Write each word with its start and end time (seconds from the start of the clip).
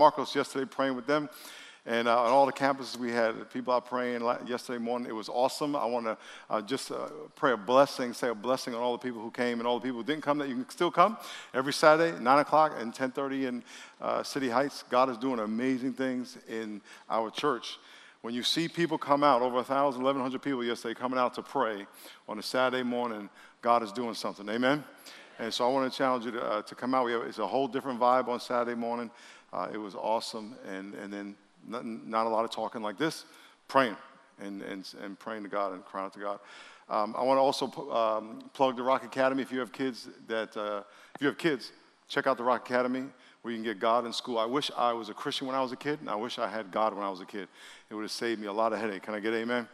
Marcos 0.00 0.34
yesterday 0.34 0.64
praying 0.64 0.96
with 0.96 1.06
them. 1.06 1.28
And 1.84 2.08
uh, 2.08 2.22
on 2.22 2.30
all 2.30 2.46
the 2.46 2.54
campuses, 2.54 2.96
we 2.96 3.10
had 3.10 3.50
people 3.50 3.74
out 3.74 3.84
praying 3.84 4.22
yesterday 4.46 4.78
morning. 4.78 5.10
It 5.10 5.14
was 5.14 5.28
awesome. 5.28 5.76
I 5.76 5.84
want 5.84 6.06
to 6.06 6.16
uh, 6.48 6.62
just 6.62 6.90
uh, 6.90 7.08
pray 7.36 7.52
a 7.52 7.56
blessing, 7.58 8.14
say 8.14 8.28
a 8.28 8.34
blessing 8.34 8.74
on 8.74 8.80
all 8.80 8.92
the 8.92 8.98
people 9.06 9.20
who 9.20 9.30
came 9.30 9.58
and 9.58 9.68
all 9.68 9.78
the 9.78 9.82
people 9.82 9.98
who 9.98 10.04
didn't 10.06 10.22
come. 10.22 10.38
That 10.38 10.48
you 10.48 10.54
can 10.54 10.70
still 10.70 10.90
come 10.90 11.18
every 11.52 11.74
Saturday, 11.74 12.18
nine 12.18 12.38
o'clock 12.38 12.72
and 12.78 12.94
ten 12.94 13.10
thirty 13.10 13.44
in 13.44 13.62
uh, 14.00 14.22
City 14.22 14.48
Heights. 14.48 14.84
God 14.88 15.10
is 15.10 15.18
doing 15.18 15.38
amazing 15.38 15.92
things 15.92 16.38
in 16.48 16.80
our 17.10 17.30
church. 17.30 17.78
When 18.22 18.32
you 18.32 18.42
see 18.42 18.68
people 18.68 18.96
come 18.96 19.22
out, 19.22 19.42
over 19.42 19.56
1,000, 19.56 20.02
1,100 20.02 20.40
people 20.40 20.64
yesterday 20.64 20.94
coming 20.94 21.18
out 21.18 21.34
to 21.34 21.42
pray 21.42 21.86
on 22.26 22.38
a 22.38 22.42
Saturday 22.42 22.82
morning, 22.82 23.28
God 23.60 23.82
is 23.82 23.92
doing 23.92 24.14
something. 24.14 24.48
Amen. 24.48 24.82
And 25.40 25.54
so 25.54 25.66
I 25.66 25.72
want 25.72 25.90
to 25.90 25.96
challenge 25.96 26.26
you 26.26 26.32
to, 26.32 26.42
uh, 26.42 26.62
to 26.62 26.74
come 26.74 26.94
out. 26.94 27.08
Have, 27.08 27.22
it's 27.22 27.38
a 27.38 27.46
whole 27.46 27.66
different 27.66 27.98
vibe 27.98 28.28
on 28.28 28.38
Saturday 28.40 28.78
morning. 28.78 29.10
Uh, 29.52 29.68
it 29.72 29.78
was 29.78 29.94
awesome. 29.94 30.54
And, 30.68 30.94
and 30.94 31.12
then 31.12 31.34
not, 31.66 31.84
not, 31.84 32.26
a 32.26 32.28
lot 32.28 32.44
of 32.44 32.50
talking 32.50 32.82
like 32.82 32.98
this, 32.98 33.24
praying 33.68 33.96
and, 34.40 34.62
and, 34.62 34.88
and 35.02 35.18
praying 35.18 35.42
to 35.42 35.48
God 35.48 35.72
and 35.72 35.84
crying 35.84 36.06
out 36.06 36.12
to 36.14 36.20
God. 36.20 36.38
Um, 36.88 37.14
I 37.16 37.22
want 37.22 37.38
to 37.38 37.42
also 37.42 37.66
um, 37.92 38.50
plug 38.52 38.76
the 38.76 38.82
Rock 38.82 39.04
Academy. 39.04 39.42
If 39.42 39.52
you 39.52 39.60
have 39.60 39.72
kids 39.72 40.08
that, 40.26 40.56
uh, 40.56 40.82
if 41.14 41.20
you 41.20 41.28
have 41.28 41.38
kids, 41.38 41.72
check 42.08 42.26
out 42.26 42.36
the 42.36 42.44
Rock 42.44 42.68
Academy 42.68 43.04
where 43.42 43.52
you 43.52 43.58
can 43.58 43.64
get 43.64 43.78
God 43.78 44.04
in 44.06 44.12
school. 44.12 44.38
I 44.38 44.44
wish 44.44 44.70
I 44.76 44.92
was 44.92 45.08
a 45.08 45.14
Christian 45.14 45.46
when 45.46 45.56
I 45.56 45.62
was 45.62 45.72
a 45.72 45.76
kid, 45.76 46.00
and 46.00 46.10
I 46.10 46.14
wish 46.14 46.38
I 46.38 46.48
had 46.48 46.70
God 46.70 46.94
when 46.94 47.02
I 47.02 47.10
was 47.10 47.20
a 47.20 47.24
kid. 47.24 47.48
It 47.88 47.94
would 47.94 48.02
have 48.02 48.10
saved 48.10 48.40
me 48.40 48.48
a 48.48 48.52
lot 48.52 48.72
of 48.72 48.80
headache. 48.80 49.02
Can 49.02 49.14
I 49.14 49.20
get 49.20 49.32
amen? 49.32 49.68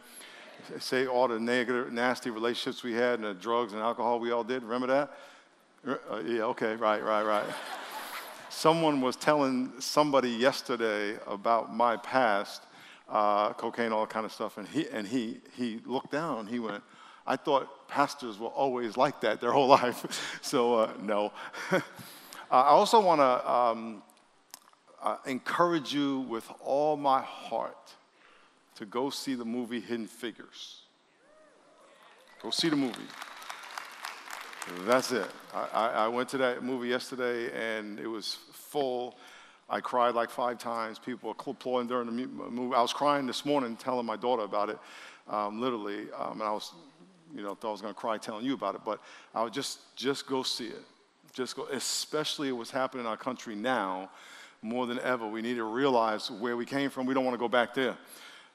Say 0.78 1.06
all 1.06 1.28
the 1.28 1.40
negative, 1.40 1.92
nasty 1.92 2.30
relationships 2.30 2.82
we 2.82 2.92
had 2.92 3.14
and 3.14 3.24
the 3.24 3.34
drugs 3.34 3.72
and 3.72 3.80
alcohol 3.82 4.20
we 4.20 4.30
all 4.30 4.44
did. 4.44 4.62
Remember 4.62 4.86
that? 4.86 5.98
Uh, 6.10 6.18
yeah, 6.18 6.42
okay, 6.42 6.74
right, 6.76 7.02
right, 7.02 7.22
right. 7.22 7.46
Someone 8.56 9.02
was 9.02 9.16
telling 9.16 9.70
somebody 9.80 10.30
yesterday 10.30 11.18
about 11.26 11.74
my 11.74 11.98
past, 11.98 12.62
uh, 13.06 13.52
cocaine, 13.52 13.92
all 13.92 14.06
kind 14.06 14.24
of 14.24 14.32
stuff, 14.32 14.56
and 14.56 14.66
he 14.66 14.88
and 14.88 15.06
he 15.06 15.42
he 15.58 15.82
looked 15.84 16.10
down. 16.10 16.46
He 16.46 16.58
went, 16.58 16.82
"I 17.26 17.36
thought 17.36 17.86
pastors 17.86 18.38
were 18.38 18.48
always 18.48 18.96
like 18.96 19.20
that 19.20 19.42
their 19.42 19.52
whole 19.56 19.66
life." 19.68 20.38
so 20.40 20.74
uh, 20.76 20.92
no. 21.02 21.34
uh, 21.70 21.80
I 22.50 22.68
also 22.68 22.98
want 22.98 23.20
to 23.20 23.52
um, 23.52 24.02
uh, 25.02 25.18
encourage 25.26 25.92
you 25.92 26.20
with 26.20 26.50
all 26.64 26.96
my 26.96 27.20
heart 27.20 27.94
to 28.76 28.86
go 28.86 29.10
see 29.10 29.34
the 29.34 29.44
movie 29.44 29.80
Hidden 29.80 30.06
Figures. 30.06 30.80
Go 32.42 32.48
see 32.48 32.70
the 32.70 32.76
movie. 32.76 33.10
That's 34.84 35.12
it. 35.12 35.26
I, 35.54 35.88
I, 35.88 36.08
went 36.08 36.28
to 36.30 36.38
that 36.38 36.64
movie 36.64 36.88
yesterday 36.88 37.50
and 37.54 38.00
it 38.00 38.08
was 38.08 38.38
full. 38.52 39.16
I 39.70 39.80
cried 39.80 40.14
like 40.14 40.28
five 40.28 40.58
times. 40.58 40.98
People 40.98 41.28
were 41.28 41.52
applauding 41.52 41.86
during 41.88 42.06
the 42.06 42.12
movie. 42.12 42.74
I 42.74 42.82
was 42.82 42.92
crying 42.92 43.26
this 43.26 43.44
morning 43.44 43.76
telling 43.76 44.04
my 44.04 44.16
daughter 44.16 44.42
about 44.42 44.70
it, 44.70 44.78
um, 45.28 45.60
literally. 45.60 46.08
Um, 46.18 46.40
and 46.40 46.42
I 46.42 46.52
was, 46.52 46.72
you 47.34 47.42
know, 47.42 47.54
thought 47.54 47.68
I 47.68 47.72
was 47.72 47.80
going 47.80 47.94
to 47.94 48.00
cry 48.00 48.18
telling 48.18 48.44
you 48.44 48.54
about 48.54 48.74
it. 48.74 48.80
But 48.84 49.00
I 49.34 49.44
would 49.44 49.52
just, 49.52 49.94
just 49.94 50.26
go 50.26 50.42
see 50.42 50.66
it. 50.66 50.82
Just 51.32 51.54
go, 51.54 51.66
especially 51.66 52.50
what's 52.50 52.70
happening 52.70 53.04
in 53.04 53.08
our 53.08 53.16
country 53.16 53.54
now 53.54 54.10
more 54.62 54.86
than 54.86 54.98
ever. 55.00 55.28
We 55.28 55.42
need 55.42 55.56
to 55.56 55.64
realize 55.64 56.28
where 56.28 56.56
we 56.56 56.66
came 56.66 56.90
from. 56.90 57.06
We 57.06 57.14
don't 57.14 57.24
want 57.24 57.34
to 57.34 57.38
go 57.38 57.48
back 57.48 57.72
there. 57.72 57.96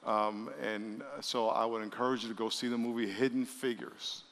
Um, 0.06 0.50
and 0.62 1.04
so 1.22 1.50
I 1.50 1.66
would 1.66 1.84
encourage 1.84 2.24
you 2.24 2.30
to 2.30 2.36
go 2.36 2.50
see 2.50 2.68
the 2.68 2.78
movie 2.78 3.10
Hidden 3.10 3.46
Figures. 3.46 4.24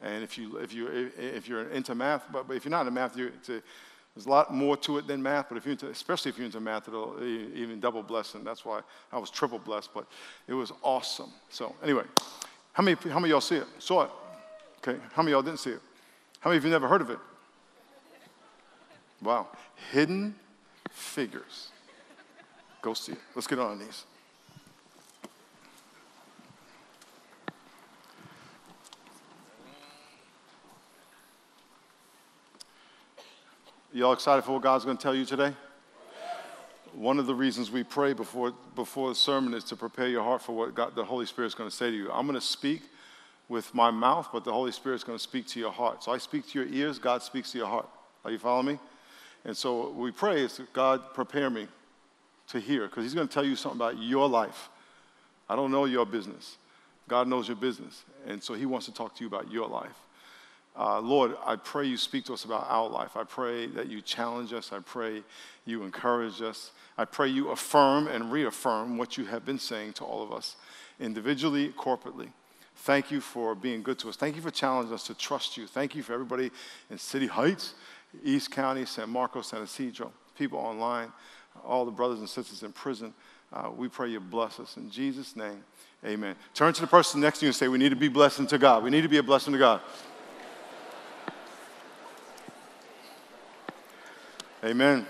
And 0.00 0.22
if, 0.22 0.38
you, 0.38 0.58
if, 0.58 0.72
you, 0.72 1.10
if 1.18 1.48
you're 1.48 1.68
into 1.70 1.94
math, 1.94 2.24
but, 2.32 2.46
but 2.46 2.56
if 2.56 2.64
you're 2.64 2.70
not 2.70 2.82
into 2.82 2.92
math, 2.92 3.16
you, 3.16 3.32
a, 3.48 3.62
there's 4.14 4.26
a 4.26 4.30
lot 4.30 4.52
more 4.52 4.76
to 4.78 4.98
it 4.98 5.06
than 5.06 5.22
math, 5.22 5.48
but 5.48 5.58
if 5.58 5.64
you're 5.64 5.72
into, 5.72 5.88
especially 5.88 6.30
if 6.30 6.38
you're 6.38 6.46
into 6.46 6.60
math, 6.60 6.88
it'll 6.88 7.22
even 7.22 7.80
double 7.80 8.02
blessing. 8.02 8.44
That's 8.44 8.64
why 8.64 8.80
I 9.12 9.18
was 9.18 9.30
triple 9.30 9.58
blessed, 9.58 9.90
but 9.94 10.06
it 10.46 10.54
was 10.54 10.72
awesome. 10.82 11.30
So 11.50 11.74
anyway, 11.82 12.04
how 12.72 12.82
many, 12.82 12.96
how 13.10 13.18
many 13.18 13.30
y'all 13.30 13.40
see 13.40 13.56
it? 13.56 13.66
Saw 13.78 14.02
it? 14.02 14.10
Okay. 14.78 14.98
How 15.12 15.22
many 15.22 15.32
y'all 15.32 15.42
didn't 15.42 15.60
see 15.60 15.70
it? 15.70 15.80
How 16.40 16.50
many 16.50 16.58
of 16.58 16.64
you 16.64 16.70
never 16.70 16.88
heard 16.88 17.00
of 17.00 17.10
it? 17.10 17.18
Wow. 19.22 19.48
Hidden 19.92 20.34
figures. 20.90 21.70
Go 22.82 22.94
see 22.94 23.12
it. 23.12 23.18
Let's 23.34 23.46
get 23.46 23.58
on 23.58 23.78
these. 23.78 24.04
Y'all 33.98 34.12
excited 34.12 34.42
for 34.42 34.52
what 34.52 34.62
God's 34.62 34.84
going 34.84 34.96
to 34.96 35.02
tell 35.02 35.12
you 35.12 35.24
today? 35.24 35.52
One 36.92 37.18
of 37.18 37.26
the 37.26 37.34
reasons 37.34 37.72
we 37.72 37.82
pray 37.82 38.12
before, 38.12 38.52
before 38.76 39.08
the 39.08 39.16
sermon 39.16 39.54
is 39.54 39.64
to 39.64 39.76
prepare 39.76 40.06
your 40.06 40.22
heart 40.22 40.40
for 40.40 40.52
what 40.52 40.72
God, 40.72 40.94
the 40.94 41.04
Holy 41.04 41.26
Spirit 41.26 41.48
is 41.48 41.56
going 41.56 41.68
to 41.68 41.74
say 41.74 41.90
to 41.90 41.96
you. 41.96 42.08
I'm 42.12 42.24
going 42.24 42.38
to 42.38 42.46
speak 42.46 42.82
with 43.48 43.74
my 43.74 43.90
mouth, 43.90 44.28
but 44.32 44.44
the 44.44 44.52
Holy 44.52 44.70
Spirit 44.70 44.94
is 44.94 45.02
going 45.02 45.18
to 45.18 45.22
speak 45.22 45.48
to 45.48 45.58
your 45.58 45.72
heart. 45.72 46.04
So 46.04 46.12
I 46.12 46.18
speak 46.18 46.46
to 46.50 46.60
your 46.60 46.72
ears, 46.72 47.00
God 47.00 47.24
speaks 47.24 47.50
to 47.50 47.58
your 47.58 47.66
heart. 47.66 47.88
Are 48.24 48.30
you 48.30 48.38
following 48.38 48.66
me? 48.66 48.78
And 49.44 49.56
so 49.56 49.90
we 49.90 50.12
pray 50.12 50.42
is 50.42 50.60
God 50.72 51.12
prepare 51.12 51.50
me 51.50 51.66
to 52.50 52.60
hear, 52.60 52.86
because 52.86 53.02
He's 53.02 53.14
going 53.14 53.26
to 53.26 53.34
tell 53.34 53.44
you 53.44 53.56
something 53.56 53.80
about 53.80 54.00
your 54.00 54.28
life. 54.28 54.68
I 55.48 55.56
don't 55.56 55.72
know 55.72 55.86
your 55.86 56.06
business. 56.06 56.56
God 57.08 57.26
knows 57.26 57.48
your 57.48 57.56
business. 57.56 58.04
And 58.28 58.40
so 58.40 58.54
He 58.54 58.64
wants 58.64 58.86
to 58.86 58.94
talk 58.94 59.16
to 59.16 59.24
you 59.24 59.26
about 59.26 59.50
your 59.50 59.66
life. 59.66 59.90
Uh, 60.78 61.00
Lord, 61.00 61.36
I 61.44 61.56
pray 61.56 61.86
you 61.86 61.96
speak 61.96 62.24
to 62.26 62.34
us 62.34 62.44
about 62.44 62.66
our 62.68 62.88
life. 62.88 63.16
I 63.16 63.24
pray 63.24 63.66
that 63.66 63.88
you 63.88 64.00
challenge 64.00 64.52
us. 64.52 64.72
I 64.72 64.78
pray 64.78 65.24
you 65.66 65.82
encourage 65.82 66.40
us. 66.40 66.70
I 66.96 67.04
pray 67.04 67.28
you 67.28 67.50
affirm 67.50 68.06
and 68.06 68.30
reaffirm 68.30 68.96
what 68.96 69.18
you 69.18 69.24
have 69.24 69.44
been 69.44 69.58
saying 69.58 69.94
to 69.94 70.04
all 70.04 70.22
of 70.22 70.32
us, 70.32 70.54
individually, 71.00 71.70
corporately. 71.76 72.28
Thank 72.76 73.10
you 73.10 73.20
for 73.20 73.56
being 73.56 73.82
good 73.82 73.98
to 74.00 74.08
us. 74.08 74.14
Thank 74.14 74.36
you 74.36 74.42
for 74.42 74.52
challenging 74.52 74.94
us 74.94 75.02
to 75.08 75.14
trust 75.14 75.56
you. 75.56 75.66
Thank 75.66 75.96
you 75.96 76.02
for 76.04 76.12
everybody 76.12 76.52
in 76.90 76.98
City 76.98 77.26
Heights, 77.26 77.74
East 78.22 78.52
County, 78.52 78.86
San 78.86 79.10
Marcos, 79.10 79.48
San 79.48 79.62
Ysidro, 79.62 80.12
people 80.38 80.60
online, 80.60 81.12
all 81.64 81.84
the 81.84 81.90
brothers 81.90 82.20
and 82.20 82.28
sisters 82.28 82.62
in 82.62 82.70
prison. 82.70 83.12
Uh, 83.52 83.70
we 83.76 83.88
pray 83.88 84.08
you 84.08 84.20
bless 84.20 84.60
us. 84.60 84.76
In 84.76 84.90
Jesus' 84.90 85.34
name, 85.34 85.64
amen. 86.04 86.36
Turn 86.54 86.72
to 86.72 86.80
the 86.80 86.86
person 86.86 87.20
next 87.20 87.40
to 87.40 87.46
you 87.46 87.48
and 87.48 87.56
say, 87.56 87.66
We 87.66 87.78
need 87.78 87.88
to 87.88 87.96
be 87.96 88.08
blessing 88.08 88.46
to 88.46 88.58
God. 88.58 88.84
We 88.84 88.90
need 88.90 89.02
to 89.02 89.08
be 89.08 89.18
a 89.18 89.22
blessing 89.24 89.52
to 89.54 89.58
God. 89.58 89.80
Amen. 94.64 95.06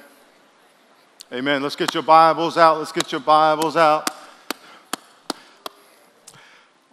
Amen. 1.32 1.62
Let's 1.62 1.74
get 1.74 1.94
your 1.94 2.02
Bibles 2.02 2.58
out. 2.58 2.76
Let's 2.78 2.92
get 2.92 3.10
your 3.10 3.22
Bibles 3.22 3.78
out. 3.78 4.10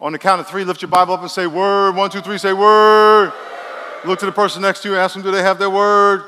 On 0.00 0.10
the 0.10 0.18
count 0.18 0.40
of 0.40 0.46
three, 0.46 0.64
lift 0.64 0.80
your 0.80 0.90
Bible 0.90 1.12
up 1.12 1.20
and 1.20 1.30
say 1.30 1.46
word. 1.46 1.94
One, 1.96 2.08
two, 2.08 2.22
three, 2.22 2.38
say 2.38 2.54
word. 2.54 3.30
Look 4.06 4.20
to 4.20 4.26
the 4.26 4.32
person 4.32 4.62
next 4.62 4.80
to 4.82 4.88
you 4.88 4.96
ask 4.96 5.12
them, 5.12 5.22
do 5.22 5.30
they 5.30 5.42
have 5.42 5.58
their 5.58 5.68
word? 5.68 6.22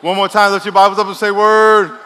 One 0.00 0.16
more 0.16 0.28
time, 0.28 0.50
lift 0.50 0.64
your 0.64 0.72
Bibles 0.72 0.98
up 0.98 1.06
and 1.06 1.16
say 1.16 1.30
word. 1.30 1.96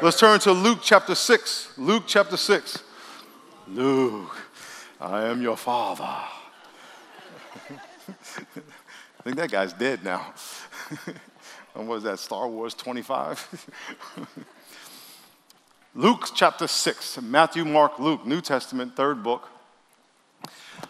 Let's 0.00 0.18
turn 0.18 0.38
to 0.40 0.52
Luke 0.52 0.78
chapter 0.80 1.16
6. 1.16 1.72
Luke 1.76 2.04
chapter 2.06 2.36
6. 2.36 2.84
Luke, 3.66 4.36
I 5.00 5.24
am 5.24 5.42
your 5.42 5.56
father. 5.56 6.04
I 6.04 6.28
think 9.24 9.36
that 9.38 9.50
guy's 9.50 9.72
dead 9.72 10.04
now. 10.04 10.34
And 11.78 11.86
what 11.86 11.98
is 11.98 12.02
that, 12.02 12.18
Star 12.18 12.48
Wars 12.48 12.74
25? 12.74 13.70
Luke 15.94 16.28
chapter 16.34 16.66
6, 16.66 17.22
Matthew, 17.22 17.64
Mark, 17.64 18.00
Luke, 18.00 18.26
New 18.26 18.40
Testament, 18.40 18.96
third 18.96 19.22
book. 19.22 19.48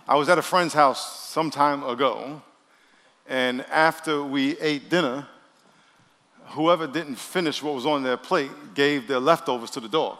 I 0.08 0.16
was 0.16 0.30
at 0.30 0.38
a 0.38 0.42
friend's 0.42 0.72
house 0.72 1.28
some 1.28 1.50
time 1.50 1.84
ago, 1.84 2.40
and 3.28 3.66
after 3.66 4.24
we 4.24 4.58
ate 4.60 4.88
dinner, 4.88 5.26
whoever 6.46 6.86
didn't 6.86 7.16
finish 7.16 7.62
what 7.62 7.74
was 7.74 7.84
on 7.84 8.02
their 8.02 8.16
plate 8.16 8.50
gave 8.72 9.06
their 9.06 9.20
leftovers 9.20 9.70
to 9.72 9.80
the 9.80 9.90
dog. 9.90 10.16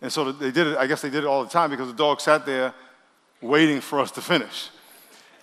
And 0.00 0.10
so 0.10 0.32
they 0.32 0.52
did 0.52 0.68
it, 0.68 0.78
I 0.78 0.86
guess 0.86 1.02
they 1.02 1.10
did 1.10 1.24
it 1.24 1.26
all 1.26 1.44
the 1.44 1.50
time 1.50 1.68
because 1.68 1.88
the 1.88 1.94
dog 1.94 2.22
sat 2.22 2.46
there 2.46 2.72
waiting 3.42 3.82
for 3.82 4.00
us 4.00 4.10
to 4.12 4.22
finish. 4.22 4.70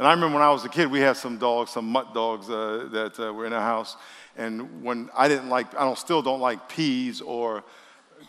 And 0.01 0.07
I 0.07 0.13
remember 0.13 0.39
when 0.39 0.44
I 0.44 0.50
was 0.50 0.65
a 0.65 0.69
kid, 0.69 0.89
we 0.89 1.00
had 1.00 1.15
some 1.15 1.38
dogs, 1.38 1.69
some 1.69 1.86
mutt 1.86 2.12
dogs 2.12 2.50
uh, 2.50 2.89
that 2.92 3.19
uh, 3.19 3.31
were 3.31 3.45
in 3.45 3.53
our 3.53 3.62
house. 3.62 3.98
And 4.36 4.81
when 4.81 5.12
I 5.15 5.27
didn't 5.27 5.50
like, 5.50 5.75
I 5.75 5.83
don't, 5.83 5.95
still 5.95 6.24
don't 6.24 6.39
like 6.39 6.68
peas 6.68 7.21
or 7.21 7.63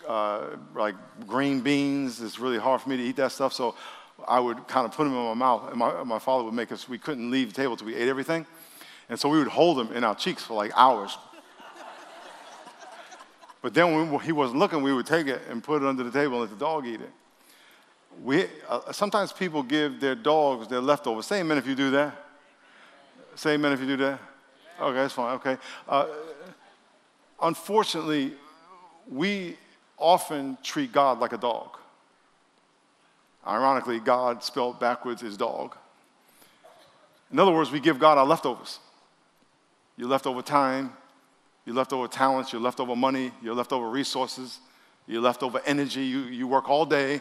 uh, 0.06 0.48
like 0.74 0.96
green 1.26 1.62
beans. 1.62 2.20
It's 2.20 2.38
really 2.38 2.58
hard 2.58 2.82
for 2.82 2.90
me 2.90 2.98
to 2.98 3.02
eat 3.02 3.16
that 3.16 3.32
stuff. 3.32 3.54
So 3.54 3.74
I 4.28 4.38
would 4.38 4.68
kind 4.68 4.84
of 4.84 4.92
put 4.92 5.04
them 5.04 5.14
in 5.14 5.24
my 5.24 5.32
mouth. 5.32 5.70
And 5.70 5.78
my, 5.78 6.02
my 6.02 6.18
father 6.18 6.44
would 6.44 6.52
make 6.52 6.72
us, 6.72 6.90
we 6.90 6.98
couldn't 6.98 7.30
leave 7.30 7.54
the 7.54 7.54
table 7.54 7.72
until 7.72 7.86
we 7.86 7.94
ate 7.94 8.08
everything. 8.08 8.44
And 9.08 9.18
so 9.18 9.30
we 9.30 9.38
would 9.38 9.48
hold 9.48 9.78
them 9.78 9.96
in 9.96 10.04
our 10.04 10.14
cheeks 10.14 10.44
for 10.44 10.52
like 10.52 10.72
hours. 10.76 11.16
but 13.62 13.72
then 13.72 14.10
when 14.10 14.20
he 14.20 14.32
wasn't 14.32 14.58
looking, 14.58 14.82
we 14.82 14.92
would 14.92 15.06
take 15.06 15.26
it 15.26 15.40
and 15.48 15.64
put 15.64 15.80
it 15.80 15.88
under 15.88 16.04
the 16.04 16.10
table 16.10 16.34
and 16.34 16.50
let 16.50 16.50
the 16.50 16.62
dog 16.62 16.86
eat 16.86 17.00
it. 17.00 17.12
We, 18.22 18.46
uh, 18.68 18.92
sometimes 18.92 19.32
people 19.32 19.62
give 19.62 20.00
their 20.00 20.14
dogs 20.14 20.68
their 20.68 20.80
leftovers. 20.80 21.26
Say 21.26 21.40
amen 21.40 21.58
if 21.58 21.66
you 21.66 21.74
do 21.74 21.90
that. 21.92 22.14
Say 23.34 23.54
amen 23.54 23.72
if 23.72 23.80
you 23.80 23.86
do 23.86 23.96
that. 23.98 24.20
Okay, 24.80 24.94
that's 24.96 25.14
fine. 25.14 25.34
Okay. 25.36 25.56
Uh, 25.88 26.06
unfortunately, 27.40 28.32
we 29.10 29.56
often 29.96 30.58
treat 30.62 30.92
God 30.92 31.18
like 31.20 31.32
a 31.32 31.38
dog. 31.38 31.76
Ironically, 33.46 33.98
God 34.00 34.42
spelled 34.44 34.78
backwards 34.78 35.22
is 35.22 35.36
dog. 35.36 35.76
In 37.32 37.38
other 37.38 37.52
words, 37.52 37.70
we 37.70 37.80
give 37.80 37.98
God 37.98 38.18
our 38.18 38.26
leftovers. 38.26 38.78
Your 39.96 40.08
leftover 40.08 40.42
time, 40.42 40.92
your 41.64 41.76
leftover 41.76 42.08
talents, 42.08 42.52
your 42.52 42.62
leftover 42.62 42.94
money, 42.94 43.32
your 43.42 43.54
leftover 43.54 43.88
resources, 43.88 44.58
your 45.06 45.22
leftover 45.22 45.60
energy. 45.64 46.02
You, 46.02 46.20
you 46.22 46.46
work 46.46 46.68
all 46.68 46.84
day, 46.86 47.20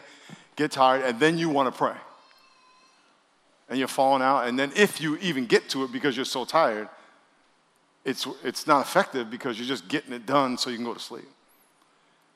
get 0.56 0.72
tired, 0.72 1.04
and 1.04 1.18
then 1.18 1.38
you 1.38 1.48
want 1.48 1.72
to 1.72 1.76
pray. 1.76 1.96
And 3.68 3.78
you're 3.78 3.88
falling 3.88 4.22
out. 4.22 4.46
And 4.46 4.58
then 4.58 4.72
if 4.76 5.00
you 5.00 5.16
even 5.18 5.46
get 5.46 5.68
to 5.70 5.84
it 5.84 5.92
because 5.92 6.16
you're 6.16 6.24
so 6.24 6.44
tired, 6.44 6.88
it's, 8.04 8.26
it's 8.44 8.66
not 8.66 8.84
effective 8.84 9.30
because 9.30 9.58
you're 9.58 9.68
just 9.68 9.88
getting 9.88 10.12
it 10.12 10.26
done 10.26 10.58
so 10.58 10.70
you 10.70 10.76
can 10.76 10.84
go 10.84 10.94
to 10.94 11.00
sleep. 11.00 11.28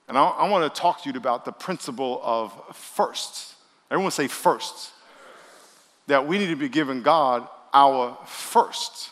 And 0.08 0.16
I, 0.16 0.24
I 0.24 0.48
want 0.48 0.72
to 0.72 0.80
talk 0.80 1.02
to 1.02 1.10
you 1.10 1.16
about 1.16 1.44
the 1.44 1.52
principle 1.52 2.20
of 2.22 2.52
firsts. 2.74 3.56
Everyone 3.90 4.12
say 4.12 4.28
firsts. 4.28 4.92
That 6.06 6.26
we 6.26 6.38
need 6.38 6.48
to 6.48 6.56
be 6.56 6.68
giving 6.68 7.02
God 7.02 7.48
our 7.74 8.16
first. 8.26 9.10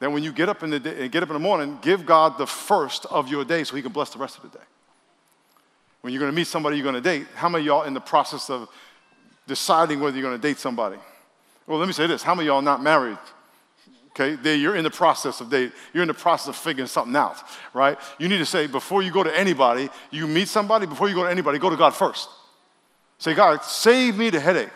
That 0.00 0.10
when 0.10 0.24
you 0.24 0.32
get 0.32 0.48
up 0.48 0.64
in 0.64 0.70
the 0.70 0.80
day, 0.80 1.08
get 1.08 1.22
up 1.22 1.30
in 1.30 1.34
the 1.34 1.40
morning, 1.40 1.78
give 1.80 2.04
God 2.04 2.36
the 2.36 2.46
first 2.46 3.06
of 3.06 3.28
your 3.28 3.44
day 3.44 3.62
so 3.62 3.76
He 3.76 3.82
can 3.82 3.92
bless 3.92 4.10
the 4.10 4.18
rest 4.18 4.36
of 4.36 4.42
the 4.42 4.58
day. 4.58 4.64
When 6.04 6.12
you're 6.12 6.20
going 6.20 6.32
to 6.32 6.36
meet 6.36 6.48
somebody 6.48 6.76
you're 6.76 6.82
going 6.82 6.96
to 6.96 7.00
date, 7.00 7.26
how 7.34 7.48
many 7.48 7.64
y'all 7.64 7.84
in 7.84 7.94
the 7.94 8.00
process 8.00 8.50
of 8.50 8.68
deciding 9.46 10.00
whether 10.00 10.14
you're 10.14 10.28
going 10.28 10.38
to 10.38 10.48
date 10.48 10.58
somebody? 10.58 10.98
Well, 11.66 11.78
let 11.78 11.86
me 11.86 11.94
say 11.94 12.06
this: 12.06 12.22
How 12.22 12.34
many 12.34 12.48
y'all 12.48 12.60
not 12.60 12.82
married? 12.82 13.16
Okay, 14.10 14.36
you're 14.54 14.76
in 14.76 14.84
the 14.84 14.90
process 14.90 15.40
of 15.40 15.48
dating. 15.48 15.72
You're 15.94 16.02
in 16.02 16.08
the 16.08 16.12
process 16.12 16.48
of 16.48 16.56
figuring 16.56 16.88
something 16.88 17.16
out, 17.16 17.42
right? 17.72 17.96
You 18.18 18.28
need 18.28 18.36
to 18.36 18.44
say 18.44 18.66
before 18.66 19.00
you 19.00 19.10
go 19.10 19.22
to 19.22 19.34
anybody, 19.34 19.88
you 20.10 20.26
meet 20.26 20.48
somebody. 20.48 20.84
Before 20.84 21.08
you 21.08 21.14
go 21.14 21.22
to 21.22 21.30
anybody, 21.30 21.58
go 21.58 21.70
to 21.70 21.76
God 21.76 21.94
first. 21.94 22.28
Say, 23.16 23.32
God, 23.32 23.64
save 23.64 24.18
me 24.18 24.28
the 24.28 24.40
headache. 24.40 24.68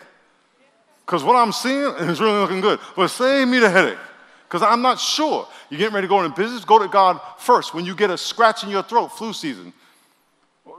Because 1.05 1.23
what 1.23 1.35
I'm 1.35 1.51
seeing 1.51 1.93
is 2.09 2.19
really 2.19 2.39
looking 2.39 2.59
good. 2.59 2.79
But 2.95 3.09
save 3.09 3.47
me 3.47 3.59
the 3.59 3.69
headache. 3.69 3.99
Because 4.47 4.63
I'm 4.63 4.81
not 4.81 4.99
sure. 4.99 5.47
You're 5.69 5.77
getting 5.77 5.93
ready 5.93 6.07
to 6.07 6.09
go 6.09 6.23
into 6.23 6.35
business, 6.35 6.65
go 6.65 6.79
to 6.79 6.87
God 6.87 7.21
first. 7.37 7.75
When 7.75 7.85
you 7.85 7.93
get 7.93 8.09
a 8.09 8.17
scratch 8.17 8.63
in 8.63 8.71
your 8.71 8.81
throat, 8.81 9.09
flu 9.09 9.31
season, 9.31 9.73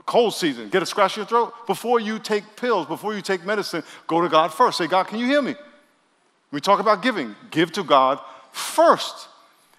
cold 0.05 0.33
season, 0.33 0.69
get 0.69 0.83
a 0.83 0.85
scratch 0.85 1.17
in 1.17 1.21
your 1.21 1.27
throat, 1.27 1.67
before 1.67 1.99
you 1.99 2.19
take 2.19 2.55
pills, 2.55 2.87
before 2.87 3.13
you 3.13 3.21
take 3.21 3.45
medicine, 3.45 3.83
go 4.07 4.21
to 4.21 4.29
God 4.29 4.53
first. 4.53 4.77
Say, 4.77 4.87
God, 4.87 5.07
can 5.07 5.19
you 5.19 5.25
hear 5.25 5.41
me? 5.41 5.55
We 6.51 6.59
talk 6.59 6.79
about 6.79 7.01
giving. 7.01 7.35
Give 7.49 7.71
to 7.73 7.83
God 7.83 8.19
first. 8.51 9.27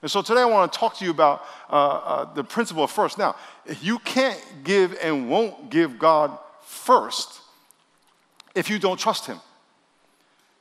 And 0.00 0.11
so 0.11 0.23
today 0.23 0.41
I 0.41 0.47
want 0.47 0.73
to 0.73 0.79
talk 0.79 0.97
to 0.97 1.05
you 1.05 1.11
about 1.11 1.44
uh, 1.70 1.75
uh, 1.75 2.35
the 2.35 2.43
principle 2.43 2.85
of 2.85 2.91
first. 2.91 3.19
Now, 3.19 3.37
if 3.67 3.85
you 3.85 3.99
can't 4.00 4.43
give 4.64 4.97
and 5.00 5.31
won't 5.31 5.70
give 5.70 5.99
God 5.99 6.37
first 6.62 7.41
if 8.55 8.69
you 8.69 8.79
don't 8.79 8.99
trust 8.99 9.26
Him. 9.26 9.38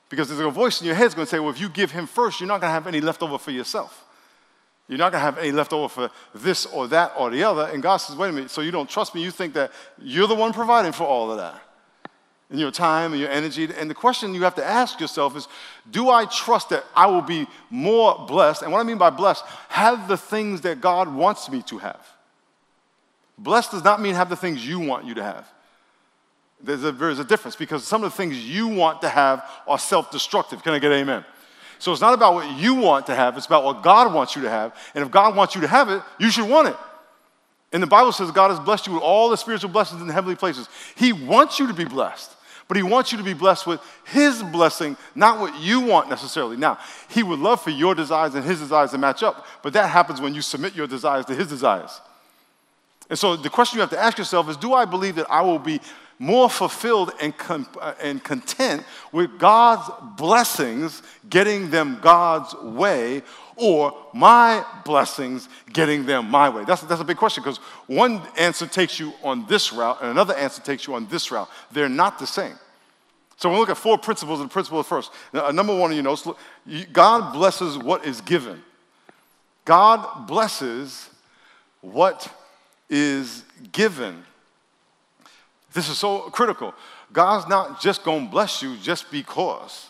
Because 0.10 0.28
there's 0.28 0.42
a 0.42 0.50
voice 0.50 0.82
in 0.82 0.88
your 0.88 0.96
head 0.96 1.06
that's 1.06 1.16
going 1.16 1.26
to 1.26 1.30
say, 1.30 1.40
well, 1.40 1.50
if 1.50 1.60
you 1.60 1.70
give 1.70 1.92
Him 1.92 2.06
first, 2.06 2.40
you're 2.40 2.48
not 2.48 2.62
going 2.62 2.70
to 2.70 2.74
have 2.74 2.88
any 2.88 3.02
left 3.02 3.24
over 3.24 3.38
for 3.38 3.52
yourself. 3.52 4.06
You're 4.92 4.98
not 4.98 5.14
going 5.14 5.22
to 5.22 5.26
have 5.26 5.38
any 5.38 5.54
left 5.54 5.72
over 5.72 5.88
for 5.88 6.12
this 6.36 6.66
or 6.66 6.86
that 6.90 7.14
or 7.18 7.30
the 7.30 7.46
other. 7.46 7.70
And 7.72 7.82
God 7.82 7.96
says, 7.96 8.14
wait 8.14 8.28
a 8.28 8.34
minute, 8.34 8.52
so 8.52 8.60
you 8.60 8.72
don't 8.72 8.90
trust 8.90 9.16
me. 9.16 9.24
You 9.24 9.32
think 9.32 9.54
that 9.54 9.72
you're 9.98 10.28
the 10.28 10.36
one 10.36 10.52
providing 10.52 10.92
for 10.92 11.06
all 11.06 11.32
of 11.32 11.38
that. 11.38 11.62
And 12.50 12.60
your 12.60 12.72
time 12.72 13.14
and 13.14 13.22
your 13.22 13.30
energy. 13.30 13.70
And 13.74 13.90
the 13.90 13.96
question 13.96 14.34
you 14.34 14.42
have 14.42 14.56
to 14.56 14.66
ask 14.66 15.00
yourself 15.00 15.38
is 15.38 15.48
Do 15.90 16.10
I 16.10 16.26
trust 16.26 16.72
that 16.72 16.84
I 16.94 17.06
will 17.06 17.22
be 17.22 17.48
more 17.70 18.26
blessed? 18.28 18.64
And 18.64 18.72
what 18.74 18.80
I 18.80 18.84
mean 18.84 18.98
by 18.98 19.12
blessed, 19.12 19.46
have 19.70 20.10
the 20.10 20.18
things 20.18 20.60
that 20.62 20.82
God 20.82 21.08
wants 21.08 21.50
me 21.50 21.62
to 21.68 21.78
have. 21.78 22.06
Blessed 23.38 23.72
does 23.72 23.86
not 23.86 24.02
mean 24.02 24.16
have 24.16 24.30
the 24.30 24.36
things 24.36 24.68
you 24.68 24.82
want 24.82 25.06
you 25.06 25.14
to 25.14 25.24
have. 25.24 25.50
There's 26.62 26.84
a, 26.84 26.92
there's 26.92 27.20
a 27.20 27.24
difference 27.24 27.56
because 27.56 27.88
some 27.88 28.04
of 28.04 28.12
the 28.12 28.18
things 28.18 28.38
you 28.38 28.68
want 28.68 29.00
to 29.04 29.10
have 29.10 29.50
are 29.68 29.80
self 29.80 30.12
destructive. 30.12 30.62
Can 30.64 30.74
I 30.74 30.80
get 30.80 30.92
amen? 30.92 31.24
So 31.82 31.92
it's 31.92 32.00
not 32.00 32.14
about 32.14 32.36
what 32.36 32.60
you 32.60 32.76
want 32.76 33.08
to 33.08 33.16
have, 33.16 33.36
it's 33.38 33.48
about 33.48 33.64
what 33.64 33.82
God 33.82 34.14
wants 34.14 34.36
you 34.36 34.44
to 34.44 34.50
have. 34.52 34.78
And 34.94 35.04
if 35.04 35.10
God 35.10 35.36
wants 35.36 35.56
you 35.56 35.62
to 35.62 35.68
have 35.68 35.90
it, 35.90 36.04
you 36.20 36.30
should 36.30 36.48
want 36.48 36.68
it. 36.68 36.76
And 37.74 37.82
the 37.82 37.88
Bible 37.88 38.12
says 38.12 38.30
God 38.30 38.52
has 38.52 38.60
blessed 38.60 38.86
you 38.86 38.94
with 38.94 39.02
all 39.02 39.30
the 39.30 39.36
spiritual 39.36 39.72
blessings 39.72 40.00
in 40.00 40.06
the 40.06 40.14
heavenly 40.14 40.36
places. 40.36 40.70
He 40.96 41.12
wants 41.12 41.58
you 41.58 41.66
to 41.66 41.74
be 41.74 41.86
blessed, 41.86 42.36
but 42.68 42.78
He 42.78 42.84
wants 42.84 43.12
you 43.12 43.18
to 43.18 43.24
be 43.24 43.34
blessed 43.34 43.66
with 43.66 43.82
His 44.06 44.44
blessing, 44.44 44.96
not 45.16 45.40
what 45.40 45.60
you 45.60 45.80
want 45.80 46.08
necessarily. 46.08 46.56
Now, 46.56 46.78
He 47.10 47.24
would 47.24 47.40
love 47.40 47.64
for 47.64 47.72
your 47.72 47.96
desires 47.96 48.36
and 48.36 48.46
His 48.46 48.60
desires 48.60 48.92
to 48.92 49.00
match 49.00 49.24
up, 49.24 49.48
but 49.64 49.74
that 49.74 49.90
happens 49.90 50.22
when 50.22 50.36
you 50.36 50.44
submit 50.44 50.76
your 50.76 50.86
desires 50.86 51.26
to 51.26 51.34
His 51.34 51.48
desires. 51.48 52.00
And 53.10 53.18
so 53.18 53.36
the 53.36 53.50
question 53.50 53.78
you 53.78 53.82
have 53.82 53.90
to 53.90 54.00
ask 54.00 54.20
yourself 54.20 54.48
is 54.50 54.56
Do 54.56 54.76
I 54.76 54.86
believe 54.86 55.16
that 55.16 55.32
I 55.32 55.42
will 55.42 55.58
be 55.58 55.82
more 56.22 56.52
fulfilled 56.52 57.12
and, 57.20 57.36
con- 57.36 57.66
uh, 57.82 57.96
and 58.00 58.24
content 58.24 58.84
with 59.12 59.40
God's 59.40 59.90
blessings, 60.16 61.02
getting 61.32 61.72
them 61.72 61.98
God's 62.00 62.54
way, 62.62 63.24
or 63.56 63.92
my 64.14 64.64
blessings, 64.86 65.50
getting 65.74 66.06
them 66.06 66.30
my 66.30 66.48
way? 66.48 66.64
That's, 66.64 66.84
that's 66.84 67.02
a 67.02 67.04
big 67.04 67.18
question 67.18 67.42
because 67.42 67.58
one 67.88 68.22
answer 68.38 68.68
takes 68.68 69.00
you 69.00 69.14
on 69.24 69.48
this 69.48 69.74
route 69.74 69.98
and 70.00 70.12
another 70.12 70.36
answer 70.36 70.62
takes 70.62 70.86
you 70.86 70.94
on 70.94 71.08
this 71.08 71.32
route. 71.32 71.50
They're 71.72 71.90
not 71.90 72.20
the 72.20 72.28
same. 72.28 72.54
So 73.38 73.50
we 73.50 73.58
look 73.58 73.72
at 73.72 73.78
four 73.78 73.98
principles, 73.98 74.42
the 74.42 74.48
principle 74.48 74.84
first, 74.84 75.10
now, 75.34 75.48
uh, 75.48 75.52
number 75.52 75.76
one, 75.76 75.92
you 75.96 76.04
know, 76.04 76.16
God 76.94 77.34
blesses 77.34 77.80
what 77.80 78.06
is 78.06 78.22
given. 78.22 78.62
God 79.66 80.28
blesses 80.28 81.10
what 81.82 82.32
is 82.92 83.44
given. 83.72 84.24
This 85.74 85.90
is 85.90 85.98
so 85.98 86.30
critical. 86.30 86.74
God's 87.14 87.48
not 87.48 87.82
just 87.82 88.04
going 88.04 88.26
to 88.26 88.32
bless 88.32 88.62
you 88.62 88.78
just 88.78 89.10
because. 89.12 89.90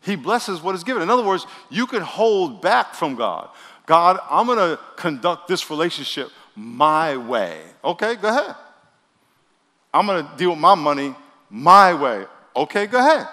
He 0.00 0.16
blesses 0.16 0.62
what 0.62 0.74
is 0.74 0.84
given. 0.84 1.02
In 1.02 1.10
other 1.10 1.24
words, 1.24 1.46
you 1.70 1.86
can 1.86 2.02
hold 2.02 2.62
back 2.62 2.94
from 2.94 3.14
God. 3.14 3.48
God, 3.86 4.20
I'm 4.30 4.46
going 4.46 4.58
to 4.58 4.78
conduct 4.96 5.48
this 5.48 5.70
relationship 5.70 6.30
my 6.54 7.16
way. 7.16 7.60
Okay, 7.82 8.16
go 8.16 8.28
ahead. 8.28 8.54
I'm 9.92 10.06
going 10.06 10.26
to 10.26 10.36
deal 10.36 10.50
with 10.50 10.58
my 10.58 10.74
money 10.74 11.14
my 11.50 11.94
way. 11.94 12.26
Okay, 12.54 12.86
go 12.86 12.98
ahead. 12.98 13.26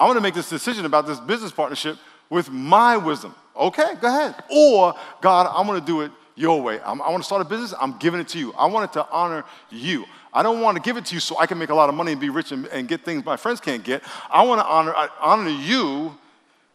I'm 0.00 0.08
going 0.08 0.16
to 0.16 0.22
make 0.22 0.34
this 0.34 0.48
decision 0.48 0.86
about 0.86 1.06
this 1.06 1.20
business 1.20 1.52
partnership 1.52 1.98
with 2.30 2.50
my 2.50 2.96
wisdom. 2.96 3.34
Okay, 3.54 3.94
go 4.00 4.08
ahead. 4.08 4.42
Or, 4.50 4.94
God, 5.20 5.52
I'm 5.54 5.66
going 5.66 5.78
to 5.78 5.86
do 5.86 6.00
it 6.00 6.10
your 6.34 6.62
way. 6.62 6.80
I'm, 6.84 7.02
i 7.02 7.10
want 7.10 7.22
to 7.22 7.26
start 7.26 7.42
a 7.42 7.44
business. 7.44 7.74
I'm 7.78 7.98
giving 7.98 8.20
it 8.20 8.28
to 8.28 8.38
you. 8.38 8.52
I 8.54 8.66
want 8.66 8.90
it 8.90 8.94
to 8.94 9.06
honor 9.10 9.44
you. 9.70 10.06
I 10.32 10.42
don't 10.42 10.60
want 10.60 10.76
to 10.76 10.82
give 10.82 10.96
it 10.96 11.04
to 11.06 11.14
you 11.14 11.20
so 11.20 11.38
I 11.38 11.46
can 11.46 11.58
make 11.58 11.70
a 11.70 11.74
lot 11.74 11.88
of 11.88 11.94
money 11.94 12.12
and 12.12 12.20
be 12.20 12.30
rich 12.30 12.52
and, 12.52 12.66
and 12.66 12.88
get 12.88 13.04
things 13.04 13.24
my 13.24 13.36
friends 13.36 13.60
can't 13.60 13.84
get. 13.84 14.02
I 14.30 14.44
want 14.44 14.60
to 14.60 14.66
honor, 14.66 14.94
honor 15.20 15.50
you 15.50 16.16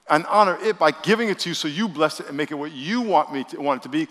and 0.09 0.25
honor 0.27 0.57
it 0.61 0.77
by 0.77 0.91
giving 0.91 1.29
it 1.29 1.39
to 1.39 1.49
you 1.49 1.55
so 1.55 1.67
you 1.67 1.87
bless 1.87 2.19
it 2.19 2.27
and 2.27 2.37
make 2.37 2.51
it 2.51 2.55
what 2.55 2.71
you 2.71 3.01
want 3.01 3.33
me 3.33 3.43
to 3.45 3.61
want 3.61 3.81
it 3.81 3.83
to 3.83 3.89
be 3.89 4.07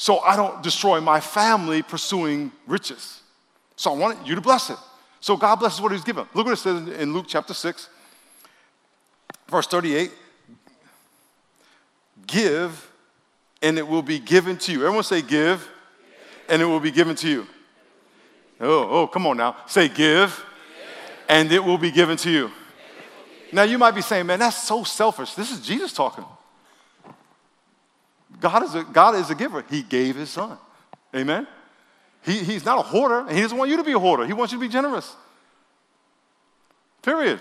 so 0.00 0.20
I 0.20 0.34
don't 0.34 0.62
destroy 0.62 0.98
my 0.98 1.20
family 1.20 1.82
pursuing 1.82 2.52
riches. 2.66 3.20
So 3.76 3.92
I 3.92 3.98
want 3.98 4.26
you 4.26 4.34
to 4.34 4.40
bless 4.40 4.70
it. 4.70 4.78
So 5.20 5.36
God 5.36 5.56
blesses 5.56 5.78
what 5.78 5.92
he's 5.92 6.04
given. 6.04 6.26
Look 6.32 6.46
what 6.46 6.52
it 6.52 6.56
says 6.56 6.88
in 6.88 7.12
Luke 7.12 7.26
chapter 7.28 7.52
6, 7.52 7.86
verse 9.48 9.66
38. 9.66 10.10
Give, 12.26 12.90
and 13.60 13.76
it 13.76 13.86
will 13.86 14.00
be 14.00 14.18
given 14.18 14.56
to 14.56 14.72
you. 14.72 14.86
Everyone 14.86 15.02
say, 15.02 15.20
give, 15.20 15.68
and 16.48 16.62
it 16.62 16.64
will 16.64 16.80
be 16.80 16.90
given 16.90 17.14
to 17.16 17.28
you. 17.28 17.46
Oh, 18.60 18.88
oh, 18.90 19.06
come 19.06 19.26
on 19.26 19.38
now. 19.38 19.56
Say, 19.66 19.88
give, 19.88 20.44
and 21.28 21.50
it 21.50 21.64
will 21.64 21.78
be 21.78 21.90
given 21.90 22.16
to 22.18 22.30
you. 22.30 22.50
Now, 23.52 23.62
you 23.62 23.78
might 23.78 23.94
be 23.94 24.02
saying, 24.02 24.26
man, 24.26 24.38
that's 24.38 24.62
so 24.62 24.84
selfish. 24.84 25.34
This 25.34 25.50
is 25.50 25.60
Jesus 25.60 25.92
talking. 25.92 26.24
God 28.40 28.62
is 28.62 28.74
a, 28.74 28.84
God 28.84 29.16
is 29.16 29.30
a 29.30 29.34
giver. 29.34 29.64
He 29.68 29.82
gave 29.82 30.16
his 30.16 30.30
son. 30.30 30.58
Amen? 31.14 31.46
He, 32.22 32.38
he's 32.38 32.64
not 32.64 32.78
a 32.78 32.82
hoarder, 32.82 33.20
and 33.20 33.30
he 33.30 33.40
doesn't 33.40 33.56
want 33.56 33.70
you 33.70 33.78
to 33.78 33.84
be 33.84 33.92
a 33.92 33.98
hoarder. 33.98 34.26
He 34.26 34.32
wants 34.32 34.52
you 34.52 34.58
to 34.58 34.64
be 34.64 34.68
generous. 34.68 35.16
Period. 37.02 37.40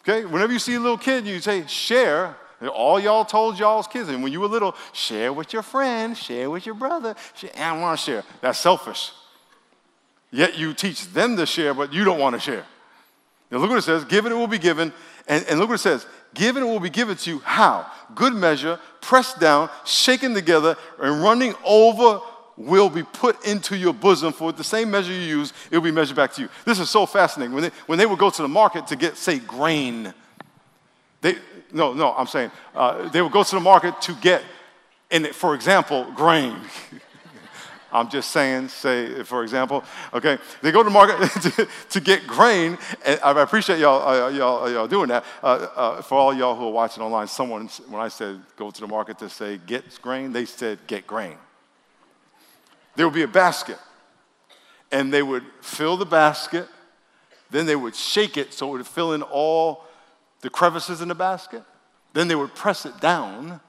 Okay? 0.00 0.24
Whenever 0.24 0.52
you 0.52 0.58
see 0.58 0.74
a 0.74 0.80
little 0.80 0.98
kid, 0.98 1.26
you 1.26 1.40
say, 1.40 1.66
share. 1.66 2.36
All 2.74 2.98
y'all 2.98 3.24
told 3.24 3.58
y'all's 3.58 3.86
kids, 3.86 4.08
and 4.08 4.22
when 4.22 4.32
you 4.32 4.40
were 4.40 4.46
little, 4.46 4.74
share 4.92 5.32
with 5.32 5.52
your 5.52 5.62
friend, 5.62 6.16
share 6.16 6.48
with 6.48 6.64
your 6.64 6.76
brother. 6.76 7.16
Share. 7.34 7.50
I 7.58 7.78
want 7.78 7.98
to 7.98 8.04
share. 8.04 8.24
That's 8.40 8.58
selfish. 8.58 9.12
Yet 10.32 10.58
you 10.58 10.74
teach 10.74 11.06
them 11.12 11.36
to 11.36 11.46
share, 11.46 11.74
but 11.74 11.92
you 11.92 12.04
don't 12.04 12.18
want 12.18 12.34
to 12.34 12.40
share. 12.40 12.64
Now 13.50 13.58
look 13.58 13.68
what 13.70 13.78
it 13.78 13.82
says 13.82 14.04
given 14.04 14.32
it 14.32 14.34
will 14.34 14.46
be 14.46 14.58
given. 14.58 14.92
And, 15.28 15.44
and 15.48 15.60
look 15.60 15.68
what 15.68 15.76
it 15.76 15.78
says 15.78 16.06
given 16.34 16.62
it 16.62 16.66
will 16.66 16.80
be 16.80 16.90
given 16.90 17.16
to 17.16 17.30
you. 17.30 17.38
How? 17.40 17.86
Good 18.14 18.32
measure, 18.32 18.80
pressed 19.00 19.38
down, 19.38 19.68
shaken 19.84 20.34
together, 20.34 20.76
and 21.00 21.22
running 21.22 21.54
over 21.64 22.20
will 22.56 22.88
be 22.88 23.02
put 23.02 23.44
into 23.46 23.76
your 23.76 23.92
bosom. 23.92 24.32
For 24.32 24.52
the 24.52 24.64
same 24.64 24.90
measure 24.90 25.12
you 25.12 25.20
use, 25.20 25.52
it 25.70 25.76
will 25.76 25.84
be 25.84 25.90
measured 25.90 26.16
back 26.16 26.32
to 26.34 26.42
you. 26.42 26.48
This 26.64 26.78
is 26.78 26.88
so 26.88 27.04
fascinating. 27.04 27.54
When 27.54 27.64
they, 27.64 27.70
when 27.86 27.98
they 27.98 28.06
would 28.06 28.18
go 28.18 28.30
to 28.30 28.42
the 28.42 28.48
market 28.48 28.86
to 28.88 28.96
get, 28.96 29.16
say, 29.18 29.38
grain, 29.38 30.14
they, 31.20 31.36
no, 31.72 31.92
no, 31.92 32.14
I'm 32.14 32.26
saying 32.26 32.50
uh, 32.74 33.08
they 33.08 33.20
would 33.20 33.32
go 33.32 33.42
to 33.42 33.54
the 33.54 33.60
market 33.60 34.00
to 34.02 34.14
get 34.14 34.42
And 35.12 35.26
for 35.28 35.54
example, 35.54 36.10
grain. 36.16 36.56
I'm 37.92 38.08
just 38.08 38.30
saying, 38.30 38.68
say, 38.68 39.22
for 39.22 39.42
example, 39.42 39.84
okay, 40.14 40.38
they 40.62 40.72
go 40.72 40.82
to 40.82 40.88
market 40.88 41.30
to, 41.42 41.68
to, 41.90 42.00
get 42.00 42.26
grain, 42.26 42.78
and 43.04 43.20
I 43.22 43.38
appreciate 43.42 43.78
y'all, 43.80 44.08
uh, 44.08 44.28
y'all, 44.30 44.64
uh, 44.64 44.68
y'all 44.70 44.88
doing 44.88 45.08
that. 45.08 45.24
Uh, 45.42 45.46
uh, 45.76 46.02
for 46.02 46.16
all 46.16 46.32
y'all 46.32 46.56
who 46.56 46.66
are 46.68 46.72
watching 46.72 47.02
online, 47.02 47.28
someone, 47.28 47.68
when 47.88 48.00
I 48.00 48.08
said 48.08 48.40
go 48.56 48.70
to 48.70 48.80
the 48.80 48.86
market 48.86 49.18
to 49.18 49.28
say 49.28 49.60
get 49.66 50.00
grain, 50.00 50.32
they 50.32 50.46
said 50.46 50.78
get 50.86 51.06
grain. 51.06 51.36
There 52.96 53.06
would 53.06 53.14
be 53.14 53.22
a 53.22 53.28
basket, 53.28 53.78
and 54.90 55.12
they 55.12 55.22
would 55.22 55.44
fill 55.60 55.98
the 55.98 56.06
basket, 56.06 56.68
then 57.50 57.66
they 57.66 57.76
would 57.76 57.94
shake 57.94 58.38
it 58.38 58.54
so 58.54 58.68
it 58.68 58.78
would 58.78 58.86
fill 58.86 59.12
in 59.12 59.20
all 59.20 59.84
the 60.40 60.48
crevices 60.48 61.02
in 61.02 61.08
the 61.08 61.14
basket, 61.14 61.62
then 62.14 62.26
they 62.26 62.34
would 62.34 62.54
press 62.54 62.86
it 62.86 63.00
down, 63.00 63.60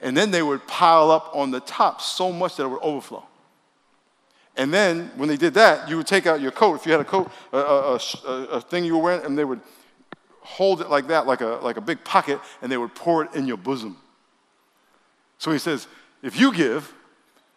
and 0.00 0.16
then 0.16 0.32
they 0.32 0.42
would 0.42 0.66
pile 0.66 1.12
up 1.12 1.30
on 1.32 1.52
the 1.52 1.60
top 1.60 2.00
so 2.00 2.32
much 2.32 2.56
that 2.56 2.64
it 2.64 2.68
would 2.68 2.82
overflow. 2.82 3.24
And 4.56 4.72
then 4.72 5.10
when 5.16 5.28
they 5.28 5.36
did 5.36 5.54
that, 5.54 5.88
you 5.88 5.96
would 5.96 6.06
take 6.06 6.26
out 6.26 6.40
your 6.40 6.50
coat. 6.50 6.74
If 6.74 6.86
you 6.86 6.92
had 6.92 7.00
a 7.00 7.04
coat, 7.04 7.30
a, 7.52 7.56
a, 7.56 7.94
a, 7.96 8.30
a, 8.30 8.60
thing 8.60 8.84
you 8.84 8.96
were 8.96 9.02
wearing, 9.02 9.24
and 9.24 9.38
they 9.38 9.44
would 9.44 9.60
hold 10.40 10.80
it 10.82 10.90
like 10.90 11.06
that, 11.08 11.26
like 11.26 11.40
a, 11.40 11.58
like 11.62 11.78
a 11.78 11.80
big 11.80 12.04
pocket, 12.04 12.38
and 12.60 12.70
they 12.70 12.76
would 12.76 12.94
pour 12.94 13.24
it 13.24 13.34
in 13.34 13.46
your 13.46 13.56
bosom. 13.56 13.96
So 15.38 15.50
he 15.52 15.58
says, 15.58 15.88
if 16.22 16.38
you 16.38 16.52
give, 16.52 16.92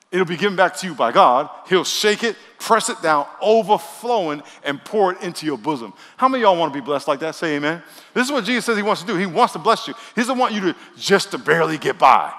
it'll 0.10 0.25
be 0.25 0.38
given 0.38 0.56
back 0.56 0.75
to 0.78 0.88
you 0.88 0.94
by 0.94 1.12
God. 1.12 1.50
He'll 1.68 1.84
shake 1.84 2.24
it, 2.24 2.38
press 2.60 2.90
it 2.90 3.02
down, 3.02 3.28
overflowing, 3.42 4.42
and 4.64 4.84
pour 4.84 5.12
it 5.12 5.22
into 5.22 5.46
your 5.46 5.58
bosom. 5.58 5.94
How 6.16 6.30
many 6.30 6.44
y'all 6.44 6.58
want 6.58 6.74
to 6.74 6.80
be 6.80 6.84
blessed 6.84 7.10
like 7.10 7.20
that? 7.20 7.36
Say 7.36 7.58
amen. 7.58 7.84
This 8.14 8.25
is 8.25 8.32
what 8.32 8.46
Jesus 8.46 8.64
says 8.64 8.78
he 8.78 8.84
wants 8.84 9.02
to 9.02 9.08
do. 9.08 9.18
He 9.18 9.25
wants 9.25 9.54
to 9.54 9.60
bless 9.60 9.88
you. 9.88 9.94
He 10.16 10.22
doesn't 10.22 10.38
want 10.38 10.54
you 10.54 10.62
to 10.62 10.75
just 10.98 11.32
to 11.32 11.38
barely 11.38 11.78
get 11.78 12.00
by. 12.00 12.34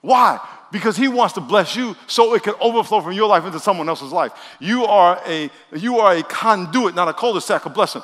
Why? 0.00 0.40
Because 0.76 0.94
he 0.94 1.08
wants 1.08 1.32
to 1.32 1.40
bless 1.40 1.74
you 1.74 1.96
so 2.06 2.34
it 2.34 2.42
can 2.42 2.52
overflow 2.60 3.00
from 3.00 3.12
your 3.12 3.28
life 3.28 3.46
into 3.46 3.58
someone 3.58 3.88
else's 3.88 4.12
life. 4.12 4.32
You 4.60 4.84
are 4.84 5.18
a, 5.26 5.50
you 5.74 6.00
are 6.00 6.14
a 6.14 6.22
conduit, 6.22 6.94
not 6.94 7.08
a 7.08 7.14
cul-de-sac 7.14 7.64
of 7.64 7.72
blessing. 7.72 8.02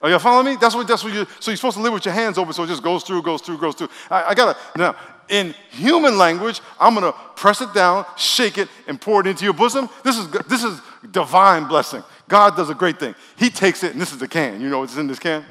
Are 0.00 0.08
you 0.08 0.18
following 0.18 0.46
me? 0.46 0.56
That's 0.58 0.74
what, 0.74 0.88
that's 0.88 1.04
what 1.04 1.12
you, 1.12 1.26
so 1.40 1.50
you're 1.50 1.56
supposed 1.56 1.76
to 1.76 1.82
live 1.82 1.92
with 1.92 2.06
your 2.06 2.14
hands 2.14 2.38
open 2.38 2.54
so 2.54 2.64
it 2.64 2.68
just 2.68 2.82
goes 2.82 3.04
through, 3.04 3.22
goes 3.22 3.42
through, 3.42 3.58
goes 3.58 3.74
through. 3.74 3.88
I, 4.10 4.30
I 4.30 4.34
gotta, 4.34 4.58
now, 4.76 4.96
in 5.28 5.54
human 5.70 6.16
language, 6.16 6.62
I'm 6.80 6.94
gonna 6.94 7.12
press 7.36 7.60
it 7.60 7.74
down, 7.74 8.06
shake 8.16 8.56
it, 8.56 8.68
and 8.88 8.98
pour 8.98 9.20
it 9.20 9.26
into 9.26 9.44
your 9.44 9.54
bosom. 9.54 9.90
This 10.02 10.16
is, 10.16 10.28
this 10.48 10.64
is 10.64 10.80
divine 11.10 11.68
blessing. 11.68 12.02
God 12.28 12.56
does 12.56 12.70
a 12.70 12.74
great 12.74 12.98
thing. 12.98 13.14
He 13.36 13.50
takes 13.50 13.84
it, 13.84 13.92
and 13.92 14.00
this 14.00 14.10
is 14.10 14.18
the 14.18 14.28
can. 14.28 14.60
You 14.60 14.70
know 14.70 14.78
what's 14.78 14.96
in 14.96 15.06
this 15.06 15.18
can? 15.18 15.44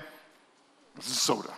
This 0.96 1.12
is 1.12 1.22
soda. 1.22 1.54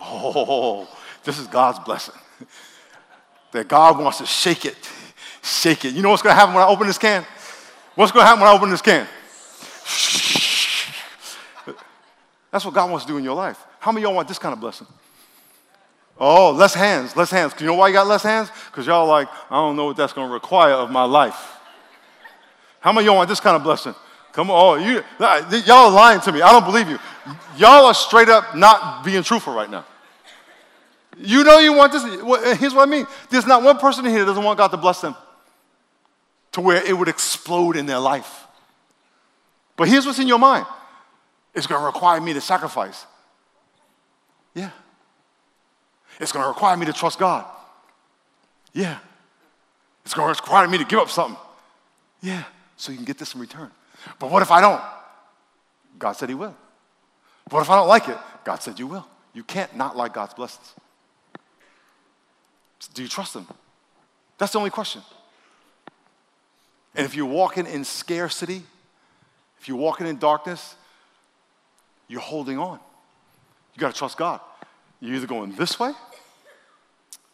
Oh, 0.00 0.88
this 1.24 1.38
is 1.38 1.46
God's 1.46 1.78
blessing. 1.80 2.14
that 3.52 3.68
God 3.68 3.98
wants 3.98 4.18
to 4.18 4.26
shake 4.26 4.64
it, 4.64 4.76
shake 5.42 5.84
it. 5.84 5.94
You 5.94 6.02
know 6.02 6.10
what's 6.10 6.22
going 6.22 6.34
to 6.34 6.38
happen 6.38 6.54
when 6.54 6.62
I 6.62 6.68
open 6.68 6.86
this 6.86 6.98
can? 6.98 7.24
What's 7.94 8.12
going 8.12 8.22
to 8.22 8.26
happen 8.26 8.40
when 8.40 8.48
I 8.48 8.54
open 8.54 8.70
this 8.70 8.82
can? 8.82 9.06
That's 12.50 12.64
what 12.64 12.74
God 12.74 12.90
wants 12.90 13.04
to 13.06 13.12
do 13.12 13.18
in 13.18 13.24
your 13.24 13.36
life. 13.36 13.58
How 13.78 13.92
many 13.92 14.02
y'all 14.04 14.14
want 14.14 14.28
this 14.28 14.38
kind 14.38 14.52
of 14.52 14.60
blessing? 14.60 14.86
Oh, 16.18 16.50
less 16.50 16.74
hands, 16.74 17.16
less 17.16 17.30
hands. 17.30 17.54
You 17.58 17.66
know 17.66 17.74
why 17.74 17.88
you 17.88 17.94
got 17.94 18.06
less 18.06 18.22
hands? 18.22 18.50
Because 18.66 18.86
y'all 18.86 19.06
like, 19.06 19.28
I 19.50 19.54
don't 19.54 19.76
know 19.76 19.86
what 19.86 19.96
that's 19.96 20.12
going 20.12 20.28
to 20.28 20.34
require 20.34 20.74
of 20.74 20.90
my 20.90 21.04
life. 21.04 21.56
How 22.80 22.92
many 22.92 23.06
y'all 23.06 23.16
want 23.16 23.28
this 23.28 23.40
kind 23.40 23.56
of 23.56 23.62
blessing? 23.62 23.94
Come 24.32 24.50
on, 24.50 24.56
oh, 24.56 24.74
you, 24.82 25.02
uh, 25.18 25.62
y'all 25.66 25.86
are 25.86 25.90
lying 25.90 26.20
to 26.20 26.32
me. 26.32 26.40
I 26.40 26.52
don't 26.52 26.64
believe 26.64 26.88
you. 26.88 26.98
Y'all 27.56 27.86
are 27.86 27.94
straight 27.94 28.28
up 28.28 28.54
not 28.54 29.04
being 29.04 29.22
truthful 29.22 29.54
right 29.54 29.70
now. 29.70 29.84
You 31.18 31.44
know 31.44 31.58
you 31.58 31.72
want 31.72 31.92
this. 31.92 32.04
Here's 32.58 32.74
what 32.74 32.86
I 32.86 32.90
mean. 32.90 33.06
There's 33.30 33.46
not 33.46 33.62
one 33.62 33.78
person 33.78 34.06
in 34.06 34.12
here 34.12 34.20
that 34.20 34.26
doesn't 34.26 34.44
want 34.44 34.58
God 34.58 34.68
to 34.68 34.76
bless 34.76 35.00
them 35.00 35.14
to 36.52 36.60
where 36.60 36.82
it 36.84 36.96
would 36.96 37.08
explode 37.08 37.76
in 37.76 37.86
their 37.86 37.98
life. 37.98 38.46
But 39.76 39.88
here's 39.88 40.06
what's 40.06 40.18
in 40.18 40.28
your 40.28 40.38
mind 40.38 40.66
it's 41.54 41.66
going 41.66 41.80
to 41.80 41.86
require 41.86 42.20
me 42.20 42.32
to 42.32 42.40
sacrifice. 42.40 43.06
Yeah. 44.54 44.70
It's 46.20 46.32
going 46.32 46.42
to 46.44 46.48
require 46.48 46.76
me 46.76 46.86
to 46.86 46.92
trust 46.92 47.18
God. 47.18 47.46
Yeah. 48.72 48.98
It's 50.04 50.14
going 50.14 50.32
to 50.32 50.40
require 50.40 50.68
me 50.68 50.78
to 50.78 50.84
give 50.84 50.98
up 50.98 51.08
something. 51.08 51.38
Yeah. 52.20 52.44
So 52.76 52.92
you 52.92 52.98
can 52.98 53.04
get 53.04 53.18
this 53.18 53.34
in 53.34 53.40
return. 53.40 53.70
But 54.18 54.30
what 54.30 54.42
if 54.42 54.50
I 54.50 54.60
don't? 54.60 54.82
God 55.98 56.12
said 56.12 56.28
He 56.28 56.34
will. 56.34 56.54
What 57.50 57.60
if 57.60 57.70
I 57.70 57.76
don't 57.76 57.88
like 57.88 58.08
it? 58.08 58.16
God 58.44 58.62
said 58.62 58.78
you 58.78 58.86
will. 58.86 59.06
You 59.34 59.44
can't 59.44 59.74
not 59.76 59.96
like 59.96 60.14
God's 60.14 60.34
blessings. 60.34 60.74
Do 62.94 63.02
you 63.02 63.08
trust 63.08 63.34
Him? 63.34 63.46
That's 64.38 64.52
the 64.52 64.58
only 64.58 64.70
question. 64.70 65.02
And 66.94 67.04
if 67.04 67.14
you're 67.14 67.26
walking 67.26 67.66
in 67.66 67.84
scarcity, 67.84 68.62
if 69.60 69.68
you're 69.68 69.76
walking 69.76 70.06
in 70.06 70.18
darkness, 70.18 70.74
you're 72.08 72.20
holding 72.20 72.58
on. 72.58 72.80
You 73.74 73.80
got 73.80 73.92
to 73.92 73.98
trust 73.98 74.16
God. 74.16 74.40
You're 75.00 75.16
either 75.16 75.26
going 75.26 75.52
this 75.52 75.78
way 75.78 75.92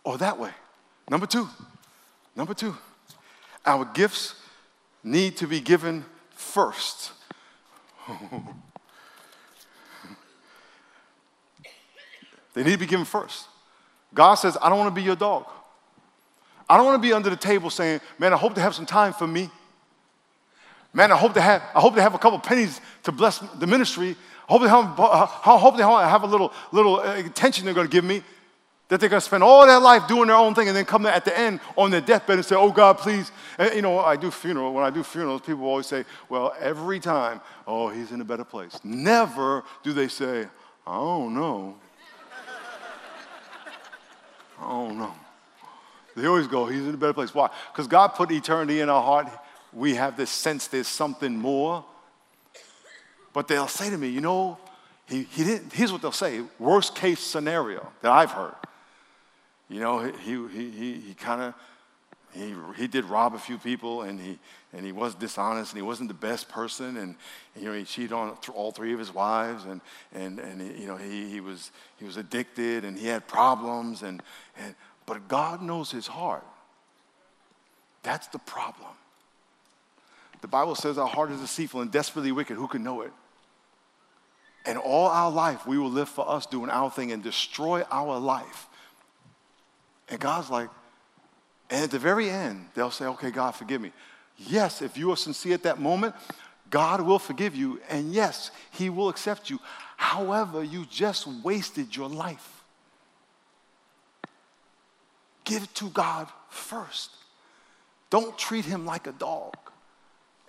or 0.04 0.18
that 0.18 0.38
way. 0.38 0.50
Number 1.10 1.26
two, 1.26 1.48
number 2.34 2.52
two, 2.54 2.76
our 3.64 3.84
gifts 3.84 4.34
need 5.02 5.36
to 5.38 5.46
be 5.46 5.60
given 5.60 6.04
first. 6.30 7.12
they 12.54 12.64
need 12.64 12.72
to 12.72 12.78
be 12.78 12.86
given 12.86 13.04
first. 13.04 13.46
God 14.16 14.34
says, 14.34 14.58
I 14.60 14.68
don't 14.68 14.78
want 14.78 14.88
to 14.88 14.98
be 14.98 15.04
your 15.04 15.14
dog. 15.14 15.46
I 16.68 16.76
don't 16.76 16.86
want 16.86 17.00
to 17.00 17.06
be 17.06 17.12
under 17.12 17.30
the 17.30 17.36
table 17.36 17.70
saying, 17.70 18.00
man, 18.18 18.32
I 18.32 18.36
hope 18.36 18.54
to 18.54 18.60
have 18.60 18.74
some 18.74 18.86
time 18.86 19.12
for 19.12 19.26
me. 19.26 19.50
Man, 20.92 21.12
I 21.12 21.16
hope 21.16 21.34
to 21.34 21.40
have, 21.40 21.62
I 21.74 21.80
hope 21.80 21.94
to 21.94 22.02
have 22.02 22.14
a 22.14 22.18
couple 22.18 22.38
pennies 22.38 22.80
to 23.04 23.12
bless 23.12 23.38
the 23.38 23.66
ministry. 23.66 24.16
I 24.48 24.52
hope 24.52 24.62
they 24.62 24.68
have, 24.68 24.98
I 24.98 25.58
hope 25.58 25.76
they 25.76 25.82
have 25.82 26.22
a 26.22 26.26
little, 26.26 26.52
little 26.72 26.96
uh, 26.96 27.18
attention 27.18 27.66
they're 27.66 27.74
going 27.74 27.86
to 27.86 27.92
give 27.92 28.04
me. 28.04 28.22
That 28.88 29.00
they're 29.00 29.08
going 29.08 29.20
to 29.20 29.26
spend 29.26 29.42
all 29.42 29.66
their 29.66 29.80
life 29.80 30.06
doing 30.06 30.28
their 30.28 30.36
own 30.36 30.54
thing 30.54 30.68
and 30.68 30.76
then 30.76 30.84
come 30.84 31.06
at 31.06 31.24
the 31.24 31.36
end 31.36 31.60
on 31.76 31.90
their 31.90 32.00
deathbed 32.00 32.36
and 32.36 32.44
say, 32.46 32.54
oh, 32.54 32.70
God, 32.70 32.98
please. 32.98 33.32
And, 33.58 33.74
you 33.74 33.82
know, 33.82 33.98
I 33.98 34.16
do 34.16 34.30
funeral. 34.30 34.72
When 34.72 34.84
I 34.84 34.90
do 34.90 35.02
funerals, 35.02 35.42
people 35.42 35.64
always 35.64 35.86
say, 35.86 36.04
well, 36.28 36.54
every 36.60 37.00
time, 37.00 37.40
oh, 37.66 37.88
he's 37.88 38.12
in 38.12 38.20
a 38.20 38.24
better 38.24 38.44
place. 38.44 38.78
Never 38.84 39.64
do 39.82 39.92
they 39.92 40.06
say, 40.08 40.46
I 40.86 40.94
don't 40.94 41.34
know. 41.34 41.74
Oh, 44.60 44.90
no. 44.90 45.12
They 46.16 46.26
always 46.26 46.46
go, 46.46 46.66
He's 46.66 46.86
in 46.86 46.94
a 46.94 46.96
better 46.96 47.12
place. 47.12 47.34
Why? 47.34 47.50
Because 47.72 47.86
God 47.86 48.08
put 48.08 48.30
eternity 48.32 48.80
in 48.80 48.88
our 48.88 49.02
heart. 49.02 49.28
We 49.72 49.94
have 49.96 50.16
this 50.16 50.30
sense 50.30 50.66
there's 50.66 50.88
something 50.88 51.36
more. 51.36 51.84
But 53.32 53.48
they'll 53.48 53.68
say 53.68 53.90
to 53.90 53.98
me, 53.98 54.08
you 54.08 54.22
know, 54.22 54.58
he, 55.06 55.24
he 55.24 55.44
didn't, 55.44 55.72
here's 55.72 55.92
what 55.92 56.02
they'll 56.02 56.12
say 56.12 56.42
worst 56.58 56.94
case 56.94 57.20
scenario 57.20 57.86
that 58.00 58.10
I've 58.10 58.30
heard. 58.30 58.54
You 59.68 59.80
know, 59.80 60.00
he, 60.00 60.48
he, 60.48 60.70
he, 60.70 60.92
he 61.00 61.14
kind 61.14 61.42
of, 61.42 61.54
he, 62.36 62.54
he 62.76 62.86
did 62.86 63.04
rob 63.04 63.34
a 63.34 63.38
few 63.38 63.58
people 63.58 64.02
and 64.02 64.20
he, 64.20 64.38
and 64.72 64.84
he 64.84 64.92
was 64.92 65.14
dishonest 65.14 65.72
and 65.72 65.78
he 65.78 65.82
wasn't 65.82 66.08
the 66.08 66.14
best 66.14 66.48
person 66.48 66.96
and, 66.96 67.16
you 67.56 67.64
know 67.64 67.72
he 67.72 67.84
cheated 67.84 68.12
on 68.12 68.36
all 68.54 68.70
three 68.70 68.92
of 68.92 68.98
his 68.98 69.12
wives 69.12 69.64
and, 69.64 69.80
and, 70.12 70.38
and 70.38 70.60
he, 70.60 70.82
you 70.82 70.86
know 70.86 70.96
he, 70.96 71.30
he, 71.30 71.40
was, 71.40 71.70
he 71.96 72.04
was 72.04 72.16
addicted 72.16 72.84
and 72.84 72.98
he 72.98 73.06
had 73.06 73.26
problems 73.26 74.02
and, 74.02 74.22
and 74.58 74.74
but 75.06 75.28
god 75.28 75.62
knows 75.62 75.90
his 75.90 76.06
heart. 76.06 76.44
That's 78.02 78.26
the 78.28 78.38
problem. 78.38 78.92
The 80.42 80.48
bible 80.48 80.74
says 80.74 80.98
our 80.98 81.08
heart 81.08 81.30
is 81.30 81.40
deceitful 81.40 81.80
and 81.80 81.90
desperately 81.90 82.32
wicked. 82.32 82.56
Who 82.56 82.68
can 82.68 82.84
know 82.84 83.02
it? 83.02 83.12
And 84.66 84.78
all 84.78 85.08
our 85.08 85.30
life 85.30 85.66
we 85.66 85.78
will 85.78 85.90
live 85.90 86.08
for 86.08 86.28
us 86.28 86.44
doing 86.44 86.70
our 86.70 86.90
thing 86.90 87.12
and 87.12 87.22
destroy 87.22 87.82
our 87.90 88.18
life. 88.18 88.68
And 90.08 90.20
god's 90.20 90.50
like 90.50 90.68
and 91.70 91.84
at 91.84 91.90
the 91.90 91.98
very 91.98 92.30
end 92.30 92.66
they'll 92.74 92.90
say 92.90 93.06
okay 93.06 93.30
god 93.30 93.52
forgive 93.52 93.80
me 93.80 93.92
Yes, 94.36 94.82
if 94.82 94.96
you 94.96 95.10
are 95.12 95.16
sincere 95.16 95.54
at 95.54 95.62
that 95.62 95.80
moment, 95.80 96.14
God 96.68 97.00
will 97.00 97.18
forgive 97.18 97.54
you, 97.54 97.80
and 97.88 98.12
yes, 98.12 98.50
He 98.70 98.90
will 98.90 99.08
accept 99.08 99.48
you. 99.48 99.60
However, 99.96 100.62
you 100.62 100.84
just 100.90 101.26
wasted 101.42 101.96
your 101.96 102.08
life. 102.08 102.62
Give 105.44 105.62
it 105.62 105.74
to 105.76 105.88
God 105.88 106.28
first. 106.48 107.10
Don't 108.10 108.36
treat 108.36 108.64
Him 108.64 108.84
like 108.84 109.06
a 109.06 109.12
dog 109.12 109.54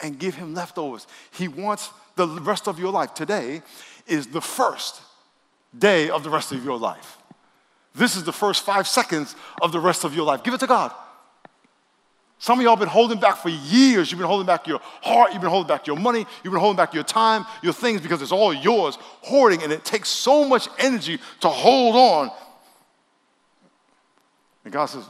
and 0.02 0.20
give 0.20 0.36
Him 0.36 0.54
leftovers. 0.54 1.08
He 1.32 1.48
wants 1.48 1.92
the 2.16 2.28
rest 2.28 2.68
of 2.68 2.80
your 2.80 2.92
life. 2.92 3.14
Today 3.14 3.62
is 4.06 4.28
the 4.28 4.42
first 4.42 5.02
day 5.78 6.10
of 6.10 6.24
the 6.24 6.30
rest 6.30 6.52
of 6.52 6.64
your 6.66 6.78
life. 6.78 7.18
This 7.96 8.16
is 8.16 8.24
the 8.24 8.34
first 8.34 8.64
five 8.66 8.88
seconds 8.88 9.36
of 9.62 9.72
the 9.72 9.80
rest 9.80 10.04
of 10.04 10.16
your 10.16 10.26
life. 10.26 10.44
Give 10.44 10.54
it 10.54 10.60
to 10.60 10.68
God. 10.68 10.92
Some 12.40 12.60
of 12.60 12.64
y'all 12.64 12.76
been 12.76 12.88
holding 12.88 13.20
back 13.20 13.38
for 13.38 13.50
years. 13.50 14.12
You've 14.12 14.20
been 14.20 14.28
holding 14.28 14.46
back 14.46 14.68
your 14.68 14.80
heart, 15.02 15.34
you've 15.34 15.42
been 15.42 15.50
holding 15.50 15.68
back 15.68 15.88
your 15.88 15.98
money, 15.98 16.26
you've 16.44 16.52
been 16.54 16.62
holding 16.62 16.78
back 16.78 16.94
your 16.94 17.04
time, 17.04 17.46
your 17.64 17.74
things 17.74 18.00
because 18.02 18.22
it's 18.22 18.32
all 18.32 18.54
yours, 18.54 18.98
hoarding, 19.22 19.64
and 19.64 19.72
it 19.72 19.84
takes 19.84 20.10
so 20.10 20.48
much 20.48 20.68
energy 20.78 21.20
to 21.42 21.50
hold 21.50 21.96
on. 21.96 22.32
And 24.64 24.74
God 24.74 24.86
says, 24.86 25.06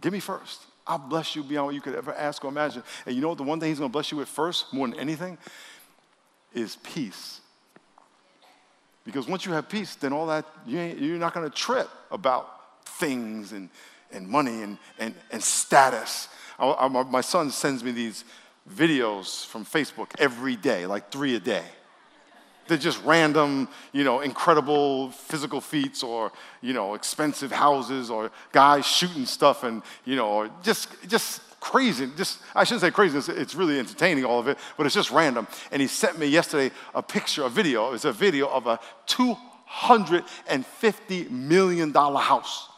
Give 0.00 0.12
me 0.12 0.20
first. 0.20 0.62
I'll 0.86 0.98
bless 0.98 1.36
you 1.36 1.42
beyond 1.42 1.66
what 1.66 1.74
you 1.74 1.80
could 1.80 1.94
ever 1.94 2.14
ask 2.14 2.44
or 2.44 2.48
imagine. 2.48 2.82
And 3.04 3.14
you 3.14 3.20
know 3.20 3.28
what? 3.28 3.38
The 3.38 3.44
one 3.44 3.60
thing 3.60 3.68
He's 3.68 3.78
going 3.78 3.90
to 3.90 3.92
bless 3.92 4.10
you 4.10 4.18
with 4.18 4.28
first, 4.28 4.72
more 4.72 4.88
than 4.88 4.98
anything, 4.98 5.38
is 6.54 6.76
peace. 6.76 7.40
Because 9.04 9.26
once 9.28 9.44
you 9.44 9.52
have 9.52 9.68
peace, 9.68 9.94
then 9.94 10.12
all 10.12 10.26
that, 10.26 10.44
you 10.66 10.78
you're 10.80 11.18
not 11.18 11.34
going 11.34 11.48
to 11.48 11.54
trip 11.54 11.88
about 12.10 12.84
things 12.84 13.52
and, 13.52 13.68
and 14.12 14.26
money 14.28 14.62
and, 14.62 14.78
and, 14.98 15.14
and 15.30 15.42
status. 15.42 16.28
I, 16.60 16.88
my 16.88 17.20
son 17.20 17.50
sends 17.50 17.82
me 17.82 17.92
these 17.92 18.24
videos 18.68 19.46
from 19.46 19.64
Facebook 19.64 20.10
every 20.18 20.56
day, 20.56 20.86
like 20.86 21.10
three 21.10 21.34
a 21.34 21.40
day. 21.40 21.64
They're 22.68 22.76
just 22.78 23.02
random, 23.04 23.68
you 23.92 24.04
know, 24.04 24.20
incredible 24.20 25.10
physical 25.10 25.60
feats 25.60 26.04
or, 26.04 26.30
you 26.60 26.72
know, 26.72 26.94
expensive 26.94 27.50
houses 27.50 28.10
or 28.10 28.30
guys 28.52 28.86
shooting 28.86 29.26
stuff 29.26 29.64
and, 29.64 29.82
you 30.04 30.14
know, 30.14 30.28
or 30.28 30.50
just, 30.62 30.88
just 31.08 31.40
crazy. 31.58 32.08
Just, 32.16 32.38
I 32.54 32.62
shouldn't 32.64 32.82
say 32.82 32.92
crazy, 32.92 33.18
it's, 33.18 33.28
it's 33.28 33.56
really 33.56 33.78
entertaining, 33.78 34.24
all 34.24 34.38
of 34.38 34.46
it, 34.46 34.56
but 34.76 34.86
it's 34.86 34.94
just 34.94 35.10
random. 35.10 35.48
And 35.72 35.82
he 35.82 35.88
sent 35.88 36.16
me 36.18 36.26
yesterday 36.26 36.72
a 36.94 37.02
picture, 37.02 37.42
a 37.44 37.48
video. 37.48 37.92
It's 37.92 38.04
a 38.04 38.12
video 38.12 38.46
of 38.48 38.68
a 38.68 38.78
$250 39.08 41.30
million 41.30 41.92
house. 41.92 42.69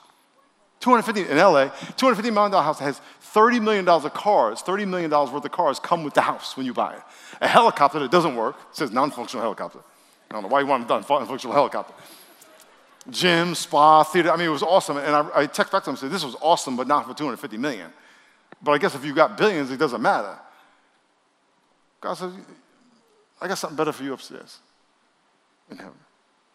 250 0.82 1.30
in 1.30 1.38
LA, 1.38 1.68
$250 1.96 2.34
million 2.34 2.52
house 2.52 2.80
has 2.80 3.00
$30 3.22 3.62
million 3.62 3.88
of 3.88 4.12
cars, 4.12 4.62
$30 4.62 4.86
million 4.88 5.10
worth 5.10 5.44
of 5.44 5.52
cars 5.52 5.78
come 5.78 6.02
with 6.02 6.12
the 6.12 6.20
house 6.20 6.56
when 6.56 6.66
you 6.66 6.74
buy 6.74 6.94
it. 6.94 7.02
A 7.40 7.46
helicopter 7.46 8.00
that 8.00 8.10
doesn't 8.10 8.34
work, 8.34 8.56
says 8.72 8.90
non-functional 8.90 9.42
helicopter. 9.42 9.78
I 10.28 10.34
don't 10.34 10.42
know 10.42 10.48
why 10.48 10.60
you 10.60 10.66
want 10.66 10.84
a 10.84 10.88
non-functional 10.88 11.54
helicopter. 11.54 11.94
Gym, 13.08 13.54
spa, 13.54 14.02
theater, 14.02 14.32
I 14.32 14.36
mean, 14.36 14.46
it 14.46 14.50
was 14.50 14.64
awesome. 14.64 14.96
And 14.96 15.14
I, 15.14 15.28
I 15.34 15.46
text 15.46 15.72
back 15.72 15.84
to 15.84 15.90
him 15.90 15.92
and 15.92 15.98
said, 16.00 16.10
this 16.10 16.24
was 16.24 16.34
awesome, 16.40 16.76
but 16.76 16.88
not 16.88 17.06
for 17.06 17.14
250 17.14 17.56
million. 17.58 17.92
But 18.60 18.72
I 18.72 18.78
guess 18.78 18.96
if 18.96 19.04
you 19.04 19.14
got 19.14 19.38
billions, 19.38 19.70
it 19.70 19.76
doesn't 19.76 20.02
matter. 20.02 20.36
God 22.00 22.14
said, 22.14 22.32
I 23.40 23.46
got 23.46 23.58
something 23.58 23.76
better 23.76 23.92
for 23.92 24.02
you 24.02 24.14
upstairs 24.14 24.58
in 25.70 25.76
heaven. 25.76 25.94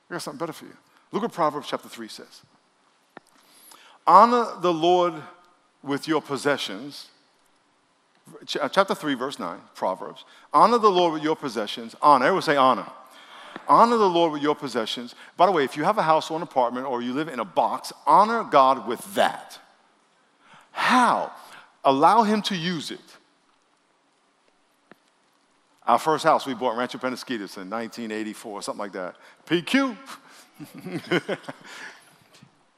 I 0.10 0.16
got 0.16 0.22
something 0.22 0.40
better 0.40 0.54
for 0.54 0.66
you. 0.66 0.76
Look 1.14 1.22
what 1.22 1.32
Proverbs 1.32 1.68
chapter 1.70 1.88
3 1.88 2.10
says. 2.10 2.42
Honor 4.08 4.48
the 4.62 4.74
Lord 4.74 5.14
with 5.84 6.08
your 6.08 6.22
possessions. 6.22 7.10
Uh, 8.60 8.70
chapter 8.70 8.96
3, 8.96 9.14
verse 9.16 9.38
9, 9.38 9.60
Proverbs. 9.76 10.24
Honor 10.54 10.78
the 10.78 10.90
Lord 10.90 11.14
with 11.14 11.24
your 11.24 11.36
possessions. 11.36 11.96
Honor. 12.02 12.26
Everyone 12.26 12.42
say 12.42 12.56
honor. 12.56 12.88
Honor 13.68 13.98
the 13.98 14.10
Lord 14.10 14.32
with 14.32 14.42
your 14.42 14.56
possessions. 14.56 15.14
By 15.36 15.46
the 15.46 15.52
way, 15.52 15.66
if 15.66 15.76
you 15.76 15.84
have 15.84 15.98
a 15.98 16.04
house 16.04 16.32
or 16.32 16.38
an 16.38 16.44
apartment 16.44 16.88
or 16.88 17.02
you 17.02 17.14
live 17.14 17.28
in 17.28 17.40
a 17.40 17.46
box, 17.46 17.92
honor 18.06 18.46
God 18.46 18.88
with 18.88 19.14
that. 19.16 19.60
How? 20.72 21.32
Allow 21.84 22.24
Him 22.24 22.42
to 22.44 22.56
use 22.56 22.92
it. 22.92 23.00
Our 25.86 26.00
first 26.00 26.24
house 26.24 26.46
we 26.46 26.54
bought 26.54 26.78
Rancho 26.78 26.98
Penasquitos 26.98 27.58
in 27.58 27.70
1984, 27.70 28.62
something 28.62 28.80
like 28.80 28.92
that. 28.94 29.16
PQ. 29.46 29.98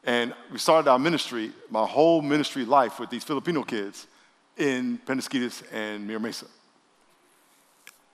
And 0.03 0.34
we 0.51 0.58
started 0.58 0.89
our 0.89 1.00
ministry, 1.00 1.51
my 1.70 1.86
whole 1.86 2.22
ministry 2.22 2.65
life 2.65 3.00
with 3.00 3.10
these 3.10 3.24
Filipino 3.24 3.63
kids 3.63 4.08
in 4.58 5.00
Penasquitos 5.06 5.63
and 5.74 6.08
Mira 6.08 6.20
Mesa. 6.20 6.46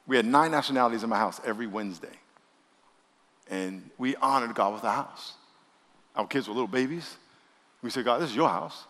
We 0.07 0.15
had 0.15 0.25
nine 0.25 0.51
nationalities 0.51 1.03
in 1.03 1.09
my 1.09 1.17
house 1.17 1.39
every 1.45 1.67
Wednesday. 1.67 2.17
And 3.49 3.89
we 3.97 4.15
honored 4.15 4.55
God 4.55 4.73
with 4.73 4.81
the 4.81 4.91
house. 4.91 5.33
Our 6.15 6.27
kids 6.27 6.47
were 6.47 6.53
little 6.53 6.67
babies. 6.67 7.17
We 7.81 7.89
said, 7.89 8.05
God, 8.05 8.21
this 8.21 8.31
is 8.31 8.35
your 8.35 8.49
house. 8.49 8.85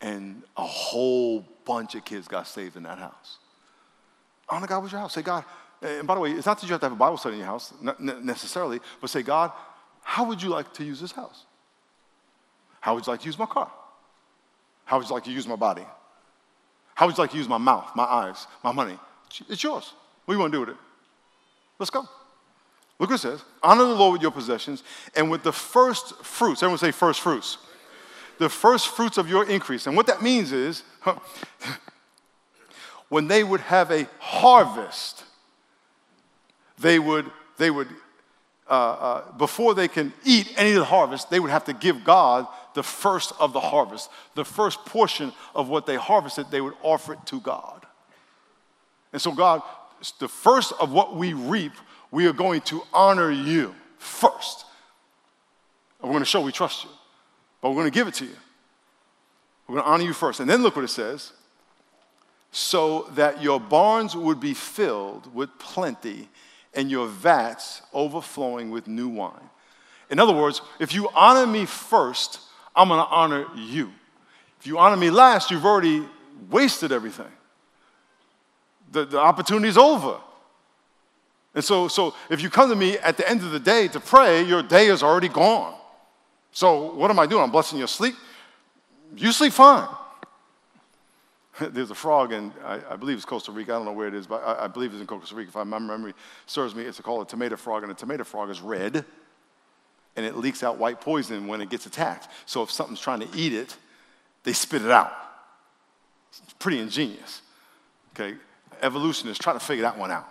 And 0.00 0.42
a 0.56 0.66
whole 0.66 1.44
bunch 1.64 1.94
of 1.94 2.04
kids 2.04 2.28
got 2.28 2.46
saved 2.46 2.76
in 2.76 2.82
that 2.82 2.98
house. 2.98 3.38
Honor 4.48 4.66
God 4.66 4.82
with 4.82 4.92
your 4.92 5.00
house. 5.00 5.14
Say, 5.14 5.22
God, 5.22 5.44
and 5.82 6.06
by 6.06 6.14
the 6.14 6.20
way, 6.20 6.32
it's 6.32 6.46
not 6.46 6.60
that 6.60 6.66
you 6.66 6.72
have 6.72 6.80
to 6.80 6.86
have 6.86 6.92
a 6.92 6.96
Bible 6.96 7.16
study 7.16 7.34
in 7.34 7.40
your 7.40 7.46
house, 7.46 7.72
necessarily, 7.98 8.80
but 9.00 9.10
say, 9.10 9.22
God, 9.22 9.52
how 10.02 10.24
would 10.24 10.42
you 10.42 10.48
like 10.48 10.72
to 10.74 10.84
use 10.84 11.00
this 11.00 11.12
house? 11.12 11.44
How 12.86 12.94
would 12.94 13.04
you 13.04 13.10
like 13.12 13.20
to 13.22 13.26
use 13.26 13.36
my 13.36 13.46
car? 13.46 13.68
How 14.84 14.96
would 14.96 15.08
you 15.08 15.12
like 15.12 15.24
to 15.24 15.32
use 15.32 15.48
my 15.48 15.56
body? 15.56 15.84
How 16.94 17.06
would 17.06 17.16
you 17.16 17.20
like 17.20 17.32
to 17.32 17.36
use 17.36 17.48
my 17.48 17.58
mouth, 17.58 17.90
my 17.96 18.04
eyes, 18.04 18.46
my 18.62 18.70
money? 18.70 18.96
It's 19.48 19.60
yours. 19.60 19.92
What 20.24 20.34
do 20.34 20.36
you 20.36 20.38
want 20.38 20.52
to 20.52 20.56
do 20.56 20.60
with 20.60 20.68
it? 20.68 20.76
Let's 21.80 21.90
go. 21.90 22.02
Look 23.00 23.10
what 23.10 23.16
it 23.16 23.18
says 23.18 23.42
Honor 23.60 23.82
the 23.82 23.94
Lord 23.96 24.12
with 24.12 24.22
your 24.22 24.30
possessions 24.30 24.84
and 25.16 25.28
with 25.28 25.42
the 25.42 25.52
first 25.52 26.14
fruits. 26.24 26.62
Everyone 26.62 26.78
say 26.78 26.92
first 26.92 27.22
fruits. 27.22 27.58
The 28.38 28.48
first 28.48 28.86
fruits 28.86 29.18
of 29.18 29.28
your 29.28 29.50
increase. 29.50 29.88
And 29.88 29.96
what 29.96 30.06
that 30.06 30.22
means 30.22 30.52
is 30.52 30.84
when 33.08 33.26
they 33.26 33.42
would 33.42 33.62
have 33.62 33.90
a 33.90 34.06
harvest, 34.20 35.24
they 36.78 37.00
would, 37.00 37.28
they 37.58 37.72
would 37.72 37.88
uh, 38.68 38.72
uh, 38.72 39.32
before 39.38 39.74
they 39.74 39.88
can 39.88 40.12
eat 40.24 40.52
any 40.56 40.70
of 40.70 40.76
the 40.76 40.84
harvest, 40.84 41.30
they 41.30 41.38
would 41.38 41.50
have 41.50 41.64
to 41.64 41.72
give 41.72 42.02
God 42.04 42.46
the 42.74 42.82
first 42.82 43.32
of 43.38 43.52
the 43.52 43.60
harvest. 43.60 44.10
The 44.34 44.44
first 44.44 44.84
portion 44.84 45.32
of 45.54 45.68
what 45.68 45.86
they 45.86 45.96
harvested, 45.96 46.50
they 46.50 46.60
would 46.60 46.74
offer 46.82 47.12
it 47.12 47.24
to 47.26 47.40
God. 47.40 47.86
And 49.12 49.22
so, 49.22 49.32
God, 49.32 49.62
the 50.18 50.28
first 50.28 50.72
of 50.80 50.92
what 50.92 51.16
we 51.16 51.32
reap, 51.32 51.72
we 52.10 52.26
are 52.26 52.32
going 52.32 52.60
to 52.62 52.82
honor 52.92 53.30
you 53.30 53.74
first. 53.98 54.64
And 56.00 56.08
we're 56.08 56.14
going 56.14 56.24
to 56.24 56.30
show 56.30 56.40
we 56.40 56.52
trust 56.52 56.84
you, 56.84 56.90
but 57.60 57.70
we're 57.70 57.76
going 57.76 57.90
to 57.90 57.94
give 57.94 58.08
it 58.08 58.14
to 58.14 58.24
you. 58.24 58.36
We're 59.68 59.76
going 59.76 59.84
to 59.84 59.90
honor 59.90 60.04
you 60.04 60.12
first. 60.12 60.40
And 60.40 60.50
then 60.50 60.62
look 60.62 60.76
what 60.76 60.84
it 60.84 60.88
says 60.88 61.32
so 62.50 63.02
that 63.14 63.42
your 63.42 63.60
barns 63.60 64.16
would 64.16 64.40
be 64.40 64.54
filled 64.54 65.32
with 65.34 65.50
plenty 65.58 66.28
and 66.76 66.90
your 66.90 67.08
vats 67.08 67.82
overflowing 67.92 68.70
with 68.70 68.86
new 68.86 69.08
wine. 69.08 69.50
In 70.10 70.20
other 70.20 70.32
words, 70.32 70.60
if 70.78 70.94
you 70.94 71.08
honor 71.14 71.46
me 71.46 71.64
first, 71.64 72.38
I'm 72.76 72.88
gonna 72.88 73.08
honor 73.10 73.46
you. 73.56 73.92
If 74.60 74.66
you 74.66 74.78
honor 74.78 74.96
me 74.96 75.10
last, 75.10 75.50
you've 75.50 75.64
already 75.64 76.06
wasted 76.50 76.92
everything. 76.92 77.32
The, 78.92 79.06
the 79.06 79.18
opportunity's 79.18 79.76
over. 79.76 80.18
And 81.54 81.64
so, 81.64 81.88
so 81.88 82.14
if 82.28 82.42
you 82.42 82.50
come 82.50 82.68
to 82.68 82.76
me 82.76 82.98
at 82.98 83.16
the 83.16 83.28
end 83.28 83.42
of 83.42 83.50
the 83.50 83.58
day 83.58 83.88
to 83.88 83.98
pray, 83.98 84.42
your 84.42 84.62
day 84.62 84.88
is 84.88 85.02
already 85.02 85.28
gone. 85.28 85.74
So 86.52 86.92
what 86.92 87.10
am 87.10 87.18
I 87.18 87.26
doing? 87.26 87.42
I'm 87.42 87.50
blessing 87.50 87.78
your 87.78 87.88
sleep. 87.88 88.14
You 89.16 89.32
sleep 89.32 89.54
fine. 89.54 89.88
there's 91.60 91.90
a 91.90 91.94
frog 91.94 92.32
in, 92.32 92.52
I, 92.64 92.80
I, 92.90 92.96
believe 92.96 93.16
it's 93.16 93.24
Costa 93.24 93.52
Rica. 93.52 93.72
I 93.72 93.76
don't 93.76 93.84
know 93.84 93.92
where 93.92 94.08
it 94.08 94.14
is, 94.14 94.26
but 94.26 94.42
I, 94.44 94.64
I, 94.64 94.66
believe 94.66 94.92
it's 94.92 95.00
in 95.00 95.06
Costa 95.06 95.34
Rica. 95.34 95.48
If 95.48 95.66
my 95.66 95.78
memory 95.78 96.14
serves 96.46 96.74
me, 96.74 96.84
it's 96.84 97.00
called 97.00 97.26
a 97.26 97.30
tomato 97.30 97.56
frog, 97.56 97.82
and 97.82 97.92
a 97.92 97.94
tomato 97.94 98.24
frog 98.24 98.50
is 98.50 98.60
red, 98.60 99.04
and 100.16 100.26
it 100.26 100.36
leaks 100.36 100.62
out 100.62 100.78
white 100.78 101.00
poison 101.00 101.46
when 101.46 101.60
it 101.60 101.70
gets 101.70 101.86
attacked. 101.86 102.28
So 102.46 102.62
if 102.62 102.70
something's 102.70 103.00
trying 103.00 103.20
to 103.20 103.28
eat 103.34 103.52
it, 103.52 103.76
they 104.44 104.52
spit 104.52 104.82
it 104.82 104.90
out. 104.90 105.12
It's 106.30 106.52
pretty 106.54 106.78
ingenious. 106.78 107.42
Okay, 108.14 108.36
evolutionists 108.82 109.42
try 109.42 109.52
to 109.52 109.60
figure 109.60 109.82
that 109.82 109.98
one 109.98 110.10
out. 110.10 110.28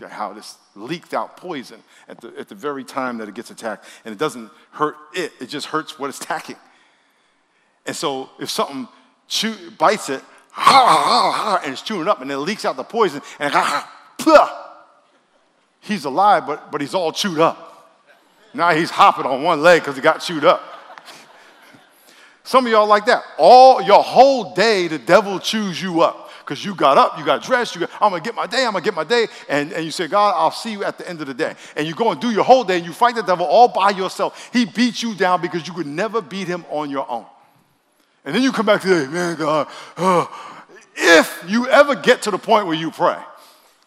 Okay, 0.00 0.12
how 0.12 0.32
this 0.32 0.56
leaked 0.74 1.14
out 1.14 1.36
poison 1.36 1.82
at 2.08 2.20
the, 2.20 2.32
at 2.38 2.48
the 2.48 2.54
very 2.54 2.84
time 2.84 3.18
that 3.18 3.28
it 3.28 3.34
gets 3.34 3.50
attacked, 3.50 3.84
and 4.04 4.12
it 4.12 4.18
doesn't 4.18 4.50
hurt 4.72 4.96
it, 5.14 5.32
it 5.40 5.46
just 5.46 5.66
hurts 5.66 5.98
what 5.98 6.08
it's 6.08 6.20
attacking. 6.20 6.56
And 7.86 7.96
so 7.96 8.30
if 8.38 8.50
something 8.50 8.86
chew, 9.28 9.54
bites 9.78 10.10
it, 10.10 10.22
and 10.56 11.72
it's 11.72 11.82
chewing 11.82 12.08
up 12.08 12.20
and 12.20 12.30
it 12.30 12.38
leaks 12.38 12.64
out 12.64 12.76
the 12.76 12.84
poison 12.84 13.22
and 13.38 13.54
he's 15.80 16.04
alive, 16.04 16.46
but, 16.46 16.70
but 16.70 16.80
he's 16.80 16.94
all 16.94 17.12
chewed 17.12 17.38
up. 17.38 17.64
Now 18.54 18.70
he's 18.70 18.90
hopping 18.90 19.26
on 19.26 19.42
one 19.42 19.62
leg 19.62 19.82
because 19.82 19.96
he 19.96 20.02
got 20.02 20.18
chewed 20.18 20.44
up. 20.44 20.62
Some 22.44 22.66
of 22.66 22.72
y'all 22.72 22.86
like 22.86 23.06
that. 23.06 23.22
All 23.38 23.82
your 23.82 24.02
whole 24.02 24.54
day, 24.54 24.88
the 24.88 24.98
devil 24.98 25.38
chews 25.38 25.80
you 25.80 26.00
up 26.00 26.30
because 26.40 26.64
you 26.64 26.74
got 26.74 26.96
up, 26.96 27.18
you 27.18 27.24
got 27.26 27.42
dressed, 27.42 27.74
you 27.74 27.82
got, 27.82 27.90
I'm 28.00 28.10
gonna 28.10 28.22
get 28.22 28.34
my 28.34 28.46
day, 28.46 28.64
I'm 28.64 28.72
gonna 28.72 28.84
get 28.84 28.94
my 28.94 29.04
day. 29.04 29.26
And, 29.50 29.70
and 29.72 29.84
you 29.84 29.90
say, 29.90 30.08
God, 30.08 30.34
I'll 30.34 30.50
see 30.50 30.72
you 30.72 30.82
at 30.82 30.96
the 30.96 31.06
end 31.06 31.20
of 31.20 31.26
the 31.26 31.34
day. 31.34 31.54
And 31.76 31.86
you 31.86 31.94
go 31.94 32.10
and 32.10 32.20
do 32.20 32.30
your 32.30 32.44
whole 32.44 32.64
day 32.64 32.78
and 32.78 32.86
you 32.86 32.92
fight 32.92 33.14
the 33.14 33.22
devil 33.22 33.44
all 33.44 33.68
by 33.68 33.90
yourself. 33.90 34.48
He 34.52 34.64
beats 34.64 35.02
you 35.02 35.14
down 35.14 35.42
because 35.42 35.68
you 35.68 35.74
could 35.74 35.86
never 35.86 36.22
beat 36.22 36.48
him 36.48 36.64
on 36.70 36.88
your 36.88 37.08
own. 37.10 37.26
And 38.28 38.34
then 38.34 38.42
you 38.42 38.52
come 38.52 38.66
back 38.66 38.82
today, 38.82 39.06
man, 39.10 39.36
God, 39.36 39.68
uh, 39.96 40.26
if 40.94 41.42
you 41.48 41.66
ever 41.66 41.94
get 41.94 42.20
to 42.22 42.30
the 42.30 42.36
point 42.36 42.66
where 42.66 42.76
you 42.76 42.90
pray. 42.90 43.16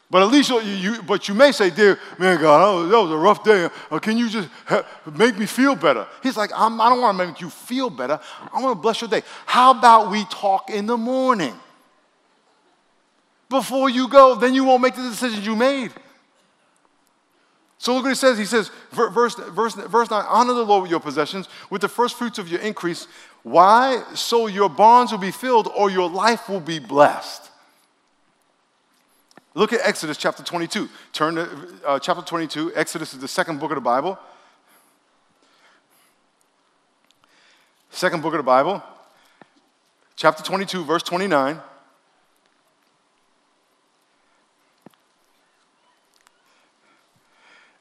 But 0.10 0.24
at 0.24 0.32
least 0.32 0.50
you, 0.50 0.60
you, 0.62 1.04
but 1.04 1.28
you 1.28 1.36
may 1.36 1.52
say, 1.52 1.70
dear 1.70 2.00
man, 2.18 2.42
God, 2.42 2.90
that 2.90 3.00
was 3.00 3.12
a 3.12 3.18
rough 3.18 3.44
day. 3.44 3.70
Uh, 3.92 4.00
can 4.00 4.18
you 4.18 4.28
just 4.28 4.50
make 5.14 5.38
me 5.38 5.46
feel 5.46 5.76
better? 5.76 6.08
He's 6.24 6.38
like, 6.38 6.50
I'm, 6.56 6.82
I 6.82 6.90
do 6.90 6.96
not 6.96 7.02
want 7.02 7.20
to 7.20 7.28
make 7.28 7.40
you 7.40 7.52
feel 7.52 7.92
better. 7.92 8.20
I 8.52 8.60
want 8.60 8.76
to 8.76 8.82
bless 8.82 9.00
your 9.00 9.12
day. 9.12 9.22
How 9.46 9.78
about 9.78 10.10
we 10.10 10.26
talk 10.26 10.72
in 10.72 10.88
the 10.88 10.98
morning 10.98 11.54
before 13.48 13.92
you 13.92 14.08
go? 14.08 14.34
Then 14.34 14.56
you 14.56 14.64
won't 14.64 14.82
make 14.82 14.96
the 14.96 15.04
decisions 15.04 15.46
you 15.46 15.56
made. 15.56 15.92
So 17.82 17.96
look 17.96 18.04
what 18.04 18.10
he 18.10 18.16
says. 18.16 18.38
He 18.38 18.46
says, 18.46 18.70
verse, 18.92 19.34
verse, 19.34 19.74
verse 19.74 20.12
9, 20.12 20.26
honor 20.28 20.54
the 20.54 20.64
Lord 20.64 20.84
with 20.84 20.92
your 20.92 21.00
possessions, 21.00 21.50
with 21.72 21.82
the 21.82 21.90
first 21.90 22.16
fruits 22.16 22.38
of 22.38 22.48
your 22.48 22.60
increase. 22.60 23.08
Why? 23.44 24.04
So 24.14 24.48
your 24.48 24.70
barns 24.70 25.12
will 25.12 25.20
be 25.20 25.32
filled 25.32 25.68
or 25.76 25.90
your 25.90 26.10
life 26.10 26.48
will 26.48 26.60
be 26.60 26.80
blessed. 26.80 27.50
Look 29.54 29.74
at 29.74 29.82
Exodus 29.84 30.18
chapter 30.18 30.44
22. 30.44 30.88
Turn 31.12 31.36
to 31.36 31.50
uh, 31.86 32.00
chapter 32.00 32.24
22. 32.24 32.74
Exodus 32.76 33.14
is 33.14 33.20
the 33.20 33.28
second 33.28 33.60
book 33.60 33.72
of 33.72 33.76
the 33.76 33.82
Bible. 33.82 34.18
Second 37.94 38.24
book 38.24 38.34
of 38.34 38.38
the 38.38 38.44
Bible, 38.44 38.82
chapter 40.16 40.42
22, 40.42 40.86
verse 40.86 41.04
29. 41.04 41.60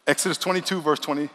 Exodus 0.09 0.37
22, 0.37 0.81
verse 0.81 0.99
20. 0.99 1.31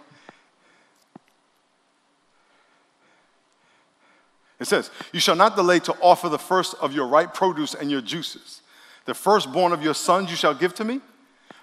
It 4.60 4.66
says, 4.66 4.90
You 5.12 5.20
shall 5.20 5.36
not 5.36 5.56
delay 5.56 5.80
to 5.80 5.94
offer 6.02 6.30
the 6.30 6.40
first 6.40 6.76
of 6.82 6.94
your 6.94 7.08
ripe 7.08 7.34
produce 7.34 7.74
and 7.74 7.92
your 7.92 8.02
juices. 8.02 8.62
The 9.06 9.14
firstborn 9.14 9.72
of 9.72 9.84
your 9.84 9.94
sons 9.94 10.30
you 10.30 10.36
shall 10.36 10.54
give 10.54 10.74
to 10.76 10.84
me. 10.84 11.02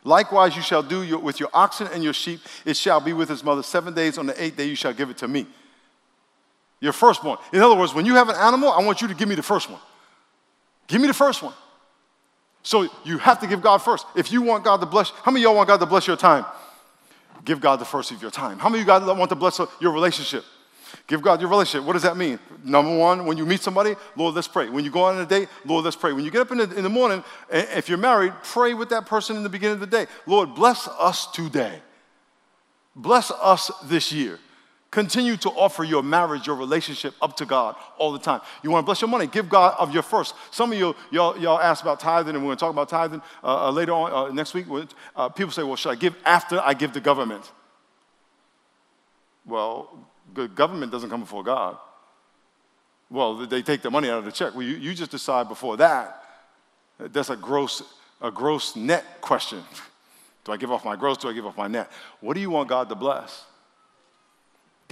Likewise, 0.05 0.57
you 0.57 0.63
shall 0.63 0.83
do 0.83 1.03
your, 1.03 1.19
with 1.19 1.39
your 1.39 1.49
oxen 1.55 1.89
and 1.93 2.03
your 2.03 2.13
sheep. 2.13 2.41
It 2.65 2.77
shall 2.77 3.01
be 3.01 3.13
with 3.13 3.29
his 3.29 3.45
mother 3.45 3.63
seven 3.63 3.95
days. 3.95 4.19
On 4.19 4.27
the 4.27 4.43
eighth 4.43 4.57
day, 4.57 4.65
you 4.65 4.75
shall 4.75 4.93
give 4.93 5.11
it 5.11 5.19
to 5.19 5.29
me. 5.29 5.47
Your 6.81 6.93
firstborn. 6.93 7.39
In 7.53 7.61
other 7.61 7.77
words, 7.77 7.95
when 7.95 8.05
you 8.05 8.17
have 8.17 8.29
an 8.29 8.35
animal, 8.37 8.71
I 8.71 8.83
want 8.83 9.01
you 9.01 9.09
to 9.09 9.15
give 9.15 9.29
me 9.29 9.37
the 9.37 9.43
first 9.43 9.71
one. 9.71 9.81
Give 10.89 11.01
me 11.01 11.07
the 11.07 11.15
first 11.15 11.43
one. 11.43 11.55
So 12.65 12.89
you 13.05 13.19
have 13.19 13.41
to 13.41 13.47
give 13.47 13.63
God 13.63 13.79
first. 13.79 14.07
If 14.17 14.33
you 14.33 14.43
want 14.43 14.65
God 14.65 14.81
to 14.81 14.87
bless, 14.87 15.11
how 15.11 15.31
many 15.31 15.45
of 15.45 15.51
y'all 15.51 15.57
want 15.57 15.69
God 15.69 15.79
to 15.79 15.87
bless 15.87 16.07
your 16.07 16.17
time? 16.17 16.45
Give 17.45 17.61
God 17.61 17.81
the 17.81 17.85
first 17.85 18.11
of 18.11 18.21
your 18.21 18.31
time. 18.31 18.59
How 18.59 18.69
many 18.69 18.83
of 18.83 18.87
you 18.87 18.93
guys 18.93 19.03
want 19.17 19.29
to 19.31 19.37
bless 19.37 19.61
your 19.81 19.93
relationship? 19.93 20.45
Give 21.07 21.23
God 21.23 21.41
your 21.41 21.51
relationship. 21.51 21.87
What 21.87 21.95
does 21.95 22.03
that 22.03 22.17
mean? 22.17 22.39
Number 22.65 22.97
one, 22.97 23.27
when 23.27 23.37
you 23.37 23.47
meet 23.47 23.61
somebody, 23.61 23.95
Lord, 24.17 24.35
let's 24.35 24.49
pray. 24.49 24.69
When 24.69 24.85
you 24.85 24.91
go 24.91 25.05
on 25.05 25.19
a 25.19 25.27
date, 25.27 25.49
Lord, 25.65 25.85
let's 25.85 25.97
pray. 25.97 26.13
When 26.13 26.25
you 26.25 26.31
get 26.31 26.43
up 26.43 26.53
in 26.53 26.59
the, 26.59 26.77
in 26.77 26.83
the 26.83 26.91
morning, 26.91 27.25
if 27.51 27.89
you're 27.89 27.99
married, 27.99 28.33
pray 28.43 28.75
with 28.75 28.89
that 28.91 29.07
person 29.07 29.37
in 29.37 29.43
the 29.43 29.49
beginning 29.49 29.75
of 29.75 29.81
the 29.81 29.87
day. 29.87 30.07
Lord, 30.27 30.55
bless 30.55 30.89
us 30.89 31.31
today. 31.33 31.81
Bless 32.95 33.31
us 33.31 33.71
this 33.85 34.13
year. 34.13 34.39
Continue 34.91 35.39
to 35.39 35.49
offer 35.49 35.85
your 35.85 36.03
marriage, 36.03 36.47
your 36.47 36.55
relationship 36.55 37.15
up 37.23 37.35
to 37.39 37.47
God 37.47 37.77
all 37.97 38.13
the 38.13 38.19
time. 38.19 38.43
You 38.63 38.71
want 38.71 38.85
to 38.85 38.87
bless 38.87 39.01
your 39.01 39.09
money? 39.09 39.27
Give 39.27 39.49
God 39.49 39.75
of 39.79 39.95
your 39.95 40.03
first. 40.03 40.35
Some 40.51 40.71
of 40.71 40.79
you, 40.79 40.95
y'all, 41.11 41.39
y'all 41.39 41.59
asked 41.59 41.81
about 41.81 41.99
tithing, 41.99 42.35
and 42.35 42.45
we're 42.45 42.49
going 42.49 42.59
to 42.59 42.61
talk 42.61 42.71
about 42.71 42.91
tithing 42.91 43.23
uh, 43.43 43.69
uh, 43.69 43.71
later 43.71 43.93
on 43.93 44.13
uh, 44.13 44.35
next 44.35 44.53
week. 44.53 44.67
Uh, 45.17 45.31
people 45.31 45.51
say, 45.51 45.63
well, 45.63 45.77
should 45.77 45.89
I 45.89 45.95
give 45.95 46.15
after 46.27 46.61
I 46.61 46.75
give 46.75 46.93
the 46.93 47.01
government? 47.01 47.51
Well, 49.47 50.07
the 50.35 50.49
government 50.49 50.93
doesn't 50.93 51.11
come 51.11 51.21
before 51.21 51.43
God. 51.43 51.77
Well, 53.11 53.47
they 53.47 53.63
take 53.63 53.83
the 53.83 53.91
money 53.91 54.09
out 54.09 54.19
of 54.19 54.25
the 54.25 54.33
check. 54.33 54.55
Well, 54.55 54.63
you, 54.63 54.77
you 54.77 54.95
just 54.95 55.11
decide 55.11 55.49
before 55.49 55.77
that. 55.77 56.25
That's 56.99 57.31
a 57.31 57.37
gross, 57.37 57.83
a 58.21 58.31
gross 58.31 58.75
net 58.75 59.21
question. 59.21 59.63
Do 60.45 60.53
I 60.53 60.57
give 60.57 60.73
off 60.73 60.85
my 60.85 60.97
gross? 60.97 61.19
Do 61.19 61.29
I 61.29 61.33
give 61.33 61.47
off 61.47 61.57
my 61.57 61.69
net? 61.69 61.91
What 62.21 62.35
do 62.35 62.41
you 62.41 62.51
want 62.51 62.69
God 62.69 62.89
to 62.89 62.95
bless? 62.95 63.45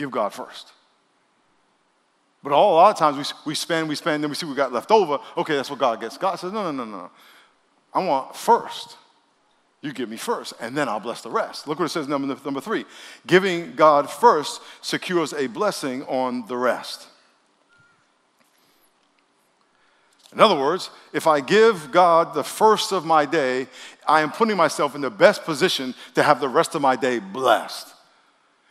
give 0.01 0.11
God 0.11 0.33
first. 0.33 0.73
But 2.43 2.53
all, 2.53 2.73
a 2.73 2.77
lot 2.77 2.91
of 2.91 2.99
times 2.99 3.17
we, 3.19 3.51
we 3.51 3.55
spend, 3.55 3.89
we 3.89 3.95
spend, 3.95 4.23
then 4.23 4.31
we 4.31 4.35
see 4.35 4.47
we 4.47 4.55
got 4.55 4.73
left 4.73 4.91
over. 4.91 5.19
Okay, 5.37 5.55
that's 5.55 5.69
what 5.69 5.79
God 5.79 6.01
gets. 6.01 6.17
God 6.17 6.37
says, 6.37 6.53
no, 6.53 6.71
no, 6.71 6.73
no, 6.73 6.85
no. 6.85 7.11
I 7.93 8.03
want 8.03 8.35
first. 8.35 8.97
You 9.83 9.93
give 9.93 10.11
me 10.11 10.19
first, 10.19 10.53
and 10.61 10.77
then 10.77 10.89
I'll 10.89 11.01
bless 11.01 11.23
the 11.23 11.31
rest. 11.31 11.67
Look 11.67 11.79
what 11.79 11.87
it 11.87 11.89
says 11.89 12.07
number, 12.07 12.37
number 12.45 12.61
three. 12.61 12.85
Giving 13.27 13.75
God 13.75 14.11
first 14.11 14.61
secures 14.83 15.33
a 15.33 15.47
blessing 15.47 16.03
on 16.03 16.47
the 16.47 16.57
rest. 16.57 17.07
In 20.33 20.39
other 20.39 20.55
words, 20.55 20.91
if 21.13 21.27
I 21.27 21.41
give 21.41 21.91
God 21.91 22.35
the 22.35 22.45
first 22.45 22.93
of 22.93 23.05
my 23.05 23.25
day, 23.25 23.67
I 24.07 24.21
am 24.21 24.31
putting 24.31 24.57
myself 24.57 24.95
in 24.95 25.01
the 25.01 25.11
best 25.11 25.45
position 25.45 25.95
to 26.15 26.23
have 26.23 26.41
the 26.41 26.49
rest 26.49 26.75
of 26.75 26.83
my 26.83 26.95
day 26.95 27.19
blessed. 27.19 27.89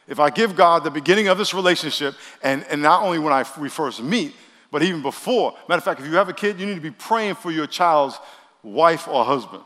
If 0.08 0.20
I 0.20 0.30
give 0.30 0.56
God 0.56 0.84
the 0.84 0.92
beginning 0.92 1.28
of 1.28 1.38
this 1.38 1.54
relationship, 1.54 2.16
and, 2.42 2.64
and 2.70 2.82
not 2.82 3.04
only 3.04 3.20
when 3.20 3.34
I, 3.34 3.46
we 3.60 3.68
first 3.68 4.02
meet, 4.02 4.36
but 4.72 4.84
even 4.84 5.02
before, 5.02 5.56
matter 5.68 5.80
of 5.80 5.84
fact, 5.84 6.00
if 6.00 6.06
you 6.06 6.14
have 6.14 6.30
a 6.30 6.34
kid, 6.34 6.60
you 6.60 6.66
need 6.66 6.76
to 6.76 6.82
be 6.82 6.92
praying 6.92 7.36
for 7.36 7.52
your 7.52 7.68
child's 7.68 8.18
wife 8.64 9.08
or 9.08 9.26
husband. 9.26 9.64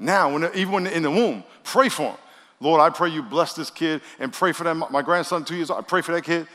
Now, 0.00 0.32
when, 0.32 0.50
even 0.54 0.72
when 0.72 0.86
in 0.88 1.04
the 1.04 1.10
womb, 1.10 1.44
pray 1.62 1.88
for 1.88 2.10
him. 2.10 2.16
Lord, 2.58 2.80
I 2.80 2.90
pray 2.90 3.10
you 3.10 3.22
bless 3.22 3.54
this 3.54 3.70
kid 3.70 4.02
and 4.18 4.32
pray 4.32 4.50
for 4.52 4.64
them. 4.64 4.82
My 4.90 5.02
grandson, 5.02 5.44
two 5.44 5.54
years 5.54 5.70
old, 5.70 5.78
I 5.78 5.82
pray 5.82 6.02
for 6.02 6.12
that 6.12 6.24
kid 6.24 6.48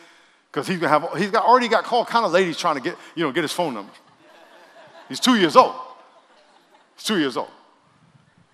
because 0.52 0.68
he's 0.68 0.80
gonna 0.80 0.90
have 0.90 1.18
he's 1.18 1.32
got, 1.32 1.46
already 1.46 1.68
got 1.68 1.84
called 1.84 2.08
kind 2.08 2.26
of 2.26 2.32
ladies 2.34 2.58
trying 2.58 2.76
to 2.76 2.82
get 2.82 2.98
you 3.16 3.24
know 3.24 3.32
get 3.32 3.44
his 3.44 3.54
phone 3.54 3.74
number. 3.74 3.92
He's 5.08 5.20
two 5.20 5.36
years 5.36 5.56
old. 5.56 5.76
He's 6.96 7.06
two 7.06 7.20
years 7.20 7.38
old 7.38 7.50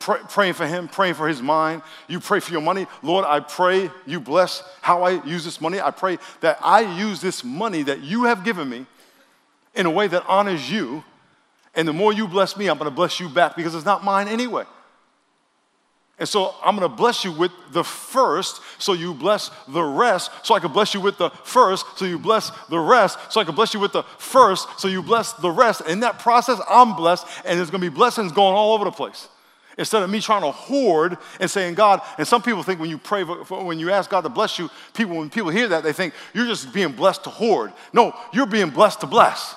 pray, 0.02 0.20
praying 0.28 0.54
for 0.54 0.68
him, 0.68 0.90
praying 0.90 1.14
for 1.14 1.28
his 1.28 1.42
mind. 1.42 1.82
You 2.08 2.20
pray 2.20 2.42
for 2.42 2.52
your 2.52 2.62
money. 2.62 2.88
Lord, 3.02 3.24
I 3.24 3.40
pray 3.40 3.90
you 4.06 4.20
bless 4.20 4.64
how 4.82 5.04
I 5.04 5.24
use 5.24 5.46
this 5.46 5.62
money. 5.62 5.80
I 5.80 5.92
pray 5.92 6.18
that 6.42 6.58
I 6.62 6.82
use 6.82 7.22
this 7.22 7.44
money 7.44 7.84
that 7.84 8.02
you 8.02 8.26
have 8.26 8.44
given 8.44 8.68
me 8.68 8.86
in 9.74 9.86
a 9.86 9.92
way 9.92 10.08
that 10.08 10.26
honors 10.28 10.70
you. 10.70 11.04
And 11.74 11.88
the 11.88 11.94
more 11.94 12.12
you 12.12 12.28
bless 12.28 12.58
me, 12.58 12.68
I'm 12.68 12.78
going 12.78 12.90
to 12.90 12.96
bless 12.96 13.20
you 13.22 13.30
back 13.30 13.56
because 13.56 13.74
it's 13.76 13.86
not 13.86 14.04
mine 14.04 14.28
anyway. 14.28 14.66
And 16.22 16.30
so 16.30 16.54
I'm 16.64 16.76
going 16.76 16.88
to 16.88 16.96
bless 16.96 17.26
you 17.26 17.32
with 17.32 17.52
the 17.72 17.84
first, 17.84 18.62
so 18.78 18.94
you 18.94 19.12
bless 19.12 19.50
the 19.68 19.82
rest, 19.82 20.30
so 20.44 20.54
I 20.54 20.60
can 20.60 20.72
bless 20.72 20.94
you 20.94 21.02
with 21.02 21.18
the 21.18 21.32
first, 21.32 21.84
so 21.98 22.06
you 22.06 22.20
bless 22.20 22.52
the 22.68 22.78
rest, 22.78 23.18
so 23.32 23.42
I 23.42 23.44
can 23.44 23.56
bless 23.56 23.74
you 23.74 23.80
with 23.80 23.92
the 23.92 24.04
first, 24.20 24.80
so 24.80 24.88
you 24.88 25.02
bless 25.02 25.34
the 25.34 25.50
rest. 25.50 25.82
In 25.88 26.02
that 26.02 26.20
process, 26.20 26.62
I'm 26.70 26.96
blessed, 26.96 27.26
and 27.44 27.58
there's 27.58 27.72
going 27.72 27.82
to 27.82 27.90
be 27.90 27.96
blessings 27.96 28.32
going 28.34 28.56
all 28.56 28.76
over 28.76 28.86
the 28.86 28.92
place. 28.92 29.30
Instead 29.80 30.04
of 30.04 30.12
me 30.12 30.22
trying 30.22 30.44
to 30.44 30.52
hoard 30.52 31.18
and 31.40 31.50
saying, 31.50 31.74
God, 31.74 32.02
and 32.20 32.28
some 32.28 32.44
people 32.44 32.62
think 32.62 32.80
when 32.80 32.92
you 32.92 33.00
pray, 33.00 33.24
for, 33.24 33.64
when 33.64 33.80
you 33.80 33.90
ask 33.90 34.08
God 34.08 34.22
to 34.22 34.30
bless 34.30 34.60
you, 34.60 34.70
people, 34.94 35.18
when 35.18 35.32
people 35.32 35.50
hear 35.50 35.70
that, 35.70 35.82
they 35.82 35.92
think 35.92 36.14
you're 36.36 36.46
just 36.46 36.72
being 36.72 36.92
blessed 36.92 37.24
to 37.24 37.32
hoard. 37.32 37.74
No, 37.94 38.16
you're 38.32 38.46
being 38.46 38.70
blessed 38.70 39.00
to 39.00 39.08
bless. 39.08 39.56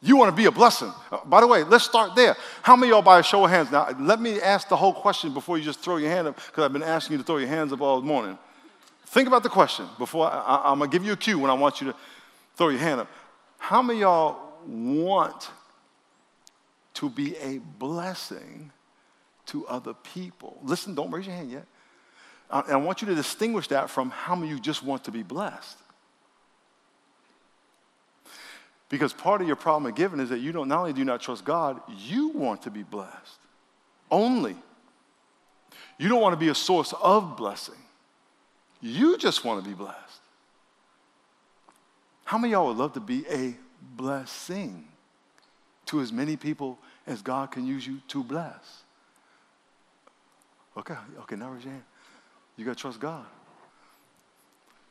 You 0.00 0.16
want 0.16 0.30
to 0.30 0.36
be 0.36 0.46
a 0.46 0.52
blessing. 0.52 0.92
Uh, 1.10 1.18
by 1.24 1.40
the 1.40 1.46
way, 1.46 1.64
let's 1.64 1.84
start 1.84 2.14
there. 2.14 2.36
How 2.62 2.76
many 2.76 2.92
y'all 2.92 3.02
by 3.02 3.18
a 3.18 3.22
show 3.22 3.44
of 3.44 3.50
hands? 3.50 3.70
Now, 3.72 3.88
let 3.98 4.20
me 4.20 4.40
ask 4.40 4.68
the 4.68 4.76
whole 4.76 4.92
question 4.92 5.34
before 5.34 5.58
you 5.58 5.64
just 5.64 5.80
throw 5.80 5.96
your 5.96 6.10
hand 6.10 6.28
up, 6.28 6.36
because 6.36 6.64
I've 6.64 6.72
been 6.72 6.82
asking 6.82 7.14
you 7.14 7.18
to 7.18 7.24
throw 7.24 7.38
your 7.38 7.48
hands 7.48 7.72
up 7.72 7.80
all 7.80 8.00
morning. 8.00 8.38
Think 9.06 9.26
about 9.26 9.42
the 9.42 9.48
question 9.48 9.86
before 9.98 10.26
I, 10.30 10.38
I, 10.38 10.70
I'm 10.70 10.78
going 10.78 10.90
to 10.90 10.94
give 10.94 11.04
you 11.04 11.12
a 11.12 11.16
cue 11.16 11.38
when 11.38 11.50
I 11.50 11.54
want 11.54 11.80
you 11.80 11.88
to 11.88 11.96
throw 12.56 12.68
your 12.68 12.80
hand 12.80 13.00
up. 13.00 13.10
How 13.58 13.82
many 13.82 14.00
y'all 14.00 14.38
want 14.66 15.50
to 16.94 17.08
be 17.08 17.36
a 17.36 17.58
blessing 17.58 18.72
to 19.46 19.66
other 19.66 19.94
people. 19.94 20.58
Listen, 20.62 20.94
don't 20.94 21.10
raise 21.10 21.26
your 21.26 21.34
hand 21.34 21.50
yet. 21.50 21.64
And 22.50 22.72
I 22.72 22.76
want 22.76 23.02
you 23.02 23.08
to 23.08 23.14
distinguish 23.14 23.68
that 23.68 23.90
from 23.90 24.10
how 24.10 24.34
many 24.34 24.50
you 24.50 24.58
just 24.58 24.82
want 24.82 25.04
to 25.04 25.10
be 25.10 25.22
blessed. 25.22 25.78
Because 28.88 29.12
part 29.12 29.40
of 29.40 29.46
your 29.46 29.56
problem 29.56 29.90
of 29.90 29.96
giving 29.96 30.20
is 30.20 30.30
that 30.30 30.38
you 30.38 30.52
don't 30.52 30.68
not 30.68 30.80
only 30.80 30.92
do 30.92 31.00
you 31.00 31.04
not 31.04 31.20
trust 31.20 31.44
God, 31.44 31.80
you 31.98 32.28
want 32.28 32.62
to 32.62 32.70
be 32.70 32.82
blessed. 32.82 33.38
Only. 34.10 34.56
You 35.98 36.08
don't 36.08 36.22
want 36.22 36.32
to 36.32 36.38
be 36.38 36.48
a 36.48 36.54
source 36.54 36.94
of 37.02 37.36
blessing. 37.36 37.74
You 38.80 39.18
just 39.18 39.44
want 39.44 39.62
to 39.62 39.68
be 39.68 39.74
blessed. 39.74 39.96
How 42.24 42.38
many 42.38 42.54
of 42.54 42.58
y'all 42.58 42.66
would 42.68 42.76
love 42.76 42.92
to 42.94 43.00
be 43.00 43.24
a 43.30 43.54
blessing 43.96 44.84
to 45.88 46.00
as 46.00 46.12
many 46.12 46.36
people 46.36 46.78
as 47.06 47.22
God 47.22 47.50
can 47.50 47.66
use 47.66 47.86
you 47.86 48.00
to 48.08 48.22
bless. 48.22 48.82
Okay, 50.76 50.94
okay, 51.20 51.36
now 51.36 51.50
raise 51.50 51.64
your 51.64 51.72
hand. 51.72 51.84
You 52.56 52.64
got 52.64 52.76
to 52.76 52.80
trust 52.80 53.00
God. 53.00 53.24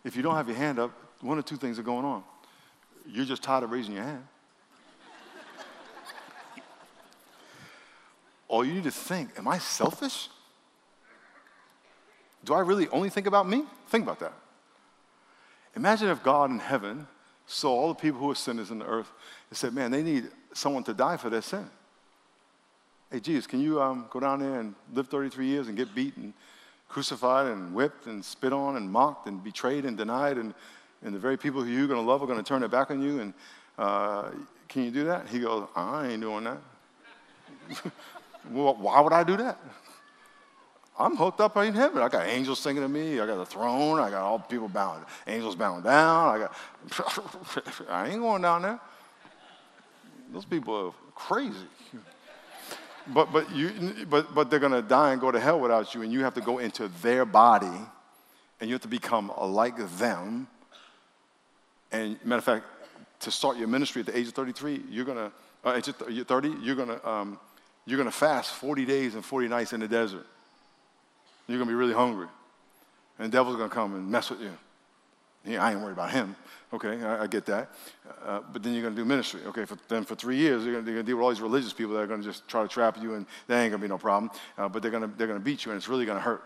If 0.04 0.16
you 0.16 0.24
don't 0.24 0.36
have 0.36 0.48
your 0.48 0.58
hand 0.58 0.80
up, 0.80 0.92
one 1.22 1.38
or 1.38 1.44
two 1.44 1.56
things 1.56 1.80
are 1.80 1.84
going 1.84 2.06
on. 2.06 2.24
You're 3.10 3.26
just 3.26 3.44
tired 3.44 3.64
of 3.64 3.72
raising 3.72 3.94
your 3.94 4.04
hand. 4.04 4.28
or 8.48 8.66
you 8.66 8.74
need 8.74 8.84
to 8.84 8.92
think, 8.92 9.32
am 9.38 9.48
I 9.48 9.58
selfish? 9.58 10.30
Do 12.44 12.54
I 12.54 12.60
really 12.60 12.88
only 12.90 13.10
think 13.10 13.28
about 13.28 13.48
me? 13.48 13.64
Think 13.88 14.04
about 14.04 14.20
that. 14.20 14.34
Imagine 15.76 16.10
if 16.10 16.24
God 16.24 16.50
in 16.50 16.60
heaven 16.60 17.08
saw 17.46 17.70
all 17.70 17.90
the 17.90 17.96
people 17.96 18.20
who 18.20 18.32
are 18.32 18.36
sinners 18.36 18.72
in 18.72 18.80
the 18.80 18.86
earth 18.86 19.12
and 19.50 19.58
said, 19.58 19.74
man, 19.74 19.92
they 19.92 20.04
need 20.04 20.30
someone 20.54 20.84
to 20.84 20.94
die 20.94 21.18
for 21.18 21.30
their 21.30 21.42
sin. 21.42 21.70
Hey, 23.12 23.22
Jesus, 23.22 23.48
can 23.48 23.62
you 23.62 23.82
um, 23.82 24.06
go 24.10 24.20
down 24.20 24.40
there 24.40 24.60
and 24.60 24.76
live 24.94 25.08
33 25.08 25.46
years 25.46 25.68
and 25.68 25.78
get 25.78 25.96
beaten, 25.96 26.34
crucified 26.90 27.48
and 27.48 27.74
whipped 27.74 28.06
and 28.06 28.24
spit 28.24 28.52
on 28.52 28.76
and 28.76 28.92
mocked 28.92 29.28
and 29.28 29.42
betrayed 29.42 29.86
and 29.86 29.98
denied, 29.98 30.38
and, 30.38 30.54
and 31.04 31.14
the 31.14 31.20
very 31.20 31.38
people 31.38 31.62
who 31.62 31.70
you're 31.70 31.88
going 31.88 32.00
to 32.00 32.06
love 32.06 32.22
are 32.22 32.28
going 32.28 32.38
to 32.38 32.44
turn 32.44 32.62
their 32.62 32.70
back 32.70 32.92
on 32.92 33.02
you? 33.02 33.20
And 33.20 33.34
uh, 33.78 34.30
can 34.68 34.84
you 34.84 34.92
do 34.92 35.06
that? 35.06 35.28
He 35.28 35.40
goes, 35.40 35.68
I 35.76 36.08
ain't 36.08 36.22
doing 36.22 36.44
that. 36.46 36.58
well, 38.52 38.76
why 38.76 39.00
would 39.02 39.14
I 39.14 39.24
do 39.24 39.38
that? 39.38 39.60
I'm 41.00 41.16
hooked 41.16 41.40
up 41.42 41.56
in 41.58 41.76
heaven. 41.76 42.02
I 42.02 42.10
got 42.10 42.26
angels 42.26 42.60
singing 42.60 42.82
to 42.82 42.90
me. 42.90 43.20
I 43.20 43.28
got 43.28 43.40
a 43.40 43.46
throne. 43.46 44.00
I 44.00 44.10
got 44.10 44.24
all 44.24 44.40
people 44.40 44.68
bowing, 44.68 45.04
angels 45.28 45.56
bowing 45.56 45.84
down. 45.84 46.36
I 46.36 46.40
got, 46.40 47.86
I 47.90 48.10
ain't 48.10 48.22
going 48.22 48.42
down 48.42 48.64
there. 48.64 48.80
Those 50.34 50.46
people 50.46 50.88
are 50.88 51.12
crazy. 51.14 51.68
But, 53.14 53.32
but, 53.32 53.50
you, 53.56 53.72
but, 54.10 54.34
but 54.36 54.50
they're 54.50 54.60
going 54.60 54.74
to 54.74 54.82
die 54.82 55.14
and 55.14 55.22
go 55.22 55.32
to 55.32 55.40
hell 55.40 55.60
without 55.60 55.96
you, 55.96 56.02
and 56.02 56.12
you 56.12 56.24
have 56.24 56.34
to 56.34 56.42
go 56.42 56.58
into 56.58 56.90
their 57.02 57.26
body, 57.26 57.80
and 58.60 58.70
you 58.70 58.74
have 58.74 58.82
to 58.82 58.88
become 58.88 59.32
like 59.40 59.78
them. 59.98 60.48
And 61.92 62.24
matter 62.26 62.40
of 62.40 62.44
fact, 62.44 62.66
to 63.22 63.32
start 63.32 63.58
your 63.58 63.68
ministry 63.68 64.02
at 64.02 64.06
the 64.06 64.18
age 64.18 64.28
of 64.28 64.34
33, 64.34 64.84
you're 64.90 65.06
to, 65.06 65.32
uh, 65.64 65.74
age 65.76 65.88
of 65.88 65.96
30, 65.96 66.56
you're 66.62 66.76
to, 66.76 67.10
um, 67.10 67.40
you're 67.86 68.04
to 68.04 68.12
fast 68.12 68.52
40 68.52 68.86
days 68.86 69.16
and 69.16 69.24
40 69.24 69.48
nights 69.48 69.74
in 69.74 69.80
the 69.80 69.88
desert. 69.88 70.26
You're 71.48 71.60
to 71.60 71.66
be 71.66 71.74
really 71.74 71.94
hungry. 71.94 72.28
And 73.18 73.32
the 73.32 73.38
devil's 73.38 73.58
to 73.70 73.74
come 73.74 73.96
and 73.96 74.10
mess 74.10 74.30
with 74.30 74.42
you. 74.42 74.52
Yeah, 75.46 75.64
I 75.64 75.72
ain't 75.72 75.80
worried 75.80 75.94
about 75.94 76.12
him. 76.12 76.36
Okay, 76.74 77.02
I, 77.02 77.24
I 77.24 77.28
get 77.28 77.46
that. 77.46 77.70
Uh, 78.26 78.42
but 78.52 78.62
then 78.62 78.74
you're 78.74 78.82
going 78.82 78.94
to 78.94 79.02
do 79.02 79.06
ministry. 79.06 79.40
Okay, 79.48 79.64
for, 79.64 79.78
then 79.88 80.04
for 80.04 80.16
three 80.16 80.36
years, 80.36 80.66
you're 80.66 80.74
going 80.74 80.86
to 80.86 81.04
deal 81.04 81.16
with 81.16 81.24
all 81.24 81.30
these 81.30 81.42
religious 81.42 81.72
people 81.72 81.94
that 81.94 82.02
are 82.02 82.08
going 82.08 82.22
to 82.22 82.28
just 82.28 82.48
try 82.50 82.62
to 82.62 82.68
trap 82.68 83.02
you, 83.02 83.14
and 83.14 83.26
that 83.48 83.62
ain't 83.62 83.72
going 83.72 83.80
to 83.82 83.88
be 83.88 83.88
no 83.88 83.98
problem. 83.98 84.30
Uh, 84.58 84.68
but 84.68 84.82
they're 84.82 84.92
going 84.92 85.10
to 85.10 85.18
they're 85.18 85.28
going 85.28 85.40
to 85.40 85.44
beat 85.44 85.64
you, 85.64 85.72
and 85.72 85.78
it's 85.78 85.88
really 85.88 86.06
going 86.06 86.18
to 86.18 86.22
hurt. 86.22 86.44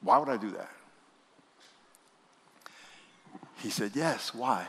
Why 0.00 0.16
would 0.16 0.30
I 0.30 0.38
do 0.38 0.50
that? 0.52 0.70
He 3.64 3.70
said, 3.70 3.92
Yes. 3.94 4.34
Why? 4.34 4.66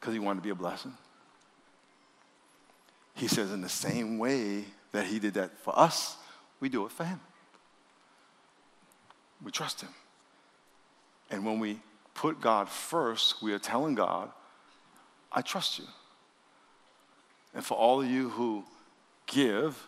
Because 0.00 0.14
he 0.14 0.18
wanted 0.18 0.38
to 0.38 0.44
be 0.44 0.50
a 0.50 0.54
blessing. 0.54 0.94
He 3.14 3.28
says, 3.28 3.52
in 3.52 3.60
the 3.60 3.68
same 3.68 4.16
way 4.16 4.64
that 4.92 5.04
he 5.04 5.18
did 5.18 5.34
that 5.34 5.58
for 5.58 5.78
us, 5.78 6.16
we 6.58 6.70
do 6.70 6.86
it 6.86 6.92
for 6.92 7.04
him. 7.04 7.20
We 9.44 9.50
trust 9.50 9.82
him. 9.82 9.90
And 11.30 11.44
when 11.44 11.58
we 11.58 11.80
put 12.14 12.40
God 12.40 12.70
first, 12.70 13.42
we 13.42 13.52
are 13.52 13.58
telling 13.58 13.94
God, 13.94 14.30
I 15.30 15.42
trust 15.42 15.78
you. 15.78 15.84
And 17.54 17.62
for 17.62 17.74
all 17.74 18.00
of 18.00 18.08
you 18.08 18.30
who 18.30 18.64
give, 19.26 19.86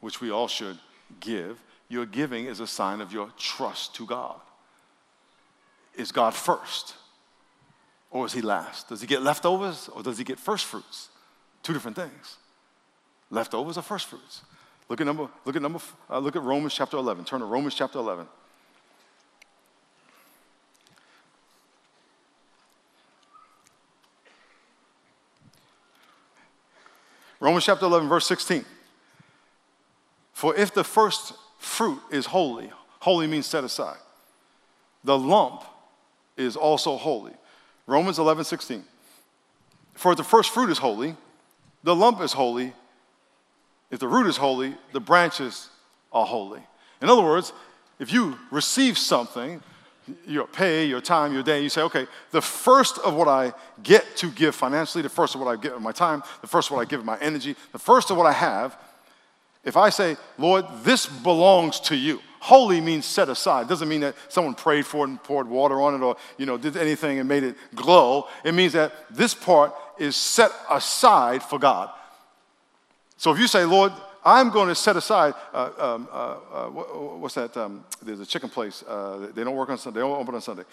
which 0.00 0.20
we 0.20 0.32
all 0.32 0.48
should 0.48 0.78
give, 1.20 1.62
your 1.88 2.04
giving 2.04 2.46
is 2.46 2.58
a 2.58 2.66
sign 2.66 3.00
of 3.00 3.12
your 3.12 3.30
trust 3.38 3.94
to 3.94 4.06
God. 4.06 4.40
Is 5.94 6.10
God 6.10 6.34
first? 6.34 6.94
Or 8.10 8.26
is 8.26 8.32
he 8.32 8.40
last? 8.40 8.88
Does 8.88 9.00
he 9.00 9.06
get 9.06 9.22
leftovers 9.22 9.88
or 9.88 10.02
does 10.02 10.18
he 10.18 10.24
get 10.24 10.38
first 10.38 10.64
fruits? 10.64 11.08
Two 11.62 11.72
different 11.72 11.96
things. 11.96 12.36
Leftovers 13.30 13.78
or 13.78 13.82
first 13.82 14.06
fruits. 14.06 14.42
Look 14.88 15.00
at 15.00 15.06
number, 15.06 15.28
look 15.44 15.54
at 15.54 15.62
number, 15.62 15.78
uh, 16.08 16.18
look 16.18 16.34
at 16.34 16.42
Romans 16.42 16.74
chapter 16.74 16.96
11. 16.96 17.24
Turn 17.24 17.40
to 17.40 17.46
Romans 17.46 17.76
chapter 17.76 18.00
11. 18.00 18.26
Romans 27.38 27.64
chapter 27.64 27.86
11, 27.86 28.08
verse 28.08 28.26
16. 28.26 28.64
For 30.32 30.54
if 30.56 30.74
the 30.74 30.84
first 30.84 31.32
fruit 31.58 32.00
is 32.10 32.26
holy, 32.26 32.70
holy 33.00 33.26
means 33.26 33.46
set 33.46 33.64
aside, 33.64 33.98
the 35.04 35.18
lump 35.18 35.64
is 36.36 36.56
also 36.56 36.96
holy. 36.96 37.32
Romans 37.90 38.20
11, 38.20 38.44
16. 38.44 38.84
For 39.94 40.12
if 40.12 40.16
the 40.16 40.24
first 40.24 40.50
fruit 40.50 40.70
is 40.70 40.78
holy, 40.78 41.16
the 41.82 41.94
lump 41.94 42.20
is 42.20 42.32
holy. 42.32 42.72
If 43.90 43.98
the 43.98 44.06
root 44.06 44.28
is 44.28 44.36
holy, 44.36 44.76
the 44.92 45.00
branches 45.00 45.68
are 46.12 46.24
holy. 46.24 46.60
In 47.02 47.10
other 47.10 47.22
words, 47.22 47.52
if 47.98 48.12
you 48.12 48.38
receive 48.52 48.96
something, 48.96 49.60
your 50.24 50.46
pay, 50.46 50.84
your 50.84 51.00
time, 51.00 51.32
your 51.32 51.42
day, 51.42 51.60
you 51.62 51.68
say, 51.68 51.82
okay, 51.82 52.06
the 52.30 52.40
first 52.40 52.98
of 52.98 53.14
what 53.14 53.26
I 53.26 53.52
get 53.82 54.16
to 54.18 54.30
give 54.30 54.54
financially, 54.54 55.02
the 55.02 55.08
first 55.08 55.34
of 55.34 55.40
what 55.40 55.50
I 55.50 55.60
give 55.60 55.74
in 55.74 55.82
my 55.82 55.92
time, 55.92 56.22
the 56.42 56.46
first 56.46 56.70
of 56.70 56.76
what 56.76 56.82
I 56.82 56.88
give 56.88 57.00
in 57.00 57.06
my 57.06 57.18
energy, 57.18 57.56
the 57.72 57.78
first 57.78 58.10
of 58.10 58.16
what 58.16 58.26
I 58.26 58.32
have, 58.32 58.78
if 59.64 59.76
I 59.76 59.90
say, 59.90 60.16
Lord, 60.38 60.64
this 60.84 61.06
belongs 61.06 61.80
to 61.80 61.96
you, 61.96 62.20
holy 62.40 62.80
means 62.80 63.04
set 63.04 63.28
aside. 63.28 63.66
It 63.66 63.68
Doesn't 63.68 63.88
mean 63.88 64.00
that 64.00 64.16
someone 64.28 64.54
prayed 64.54 64.86
for 64.86 65.04
it 65.04 65.10
and 65.10 65.22
poured 65.22 65.46
water 65.46 65.80
on 65.80 65.94
it 65.94 66.02
or, 66.02 66.16
you 66.38 66.46
know, 66.46 66.58
did 66.58 66.76
anything 66.76 67.18
and 67.18 67.28
made 67.28 67.44
it 67.44 67.56
glow. 67.74 68.26
It 68.44 68.54
means 68.54 68.72
that 68.72 68.92
this 69.10 69.34
part 69.34 69.72
is 69.98 70.16
set 70.16 70.50
aside 70.68 71.42
for 71.42 71.58
God. 71.58 71.90
So 73.16 73.30
if 73.30 73.38
you 73.38 73.46
say, 73.46 73.64
Lord, 73.64 73.92
I'm 74.24 74.50
going 74.50 74.68
to 74.68 74.74
set 74.74 74.96
aside, 74.96 75.34
uh, 75.52 75.70
um, 75.78 76.08
uh, 76.10 76.36
uh, 76.52 76.68
what's 76.68 77.34
that? 77.34 77.56
Um, 77.56 77.84
there's 78.02 78.20
a 78.20 78.26
chicken 78.26 78.48
place. 78.48 78.82
Uh, 78.86 79.28
they 79.34 79.44
don't 79.44 79.54
work 79.54 79.68
on 79.68 79.78
Sunday. 79.78 80.00
They 80.00 80.06
don't 80.06 80.18
open 80.18 80.34
on 80.34 80.40
Sunday. 80.40 80.64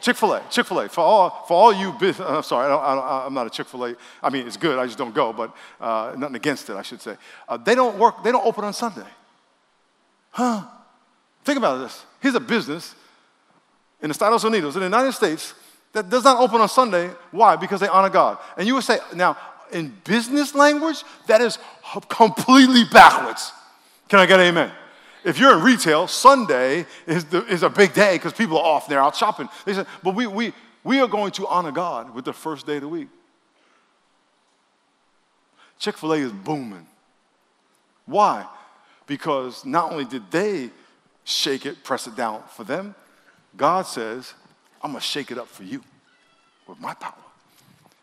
Chick 0.00 0.16
fil 0.16 0.34
A, 0.34 0.42
Chick 0.50 0.66
fil 0.66 0.80
A. 0.80 0.88
For 0.88 1.00
all, 1.00 1.44
for 1.48 1.54
all 1.54 1.72
you, 1.72 1.90
I'm 2.20 2.42
sorry, 2.42 2.70
I 2.70 3.26
am 3.26 3.34
not 3.34 3.46
a 3.46 3.50
Chick 3.50 3.66
fil 3.66 3.86
A. 3.86 3.94
I 4.22 4.30
mean, 4.30 4.46
it's 4.46 4.56
good, 4.56 4.78
I 4.78 4.86
just 4.86 4.98
don't 4.98 5.14
go, 5.14 5.32
but 5.32 5.54
uh, 5.80 6.14
nothing 6.16 6.36
against 6.36 6.68
it, 6.70 6.76
I 6.76 6.82
should 6.82 7.00
say. 7.00 7.16
Uh, 7.48 7.56
they 7.56 7.74
don't 7.74 7.98
work, 7.98 8.22
they 8.22 8.30
don't 8.30 8.46
open 8.46 8.64
on 8.64 8.72
Sunday. 8.72 9.06
Huh? 10.30 10.64
Think 11.48 11.56
about 11.56 11.78
this. 11.78 12.04
Here's 12.20 12.34
a 12.34 12.40
business 12.40 12.94
in 14.02 14.10
the 14.10 14.12
Estados 14.12 14.44
Unidos, 14.44 14.74
in 14.74 14.80
the 14.80 14.84
United 14.84 15.12
States, 15.12 15.54
that 15.94 16.10
does 16.10 16.22
not 16.22 16.38
open 16.42 16.60
on 16.60 16.68
Sunday. 16.68 17.08
Why? 17.30 17.56
Because 17.56 17.80
they 17.80 17.88
honor 17.88 18.10
God. 18.10 18.36
And 18.58 18.66
you 18.66 18.74
would 18.74 18.84
say, 18.84 18.98
now, 19.14 19.34
in 19.72 19.96
business 20.04 20.54
language, 20.54 21.02
that 21.26 21.40
is 21.40 21.58
completely 22.10 22.84
backwards. 22.92 23.50
Can 24.10 24.18
I 24.18 24.26
get 24.26 24.38
amen? 24.40 24.70
If 25.24 25.38
you're 25.38 25.56
in 25.56 25.62
retail, 25.62 26.06
Sunday 26.06 26.84
is, 27.06 27.24
the, 27.24 27.42
is 27.46 27.62
a 27.62 27.70
big 27.70 27.94
day 27.94 28.16
because 28.16 28.34
people 28.34 28.58
are 28.58 28.64
off, 28.66 28.86
they're 28.86 29.00
out 29.00 29.16
shopping. 29.16 29.48
They 29.64 29.72
said, 29.72 29.86
but 30.02 30.14
we, 30.14 30.26
we, 30.26 30.52
we 30.84 31.00
are 31.00 31.08
going 31.08 31.30
to 31.32 31.46
honor 31.46 31.72
God 31.72 32.14
with 32.14 32.26
the 32.26 32.34
first 32.34 32.66
day 32.66 32.74
of 32.74 32.82
the 32.82 32.88
week. 32.88 33.08
Chick 35.78 35.96
fil 35.96 36.12
A 36.12 36.18
is 36.18 36.30
booming. 36.30 36.86
Why? 38.04 38.44
Because 39.06 39.64
not 39.64 39.92
only 39.92 40.04
did 40.04 40.30
they 40.30 40.68
shake 41.28 41.66
it, 41.66 41.84
press 41.84 42.06
it 42.06 42.16
down 42.16 42.42
for 42.48 42.64
them, 42.64 42.94
God 43.56 43.86
says, 43.86 44.32
I'm 44.82 44.92
going 44.92 45.00
to 45.00 45.06
shake 45.06 45.30
it 45.30 45.38
up 45.38 45.48
for 45.48 45.62
you 45.62 45.82
with 46.66 46.80
my 46.80 46.94
power. 46.94 47.12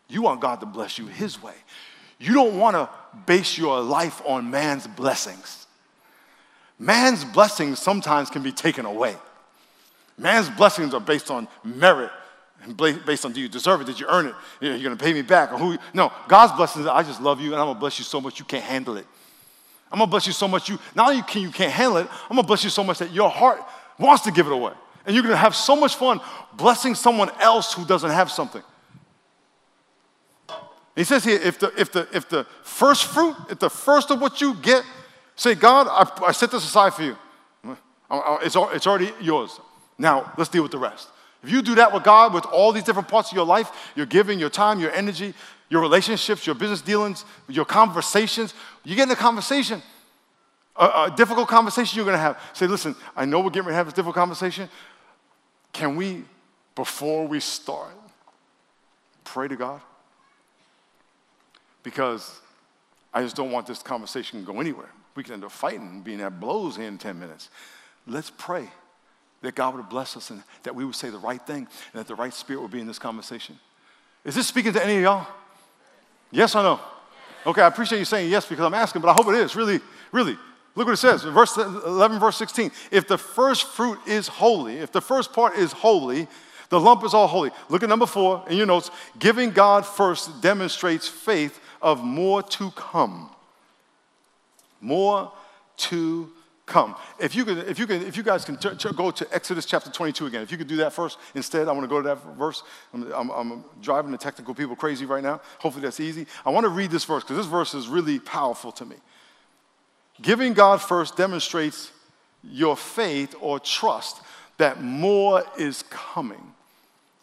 You 0.08 0.22
want 0.22 0.42
God 0.42 0.60
to 0.60 0.66
bless 0.66 0.98
you 0.98 1.08
His 1.08 1.42
way. 1.42 1.56
You 2.20 2.34
don't 2.34 2.60
want 2.60 2.76
to 2.76 2.90
base 3.26 3.58
your 3.58 3.82
life 3.82 4.22
on 4.26 4.50
man's 4.50 4.86
blessings. 4.86 5.66
Man's 6.78 7.26
blessings 7.26 7.80
sometimes 7.80 8.30
can 8.30 8.44
be 8.44 8.52
taken 8.52 8.86
away. 8.86 9.16
Man's 10.18 10.50
blessings 10.50 10.94
are 10.94 11.00
based 11.00 11.32
on 11.32 11.48
merit 11.64 12.12
and 12.64 12.78
based 12.78 13.26
on 13.26 13.32
do 13.32 13.42
you 13.42 13.50
deserve 13.50 13.82
it? 13.82 13.86
Did 13.86 14.00
you 14.00 14.08
earn 14.08 14.28
it? 14.28 14.36
You're 14.62 14.78
going 14.80 14.98
to 14.98 15.04
pay 15.04 15.14
me 15.14 15.22
back? 15.24 15.52
Or 15.52 15.58
who? 15.58 15.78
No, 15.94 16.12
God's 16.28 16.54
blessings. 16.54 16.86
I 16.86 17.04
just 17.04 17.22
love 17.22 17.42
you, 17.42 17.54
and 17.54 17.56
I'm 17.56 17.66
going 17.66 17.76
to 17.76 17.80
bless 17.80 17.98
you 17.98 18.06
so 18.06 18.22
much 18.22 18.40
you 18.40 18.46
can't 18.46 18.64
handle 18.64 18.98
it. 18.98 19.08
I'm 19.92 20.00
to 20.00 20.08
bless 20.08 20.28
you 20.28 20.34
so 20.34 20.48
much 20.48 20.68
you 20.70 20.80
not 20.96 21.10
only 21.10 21.22
can 21.24 21.42
you 21.42 21.52
can't 21.52 21.72
handle 21.72 21.98
it. 21.98 22.08
I'm 22.30 22.38
to 22.38 22.44
bless 22.44 22.64
you 22.64 22.70
so 22.70 22.84
much 22.84 23.00
that 23.00 23.12
your 23.12 23.30
heart 23.30 23.62
wants 23.98 24.24
to 24.24 24.32
give 24.32 24.48
it 24.48 24.54
away, 24.54 24.74
and 25.06 25.16
you're 25.16 25.24
to 25.26 25.38
have 25.38 25.56
so 25.56 25.76
much 25.76 25.96
fun 25.96 26.20
blessing 26.54 26.96
someone 26.96 27.30
else 27.40 27.74
who 27.74 27.86
doesn't 27.86 28.12
have 28.12 28.32
something. 28.32 28.64
He 30.96 31.04
says 31.04 31.26
here, 31.26 31.40
if 31.42 31.60
the, 31.60 31.74
if 31.78 31.92
the, 31.92 32.08
if 32.14 32.30
the 32.30 32.46
first 32.64 33.06
fruit, 33.06 33.36
if 33.50 33.60
the 33.60 33.70
first 33.70 34.12
of 34.12 34.22
what 34.22 34.40
you 34.40 34.56
get, 34.56 34.84
say, 35.36 35.54
God, 35.54 35.88
I, 35.90 36.28
I 36.28 36.32
set 36.32 36.52
this 36.52 36.64
aside 36.64 36.94
for 36.94 37.04
you. 37.04 37.18
Uh, 37.66 37.76
uh, 38.10 38.38
it's, 38.42 38.56
it's 38.56 38.88
already 38.88 39.12
yours. 39.22 39.60
Now, 39.98 40.32
let's 40.38 40.50
deal 40.50 40.64
with 40.64 40.72
the 40.72 40.78
rest. 40.78 41.10
If 41.44 41.52
you 41.52 41.62
do 41.62 41.76
that 41.76 41.94
with 41.94 42.04
God, 42.04 42.34
with 42.34 42.46
all 42.46 42.72
these 42.72 42.84
different 42.84 43.08
parts 43.08 43.30
of 43.30 43.36
your 43.36 43.46
life, 43.46 43.92
your 43.96 44.06
giving, 44.06 44.40
your 44.40 44.50
time, 44.50 44.80
your 44.80 44.92
energy, 44.92 45.34
your 45.70 45.82
relationships, 45.82 46.46
your 46.46 46.56
business 46.56 46.82
dealings, 46.82 47.26
your 47.48 47.66
conversations, 47.66 48.54
you 48.84 48.96
get 48.96 49.04
in 49.04 49.12
a 49.12 49.16
conversation, 49.16 49.82
a, 50.76 50.86
a 50.86 51.14
difficult 51.16 51.48
conversation 51.48 51.96
you're 51.98 52.06
going 52.06 52.16
to 52.18 52.22
have. 52.22 52.40
Say, 52.54 52.68
listen, 52.68 52.96
I 53.16 53.26
know 53.26 53.40
we're 53.40 53.50
getting 53.50 53.68
ready 53.68 53.74
to 53.74 53.78
have 53.78 53.88
this 53.88 53.94
difficult 53.94 54.16
conversation. 54.16 54.70
Can 55.74 55.96
we, 55.96 56.24
before 56.76 57.28
we 57.28 57.40
start, 57.40 57.92
pray 59.24 59.48
to 59.48 59.56
God? 59.56 59.82
because 61.86 62.42
I 63.14 63.22
just 63.22 63.38
don't 63.38 63.52
want 63.52 63.68
this 63.68 63.82
conversation 63.82 64.44
to 64.44 64.52
go 64.52 64.60
anywhere. 64.60 64.90
We 65.16 65.24
can 65.24 65.36
end 65.36 65.46
up 65.46 65.52
fighting 65.52 66.02
being 66.02 66.20
at 66.20 66.42
blows 66.42 66.78
in 66.78 66.98
10 66.98 67.18
minutes. 67.18 67.50
Let's 68.08 68.32
pray 68.38 68.68
that 69.42 69.54
God 69.54 69.76
would 69.76 69.88
bless 69.88 70.18
us 70.18 70.32
and 70.32 70.44
that 70.64 70.76
we 70.76 70.84
would 70.84 70.96
say 70.96 71.12
the 71.12 71.20
right 71.20 71.42
thing 71.46 71.68
and 71.94 72.00
that 72.00 72.08
the 72.08 72.16
right 72.16 72.34
spirit 72.34 72.62
would 72.62 72.72
be 72.72 72.82
in 72.82 72.88
this 72.88 73.00
conversation. 73.00 73.58
Is 74.26 74.34
this 74.34 74.48
speaking 74.48 74.74
to 74.74 74.84
any 74.84 74.98
of 74.98 75.04
y'all? 75.04 75.28
Yes 76.36 76.54
or 76.54 76.64
no? 76.64 76.80
Okay, 77.46 77.62
I 77.62 77.68
appreciate 77.68 78.00
you 78.00 78.06
saying 78.06 78.30
yes 78.30 78.46
because 78.46 78.66
I'm 78.66 78.74
asking, 78.74 79.02
but 79.02 79.08
I 79.08 79.14
hope 79.14 79.28
it 79.30 79.36
is. 79.36 79.56
Really, 79.56 79.80
really. 80.12 80.38
Look 80.76 80.88
what 80.88 80.94
it 80.94 80.98
says, 80.98 81.24
verse 81.24 81.56
11, 81.56 82.20
verse 82.20 82.36
16. 82.36 82.72
If 82.92 83.08
the 83.08 83.18
first 83.18 83.68
fruit 83.68 83.98
is 84.06 84.28
holy, 84.28 84.78
if 84.78 84.92
the 84.92 85.00
first 85.00 85.32
part 85.32 85.56
is 85.56 85.72
holy, 85.72 86.28
the 86.70 86.80
lump 86.80 87.06
is 87.06 87.14
all 87.14 87.28
holy. 87.28 87.52
Look 87.70 87.84
at 87.84 87.88
number 87.88 88.06
four 88.06 88.44
in 88.50 88.58
your 88.58 88.66
notes. 88.66 88.92
Giving 89.18 89.52
God 89.52 89.86
first 89.86 90.42
demonstrates 90.42 91.08
faith 91.08 91.62
of 91.82 92.04
more 92.04 92.44
to 92.44 92.72
come. 92.72 93.30
More 94.82 95.32
to 95.78 96.30
come. 96.66 96.96
If 97.20 97.36
you, 97.36 97.46
could, 97.46 97.60
if 97.60 97.78
you, 97.78 97.86
could, 97.86 98.02
if 98.04 98.18
you 98.18 98.24
guys 98.24 98.44
can 98.44 98.58
t- 98.58 98.76
t- 98.76 98.90
go 98.96 99.12
to 99.12 99.28
Exodus 99.32 99.66
chapter 99.66 99.92
22 99.92 100.26
again, 100.26 100.42
if 100.42 100.52
you 100.52 100.58
could 100.58 100.68
do 100.68 100.78
that 100.78 100.94
first 100.94 101.20
instead, 101.36 101.68
I 101.68 101.72
want 101.72 101.84
to 101.84 101.88
go 101.88 102.02
to 102.02 102.08
that 102.08 102.38
verse. 102.38 102.64
I'm, 102.94 103.12
I'm, 103.12 103.30
I'm, 103.30 103.64
driving 103.82 104.12
the 104.12 104.18
technical 104.18 104.56
people 104.56 104.76
crazy 104.76 105.06
right 105.06 105.24
now. 105.24 105.42
Hopefully 105.60 105.84
that's 105.84 106.00
easy. 106.00 106.26
I 106.46 106.50
want 106.50 106.64
to 106.64 106.70
read 106.70 106.92
this 106.92 107.06
verse 107.06 107.24
because 107.24 107.38
this 107.38 107.46
verse 107.46 107.74
is 107.74 107.88
really 107.88 108.20
powerful 108.20 108.72
to 108.74 108.86
me. 108.86 108.96
Giving 110.22 110.54
God 110.54 110.82
first 110.82 111.18
demonstrates 111.18 111.92
your 112.44 112.76
faith 112.76 113.36
or 113.42 113.60
trust 113.60 114.22
that 114.58 114.82
more 114.82 115.44
is 115.58 115.84
coming. 115.90 116.54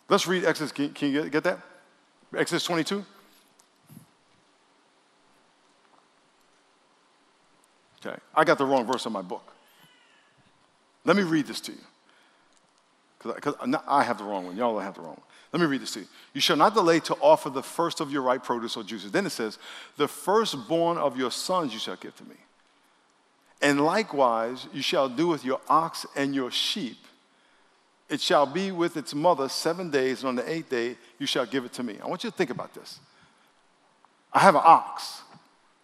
Let's 0.09 0.26
read 0.26 0.44
Exodus. 0.44 0.72
Can, 0.72 0.90
can 0.90 1.11
you 1.11 1.22
get, 1.22 1.33
get 1.33 1.44
that? 1.44 1.59
Exodus 2.37 2.64
22. 2.64 3.05
Okay, 8.04 8.16
I 8.34 8.44
got 8.44 8.58
the 8.58 8.64
wrong 8.64 8.86
verse 8.86 9.06
in 9.06 9.12
my 9.12 9.22
book. 9.22 9.52
Let 11.04 11.16
me 11.16 11.22
read 11.22 11.46
this 11.46 11.60
to 11.62 11.72
you. 11.72 11.78
Because 13.22 13.54
I 13.86 14.02
have 14.02 14.18
the 14.18 14.24
wrong 14.24 14.46
one. 14.46 14.56
Y'all 14.56 14.78
have 14.78 14.94
the 14.94 15.00
wrong 15.00 15.10
one. 15.10 15.22
Let 15.52 15.60
me 15.60 15.66
read 15.66 15.82
this 15.82 15.92
to 15.92 16.00
you. 16.00 16.06
You 16.32 16.40
shall 16.40 16.56
not 16.56 16.74
delay 16.74 16.98
to 17.00 17.14
offer 17.20 17.50
the 17.50 17.62
first 17.62 18.00
of 18.00 18.10
your 18.10 18.22
ripe 18.22 18.42
produce 18.42 18.76
or 18.76 18.82
juices. 18.82 19.12
Then 19.12 19.26
it 19.26 19.30
says, 19.30 19.58
The 19.96 20.08
firstborn 20.08 20.98
of 20.98 21.16
your 21.16 21.30
sons 21.30 21.72
you 21.72 21.78
shall 21.78 21.96
give 21.96 22.16
to 22.16 22.24
me. 22.24 22.36
And 23.60 23.80
likewise, 23.84 24.66
you 24.72 24.82
shall 24.82 25.08
do 25.08 25.28
with 25.28 25.44
your 25.44 25.60
ox 25.68 26.04
and 26.16 26.34
your 26.34 26.50
sheep. 26.50 26.96
It 28.08 28.20
shall 28.20 28.44
be 28.44 28.72
with 28.72 28.96
its 28.96 29.14
mother 29.14 29.48
seven 29.48 29.90
days, 29.90 30.20
and 30.20 30.28
on 30.28 30.36
the 30.36 30.50
eighth 30.50 30.68
day 30.68 30.96
you 31.18 31.26
shall 31.26 31.46
give 31.46 31.64
it 31.64 31.72
to 31.74 31.82
me. 31.82 31.98
I 32.02 32.08
want 32.08 32.24
you 32.24 32.30
to 32.30 32.36
think 32.36 32.50
about 32.50 32.74
this. 32.74 32.98
I 34.32 34.40
have 34.40 34.54
an 34.54 34.62
ox, 34.64 35.22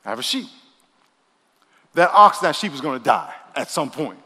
I 0.04 0.10
have 0.10 0.18
a 0.18 0.22
sheep. 0.22 0.48
That 1.94 2.10
ox 2.12 2.38
and 2.38 2.46
that 2.46 2.56
sheep 2.56 2.72
is 2.72 2.80
going 2.80 2.98
to 2.98 3.04
die 3.04 3.34
at 3.56 3.70
some 3.70 3.90
point. 3.90 4.18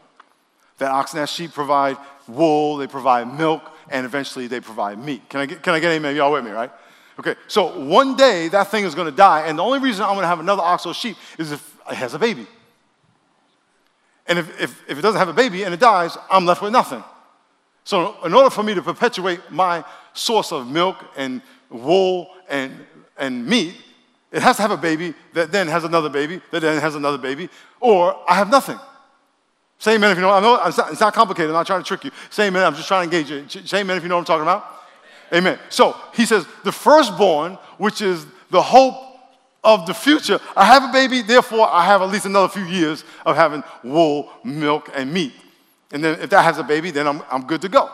That 0.77 0.91
ox 0.91 1.13
and 1.13 1.21
that 1.21 1.29
sheep 1.29 1.53
provide 1.53 1.97
wool, 2.27 2.77
they 2.77 2.87
provide 2.87 3.37
milk, 3.37 3.61
and 3.89 4.05
eventually 4.05 4.47
they 4.47 4.59
provide 4.59 4.97
meat. 4.97 5.27
Can 5.29 5.39
I 5.39 5.45
get, 5.45 5.63
can 5.63 5.73
I 5.73 5.79
get 5.79 5.91
amen? 5.91 6.15
Y'all 6.15 6.31
with 6.31 6.43
me, 6.43 6.51
right? 6.51 6.71
Okay, 7.19 7.35
so 7.47 7.79
one 7.79 8.15
day 8.15 8.47
that 8.49 8.69
thing 8.71 8.85
is 8.85 8.95
going 8.95 9.09
to 9.09 9.15
die, 9.15 9.47
and 9.47 9.57
the 9.57 9.63
only 9.63 9.79
reason 9.79 10.03
I'm 10.03 10.11
going 10.11 10.23
to 10.23 10.27
have 10.27 10.39
another 10.39 10.63
ox 10.63 10.85
or 10.85 10.93
sheep 10.93 11.15
is 11.37 11.51
if 11.51 11.77
it 11.89 11.95
has 11.95 12.13
a 12.13 12.19
baby. 12.19 12.47
And 14.25 14.39
if, 14.39 14.61
if, 14.61 14.89
if 14.89 14.97
it 14.97 15.01
doesn't 15.01 15.19
have 15.19 15.27
a 15.27 15.33
baby 15.33 15.63
and 15.63 15.73
it 15.73 15.79
dies, 15.79 16.17
I'm 16.31 16.45
left 16.45 16.61
with 16.61 16.71
nothing. 16.71 17.03
So, 17.83 18.15
in 18.23 18.33
order 18.33 18.49
for 18.49 18.63
me 18.63 18.73
to 18.73 18.81
perpetuate 18.81 19.39
my 19.51 19.83
source 20.13 20.51
of 20.53 20.67
milk 20.67 21.03
and 21.17 21.41
wool 21.69 22.29
and, 22.47 22.73
and 23.17 23.45
meat, 23.45 23.75
it 24.33 24.41
has 24.41 24.57
to 24.57 24.63
have 24.63 24.71
a 24.71 24.77
baby 24.77 25.13
that 25.33 25.51
then 25.51 25.67
has 25.67 25.83
another 25.83 26.09
baby 26.09 26.41
that 26.51 26.61
then 26.61 26.81
has 26.81 26.95
another 26.95 27.19
baby, 27.19 27.49
or 27.79 28.19
I 28.27 28.35
have 28.35 28.49
nothing. 28.49 28.79
Say 29.77 29.95
amen 29.95 30.11
if 30.11 30.17
you 30.17 30.21
know. 30.21 30.31
I 30.31 30.41
know 30.41 30.59
it's 30.65 30.77
not, 30.77 30.91
it's 30.91 30.99
not 30.99 31.13
complicated. 31.13 31.51
I'm 31.51 31.55
not 31.55 31.67
trying 31.67 31.83
to 31.83 31.87
trick 31.87 32.03
you. 32.03 32.11
Say 32.29 32.47
amen. 32.47 32.63
I'm 32.63 32.73
just 32.73 32.87
trying 32.87 33.09
to 33.09 33.15
engage 33.15 33.29
you. 33.29 33.65
Say 33.65 33.81
amen 33.81 33.97
if 33.97 34.03
you 34.03 34.09
know 34.09 34.15
what 34.15 34.21
I'm 34.21 34.25
talking 34.25 34.41
about. 34.41 34.65
Amen. 35.31 35.53
amen. 35.53 35.59
So 35.69 35.95
he 36.13 36.25
says, 36.25 36.45
the 36.63 36.71
firstborn, 36.71 37.53
which 37.77 38.01
is 38.01 38.25
the 38.49 38.61
hope 38.61 38.95
of 39.63 39.85
the 39.85 39.93
future. 39.93 40.39
I 40.55 40.65
have 40.65 40.89
a 40.89 40.91
baby, 40.91 41.21
therefore 41.21 41.67
I 41.67 41.85
have 41.85 42.01
at 42.01 42.09
least 42.09 42.25
another 42.25 42.47
few 42.47 42.65
years 42.65 43.03
of 43.25 43.35
having 43.35 43.63
wool, 43.83 44.29
milk, 44.43 44.89
and 44.95 45.13
meat. 45.13 45.33
And 45.91 46.03
then 46.03 46.19
if 46.21 46.29
that 46.31 46.43
has 46.43 46.57
a 46.57 46.63
baby, 46.63 46.91
then 46.91 47.07
I'm, 47.07 47.21
I'm 47.31 47.45
good 47.45 47.61
to 47.61 47.69
go. 47.69 47.89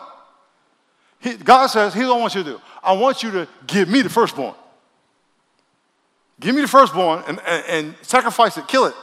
He, 1.18 1.34
God 1.36 1.66
says, 1.66 1.92
here's 1.92 2.08
what 2.08 2.16
I 2.16 2.20
want 2.20 2.34
you 2.34 2.42
to 2.44 2.50
do. 2.50 2.60
I 2.82 2.92
want 2.92 3.22
you 3.22 3.30
to 3.32 3.48
give 3.66 3.88
me 3.88 4.02
the 4.02 4.08
firstborn. 4.08 4.54
Give 6.40 6.54
me 6.54 6.62
the 6.62 6.68
firstborn 6.68 7.22
and, 7.28 7.38
and, 7.46 7.64
and 7.66 7.94
sacrifice 8.02 8.56
it, 8.56 8.66
kill 8.66 8.86
it. 8.86 8.94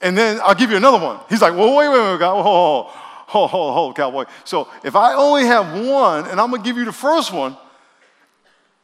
And 0.00 0.16
then 0.16 0.40
I'll 0.42 0.54
give 0.54 0.70
you 0.70 0.76
another 0.76 1.04
one. 1.04 1.18
He's 1.28 1.42
like, 1.42 1.54
well, 1.54 1.76
wait, 1.76 1.88
wait, 1.88 1.98
wait, 1.98 2.18
God. 2.18 2.42
Hold, 2.42 2.86
hold, 2.86 3.50
hold, 3.50 3.74
hold, 3.74 3.96
cowboy. 3.96 4.26
So 4.44 4.68
if 4.84 4.94
I 4.94 5.14
only 5.14 5.44
have 5.46 5.72
one 5.86 6.26
and 6.28 6.40
I'm 6.40 6.50
going 6.50 6.62
to 6.62 6.68
give 6.68 6.76
you 6.76 6.84
the 6.84 6.92
first 6.92 7.32
one, 7.32 7.56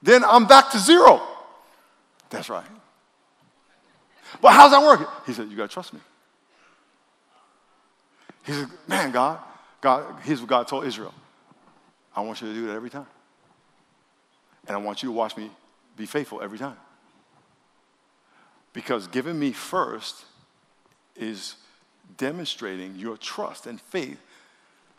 then 0.02 0.24
I'm 0.24 0.46
back 0.46 0.70
to 0.72 0.78
zero. 0.78 1.22
That's 2.30 2.48
right. 2.48 2.64
But 4.40 4.52
how's 4.52 4.70
that 4.70 4.82
working? 4.82 5.06
He 5.26 5.34
said, 5.34 5.50
You 5.50 5.56
got 5.56 5.68
to 5.68 5.74
trust 5.74 5.92
me. 5.92 6.00
He 8.44 8.52
said, 8.52 8.68
Man, 8.88 9.10
God, 9.10 9.38
God, 9.80 10.20
here's 10.22 10.40
what 10.40 10.48
God 10.48 10.68
told 10.68 10.86
Israel 10.86 11.14
I 12.16 12.22
want 12.22 12.40
you 12.40 12.48
to 12.48 12.54
do 12.54 12.66
that 12.68 12.74
every 12.74 12.90
time. 12.90 13.06
And 14.66 14.76
I 14.76 14.80
want 14.80 15.02
you 15.02 15.08
to 15.10 15.12
watch 15.12 15.36
me 15.36 15.50
be 16.00 16.06
faithful 16.06 16.40
every 16.42 16.58
time. 16.58 16.76
Because 18.72 19.06
giving 19.06 19.38
me 19.38 19.52
first 19.52 20.24
is 21.16 21.56
demonstrating 22.16 22.96
your 22.96 23.16
trust 23.16 23.66
and 23.66 23.80
faith 23.80 24.20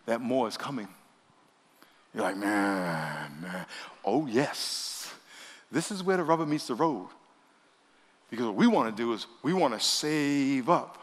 that 0.06 0.22
more 0.22 0.48
is 0.48 0.58
coming. 0.58 0.88
You're 2.14 2.24
like, 2.24 2.38
man, 2.38 3.32
man. 3.42 3.66
Oh, 4.04 4.28
yes. 4.28 5.14
This 5.72 5.92
is 5.92 6.04
where 6.04 6.18
the 6.18 6.24
rubber 6.24 6.46
meets 6.46 6.68
the 6.68 6.76
road. 6.76 7.08
Because 8.30 8.46
what 8.46 8.56
we 8.56 8.68
want 8.68 8.96
to 8.96 9.04
do 9.04 9.14
is 9.14 9.28
we 9.44 9.54
want 9.54 9.74
to 9.74 9.80
save 9.80 10.70
up 10.70 10.98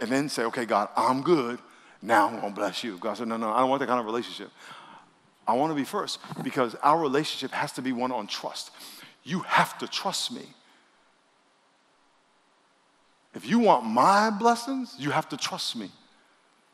and 0.00 0.10
then 0.10 0.28
say, 0.28 0.44
okay, 0.44 0.64
God, 0.64 0.88
I'm 0.96 1.22
good. 1.22 1.58
Now 2.00 2.28
I'm 2.28 2.40
going 2.40 2.54
to 2.54 2.58
bless 2.60 2.84
you. 2.84 2.96
God 2.98 3.16
said, 3.16 3.28
no, 3.28 3.36
no, 3.36 3.50
I 3.50 3.60
don't 3.60 3.68
want 3.68 3.80
that 3.80 3.88
kind 3.88 4.00
of 4.00 4.06
relationship. 4.06 4.50
I 5.48 5.54
want 5.54 5.70
to 5.70 5.74
be 5.74 5.84
first 5.84 6.20
because 6.44 6.74
our 6.76 7.00
relationship 7.00 7.50
has 7.52 7.72
to 7.72 7.82
be 7.82 7.92
one 7.92 8.12
on 8.12 8.26
trust. 8.26 8.70
You 9.24 9.40
have 9.40 9.78
to 9.78 9.88
trust 9.88 10.30
me. 10.30 10.42
If 13.34 13.48
you 13.48 13.58
want 13.58 13.84
my 13.84 14.30
blessings, 14.30 14.94
you 14.98 15.10
have 15.10 15.28
to 15.30 15.36
trust 15.36 15.74
me. 15.74 15.90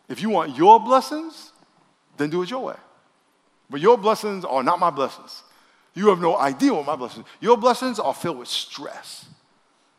If 0.08 0.20
you 0.20 0.28
want 0.28 0.56
your 0.56 0.80
blessings, 0.80 1.52
then 2.16 2.30
do 2.30 2.42
it 2.42 2.50
your 2.50 2.64
way. 2.64 2.76
But 3.70 3.80
your 3.80 3.96
blessings 3.96 4.44
are 4.44 4.62
not 4.62 4.78
my 4.78 4.90
blessings. 4.90 5.42
You 5.94 6.08
have 6.08 6.20
no 6.20 6.36
idea 6.36 6.74
what 6.74 6.84
my 6.84 6.96
blessings. 6.96 7.26
Your 7.40 7.56
blessings 7.56 7.98
are 7.98 8.12
filled 8.12 8.38
with 8.38 8.48
stress 8.48 9.26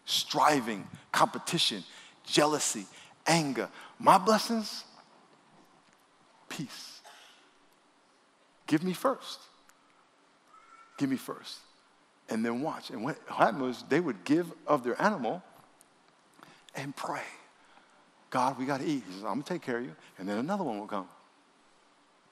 striving, 0.05 0.87
competition, 1.11 1.83
jealousy, 2.23 2.85
anger. 3.25 3.67
My 3.99 4.17
blessings, 4.17 4.83
peace. 6.47 6.94
Give 8.67 8.83
me 8.83 8.93
first. 8.93 9.39
Give 10.97 11.09
me 11.09 11.17
first. 11.17 11.57
And 12.29 12.43
then 12.43 12.61
watch. 12.61 12.89
And 12.89 13.03
what 13.03 13.17
happened 13.27 13.61
was 13.61 13.83
they 13.89 13.99
would 13.99 14.23
give 14.23 14.51
of 14.65 14.83
their 14.83 14.99
animal 15.01 15.43
and 16.75 16.95
pray. 16.95 17.21
God, 18.29 18.57
we 18.57 18.65
got 18.65 18.81
to 18.81 18.85
eat. 18.85 19.03
He 19.07 19.13
says, 19.13 19.23
I'm 19.23 19.33
going 19.33 19.43
to 19.43 19.53
take 19.53 19.61
care 19.61 19.77
of 19.77 19.85
you. 19.85 19.95
And 20.17 20.27
then 20.27 20.37
another 20.37 20.63
one 20.63 20.79
will 20.79 20.87
come. 20.87 21.07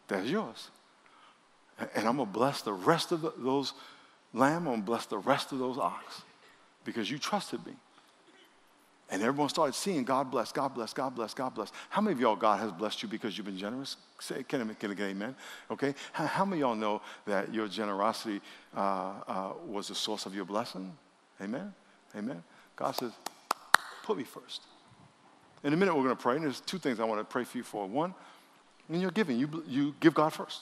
That's 0.07 0.27
yours. 0.27 0.69
And 1.79 2.07
I'm 2.07 2.17
going 2.17 2.27
to 2.27 2.33
bless 2.33 2.61
the 2.61 2.73
rest 2.73 3.11
of 3.11 3.21
the, 3.21 3.33
those 3.37 3.73
lamb. 4.33 4.59
I'm 4.59 4.65
going 4.65 4.79
to 4.81 4.85
bless 4.85 5.05
the 5.05 5.17
rest 5.17 5.51
of 5.51 5.59
those 5.59 5.77
ox 5.77 6.23
because 6.83 7.09
you 7.09 7.17
trusted 7.17 7.65
me. 7.65 7.73
And 9.13 9.21
everyone 9.21 9.47
started 9.47 9.75
seeing 9.75 10.03
God 10.03 10.31
bless, 10.31 10.51
God 10.51 10.69
bless, 10.69 10.91
God 10.91 11.13
bless, 11.13 11.35
God 11.35 11.53
bless. 11.53 11.71
How 11.91 12.01
many 12.01 12.15
of 12.15 12.19
y'all 12.19 12.35
God 12.35 12.59
has 12.59 12.71
blessed 12.71 13.03
you 13.03 13.07
because 13.07 13.37
you've 13.37 13.45
been 13.45 13.59
generous? 13.59 13.95
Say, 14.19 14.41
can 14.41 14.67
I, 14.67 14.73
get 14.73 14.99
amen? 14.99 15.35
Okay. 15.69 15.93
How, 16.13 16.25
how 16.25 16.45
many 16.45 16.63
of 16.63 16.69
y'all 16.69 16.75
know 16.75 16.99
that 17.27 17.53
your 17.53 17.67
generosity 17.67 18.41
uh, 18.75 18.79
uh, 19.27 19.53
was 19.67 19.89
the 19.89 19.93
source 19.93 20.25
of 20.25 20.33
your 20.33 20.45
blessing? 20.45 20.91
Amen. 21.39 21.71
Amen. 22.15 22.43
God 22.75 22.93
says, 22.93 23.11
put 24.01 24.17
me 24.17 24.23
first. 24.23 24.63
In 25.63 25.73
a 25.73 25.77
minute, 25.77 25.95
we're 25.95 26.05
going 26.05 26.15
to 26.15 26.21
pray. 26.21 26.37
And 26.37 26.45
there's 26.45 26.61
two 26.61 26.79
things 26.79 26.99
I 26.99 27.03
want 27.03 27.21
to 27.21 27.25
pray 27.25 27.43
for 27.43 27.55
you 27.55 27.63
for. 27.63 27.85
One, 27.85 28.15
in 28.89 28.99
your 28.99 29.11
giving, 29.11 29.37
you, 29.37 29.63
you 29.67 29.93
give 29.99 30.15
God 30.15 30.33
first. 30.33 30.61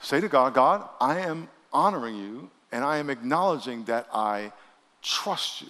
Say 0.00 0.20
to 0.20 0.26
God, 0.26 0.54
God, 0.54 0.88
I 1.00 1.20
am 1.20 1.48
honoring 1.72 2.16
you 2.16 2.50
and 2.72 2.82
I 2.84 2.98
am 2.98 3.10
acknowledging 3.10 3.84
that 3.84 4.08
I 4.12 4.52
trust 5.02 5.62
you. 5.62 5.68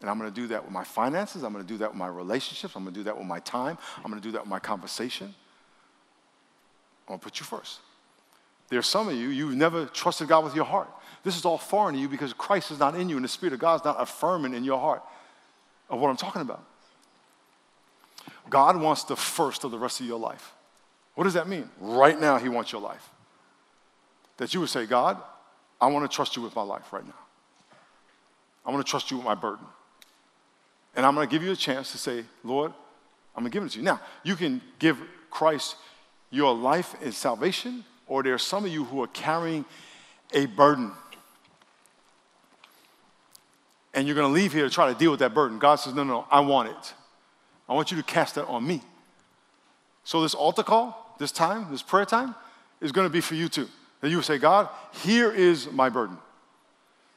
And 0.00 0.10
I'm 0.10 0.18
going 0.18 0.30
to 0.30 0.40
do 0.40 0.48
that 0.48 0.62
with 0.62 0.72
my 0.72 0.84
finances. 0.84 1.42
I'm 1.42 1.52
going 1.52 1.64
to 1.64 1.72
do 1.72 1.78
that 1.78 1.90
with 1.90 1.98
my 1.98 2.08
relationships. 2.08 2.74
I'm 2.76 2.82
going 2.82 2.94
to 2.94 3.00
do 3.00 3.04
that 3.04 3.16
with 3.16 3.26
my 3.26 3.40
time. 3.40 3.78
I'm 3.96 4.10
going 4.10 4.20
to 4.20 4.28
do 4.28 4.32
that 4.32 4.42
with 4.42 4.50
my 4.50 4.58
conversation. 4.58 5.34
I'm 7.06 7.12
going 7.12 7.18
to 7.18 7.24
put 7.24 7.40
you 7.40 7.46
first. 7.46 7.80
There 8.68 8.78
are 8.78 8.82
some 8.82 9.08
of 9.08 9.14
you, 9.14 9.28
you've 9.28 9.54
never 9.54 9.86
trusted 9.86 10.28
God 10.28 10.44
with 10.44 10.54
your 10.54 10.64
heart. 10.64 10.88
This 11.22 11.36
is 11.36 11.44
all 11.44 11.58
foreign 11.58 11.94
to 11.94 12.00
you 12.00 12.08
because 12.08 12.32
Christ 12.32 12.70
is 12.70 12.78
not 12.78 12.94
in 12.96 13.08
you 13.08 13.16
and 13.16 13.24
the 13.24 13.28
Spirit 13.28 13.52
of 13.52 13.60
God 13.60 13.76
is 13.76 13.84
not 13.84 13.96
affirming 13.98 14.54
in 14.54 14.64
your 14.64 14.78
heart 14.78 15.02
of 15.88 16.00
what 16.00 16.08
I'm 16.08 16.16
talking 16.16 16.42
about. 16.42 16.64
God 18.50 18.80
wants 18.80 19.04
the 19.04 19.16
first 19.16 19.64
of 19.64 19.70
the 19.70 19.78
rest 19.78 20.00
of 20.00 20.06
your 20.06 20.18
life. 20.18 20.52
What 21.14 21.24
does 21.24 21.34
that 21.34 21.48
mean? 21.48 21.68
Right 21.80 22.20
now, 22.20 22.38
He 22.38 22.48
wants 22.48 22.72
your 22.72 22.80
life. 22.80 23.08
That 24.36 24.52
you 24.52 24.60
would 24.60 24.68
say, 24.68 24.86
God, 24.86 25.20
I 25.80 25.86
want 25.88 26.08
to 26.08 26.14
trust 26.14 26.36
you 26.36 26.42
with 26.42 26.54
my 26.54 26.62
life 26.62 26.92
right 26.92 27.04
now. 27.04 27.14
I 28.64 28.70
want 28.70 28.84
to 28.84 28.90
trust 28.90 29.10
you 29.10 29.16
with 29.16 29.26
my 29.26 29.34
burden. 29.34 29.64
And 30.96 31.06
I'm 31.06 31.14
going 31.14 31.28
to 31.28 31.30
give 31.30 31.42
you 31.42 31.52
a 31.52 31.56
chance 31.56 31.92
to 31.92 31.98
say, 31.98 32.24
Lord, 32.42 32.72
I'm 33.36 33.42
going 33.42 33.52
to 33.52 33.56
give 33.56 33.62
it 33.64 33.72
to 33.72 33.78
you. 33.78 33.84
Now, 33.84 34.00
you 34.24 34.34
can 34.34 34.60
give 34.78 34.98
Christ 35.30 35.76
your 36.30 36.54
life 36.54 36.96
and 37.02 37.14
salvation, 37.14 37.84
or 38.08 38.22
there 38.22 38.34
are 38.34 38.38
some 38.38 38.64
of 38.64 38.72
you 38.72 38.84
who 38.84 39.02
are 39.02 39.08
carrying 39.08 39.64
a 40.32 40.46
burden. 40.46 40.92
and 43.96 44.06
you're 44.06 44.14
going 44.14 44.28
to 44.28 44.32
leave 44.32 44.52
here 44.52 44.64
to 44.64 44.70
try 44.70 44.92
to 44.92 44.98
deal 44.98 45.10
with 45.10 45.20
that 45.20 45.32
burden. 45.32 45.58
God 45.58 45.76
says, 45.76 45.94
No, 45.94 46.04
no, 46.04 46.20
no, 46.20 46.26
I 46.30 46.40
want 46.40 46.68
it. 46.68 46.94
I 47.68 47.72
want 47.72 47.90
you 47.90 47.96
to 47.96 48.02
cast 48.02 48.36
that 48.36 48.46
on 48.46 48.64
me. 48.64 48.82
So, 50.04 50.22
this 50.22 50.34
altar 50.34 50.62
call, 50.62 51.16
this 51.18 51.32
time, 51.32 51.66
this 51.70 51.82
prayer 51.82 52.04
time, 52.04 52.34
is 52.80 52.92
going 52.92 53.06
to 53.06 53.12
be 53.12 53.22
for 53.22 53.34
you 53.34 53.48
too. 53.48 53.68
That 54.02 54.10
you 54.10 54.20
say, 54.22 54.38
God, 54.38 54.68
here 55.02 55.32
is 55.32 55.70
my 55.72 55.88
burden. 55.88 56.18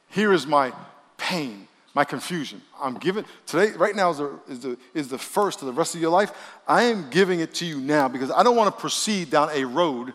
Here 0.08 0.32
is 0.32 0.46
my 0.46 0.72
pain, 1.18 1.68
my 1.94 2.04
confusion. 2.04 2.62
I'm 2.80 2.94
giving, 2.98 3.24
today, 3.46 3.72
right 3.76 3.96
now 3.96 4.10
is 4.10 4.18
the, 4.18 4.40
is, 4.48 4.60
the, 4.60 4.78
is 4.94 5.08
the 5.08 5.18
first 5.18 5.60
of 5.60 5.66
the 5.66 5.72
rest 5.72 5.94
of 5.94 6.00
your 6.00 6.10
life. 6.10 6.32
I 6.66 6.84
am 6.84 7.10
giving 7.10 7.40
it 7.40 7.54
to 7.54 7.66
you 7.66 7.80
now 7.80 8.08
because 8.08 8.30
I 8.30 8.42
don't 8.42 8.56
want 8.56 8.74
to 8.74 8.80
proceed 8.80 9.30
down 9.30 9.50
a 9.52 9.64
road 9.64 10.14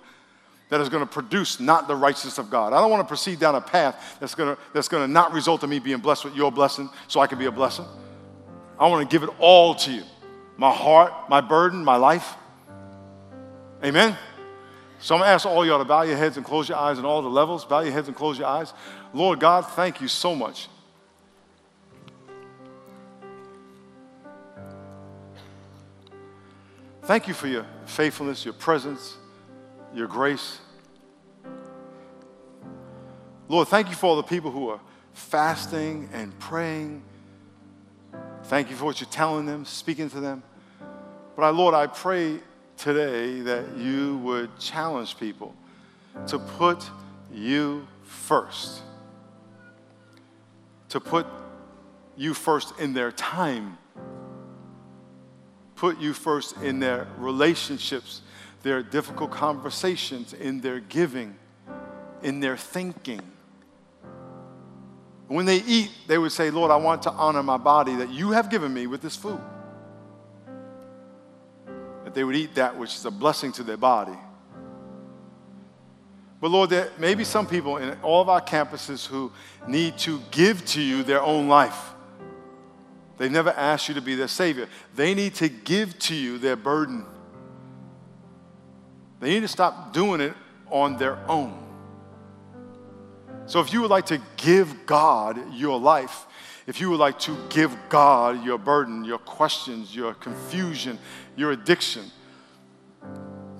that 0.69 0.81
is 0.81 0.89
going 0.89 1.03
to 1.03 1.09
produce 1.11 1.59
not 1.59 1.87
the 1.87 1.95
righteousness 1.95 2.37
of 2.37 2.49
God. 2.49 2.73
I 2.73 2.79
don't 2.81 2.89
want 2.89 3.03
to 3.03 3.07
proceed 3.07 3.39
down 3.39 3.55
a 3.55 3.61
path 3.61 4.17
that's 4.19 4.35
going 4.35 4.55
to, 4.55 4.61
that's 4.73 4.87
going 4.87 5.05
to 5.05 5.11
not 5.11 5.33
result 5.33 5.63
in 5.63 5.69
me 5.69 5.79
being 5.79 5.99
blessed 5.99 6.25
with 6.25 6.35
your 6.35 6.51
blessing 6.51 6.89
so 7.07 7.19
I 7.19 7.27
can 7.27 7.37
be 7.37 7.45
a 7.45 7.51
blessing. 7.51 7.85
I 8.79 8.87
want 8.87 9.09
to 9.09 9.13
give 9.13 9.27
it 9.27 9.33
all 9.39 9.75
to 9.75 9.91
you 9.91 10.03
my 10.57 10.71
heart, 10.71 11.29
my 11.29 11.41
burden, 11.41 11.83
my 11.83 11.97
life. 11.97 12.35
Amen. 13.83 14.17
So 14.99 15.13
I'm 15.13 15.19
going 15.19 15.27
to 15.27 15.33
ask 15.33 15.45
all 15.45 15.65
y'all 15.65 15.79
to 15.79 15.85
bow 15.85 16.03
your 16.03 16.15
heads 16.15 16.37
and 16.37 16.45
close 16.45 16.69
your 16.69 16.77
eyes 16.77 16.97
in 16.97 17.05
all 17.05 17.21
the 17.21 17.29
levels. 17.29 17.65
Bow 17.65 17.81
your 17.81 17.91
heads 17.91 18.07
and 18.07 18.15
close 18.15 18.39
your 18.39 18.47
eyes. 18.47 18.73
Lord 19.13 19.39
God, 19.41 19.61
thank 19.61 19.99
you 19.99 20.07
so 20.07 20.33
much. 20.33 20.69
Thank 27.05 27.27
you 27.27 27.35
for 27.35 27.47
your 27.47 27.67
faithfulness, 27.85 28.43
your 28.43 28.55
presence, 28.55 29.15
your 29.93 30.07
grace. 30.07 30.59
Lord, 33.47 33.67
thank 33.67 33.89
you 33.89 33.95
for 33.95 34.07
all 34.07 34.15
the 34.15 34.23
people 34.23 34.49
who 34.49 34.69
are 34.69 34.79
fasting 35.13 36.09
and 36.13 36.37
praying. 36.39 37.03
Thank 38.45 38.71
you 38.71 38.75
for 38.75 38.85
what 38.85 39.01
you're 39.01 39.09
telling 39.11 39.45
them, 39.45 39.65
speaking 39.65 40.09
to 40.09 40.19
them. 40.19 40.41
But 41.35 41.43
I, 41.43 41.49
Lord, 41.49 41.75
I 41.75 41.85
pray 41.85 42.39
today 42.75 43.41
that 43.41 43.77
you 43.77 44.17
would 44.17 44.57
challenge 44.57 45.19
people 45.19 45.53
to 46.25 46.39
put 46.39 46.89
you 47.31 47.87
first, 48.01 48.81
to 50.89 50.99
put 50.99 51.27
you 52.17 52.33
first 52.33 52.79
in 52.79 52.93
their 52.93 53.11
time, 53.11 53.77
put 55.75 55.99
you 55.99 56.13
first 56.13 56.57
in 56.57 56.79
their 56.79 57.07
relationships, 57.17 58.21
their 58.63 58.81
difficult 58.81 59.31
conversations, 59.31 60.33
in 60.33 60.61
their 60.61 60.79
giving, 60.79 61.35
in 62.23 62.39
their 62.39 62.57
thinking. 62.57 63.21
When 65.27 65.45
they 65.45 65.57
eat, 65.57 65.91
they 66.07 66.17
would 66.17 66.31
say, 66.31 66.51
Lord, 66.51 66.71
I 66.71 66.75
want 66.75 67.01
to 67.03 67.11
honor 67.11 67.41
my 67.41 67.57
body 67.57 67.95
that 67.95 68.09
you 68.09 68.31
have 68.31 68.49
given 68.49 68.73
me 68.73 68.85
with 68.85 69.01
this 69.01 69.15
food 69.15 69.39
That 72.03 72.13
they 72.13 72.23
would 72.23 72.35
eat 72.35 72.55
that 72.55 72.77
which 72.77 72.95
is 72.95 73.05
a 73.05 73.11
blessing 73.11 73.51
to 73.53 73.63
their 73.63 73.77
body. 73.77 74.17
But 76.39 76.51
Lord, 76.51 76.69
there 76.69 76.91
may 76.99 77.15
be 77.15 77.23
some 77.23 77.47
people 77.47 77.77
in 77.77 77.97
all 78.03 78.21
of 78.21 78.29
our 78.29 78.41
campuses 78.41 79.07
who 79.07 79.31
need 79.67 79.97
to 79.99 80.21
give 80.29 80.63
to 80.67 80.81
you 80.81 81.01
their 81.01 81.21
own 81.21 81.47
life. 81.47 81.94
They've 83.17 83.31
never 83.31 83.51
asked 83.51 83.87
you 83.87 83.95
to 83.95 84.01
be 84.01 84.15
their 84.15 84.27
Savior. 84.27 84.67
They 84.95 85.13
need 85.13 85.35
to 85.35 85.49
give 85.49 85.97
to 85.99 86.15
you 86.15 86.37
their 86.37 86.55
burden. 86.55 87.05
They 89.19 89.29
need 89.29 89.41
to 89.41 89.47
stop 89.47 89.93
doing 89.93 90.21
it 90.21 90.33
on 90.69 90.97
their 90.97 91.17
own. 91.29 91.61
So 93.47 93.61
if 93.61 93.71
you 93.71 93.81
would 93.81 93.91
like 93.91 94.07
to 94.07 94.19
give 94.37 94.85
God 94.85 95.53
your 95.53 95.79
life, 95.79 96.25
if 96.67 96.81
you 96.81 96.89
would 96.89 96.99
like 96.99 97.19
to 97.19 97.37
give 97.49 97.75
God 97.89 98.43
your 98.43 98.57
burden, 98.57 99.05
your 99.05 99.19
questions, 99.19 99.95
your 99.95 100.13
confusion, 100.15 100.97
your 101.35 101.51
addiction, 101.51 102.11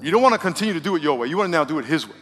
you 0.01 0.11
don't 0.11 0.21
want 0.21 0.33
to 0.33 0.39
continue 0.39 0.73
to 0.73 0.79
do 0.79 0.95
it 0.95 1.03
your 1.03 1.17
way. 1.17 1.27
You 1.27 1.37
want 1.37 1.47
to 1.47 1.51
now 1.51 1.63
do 1.63 1.79
it 1.79 1.85
His 1.85 2.07
way. 2.07 2.15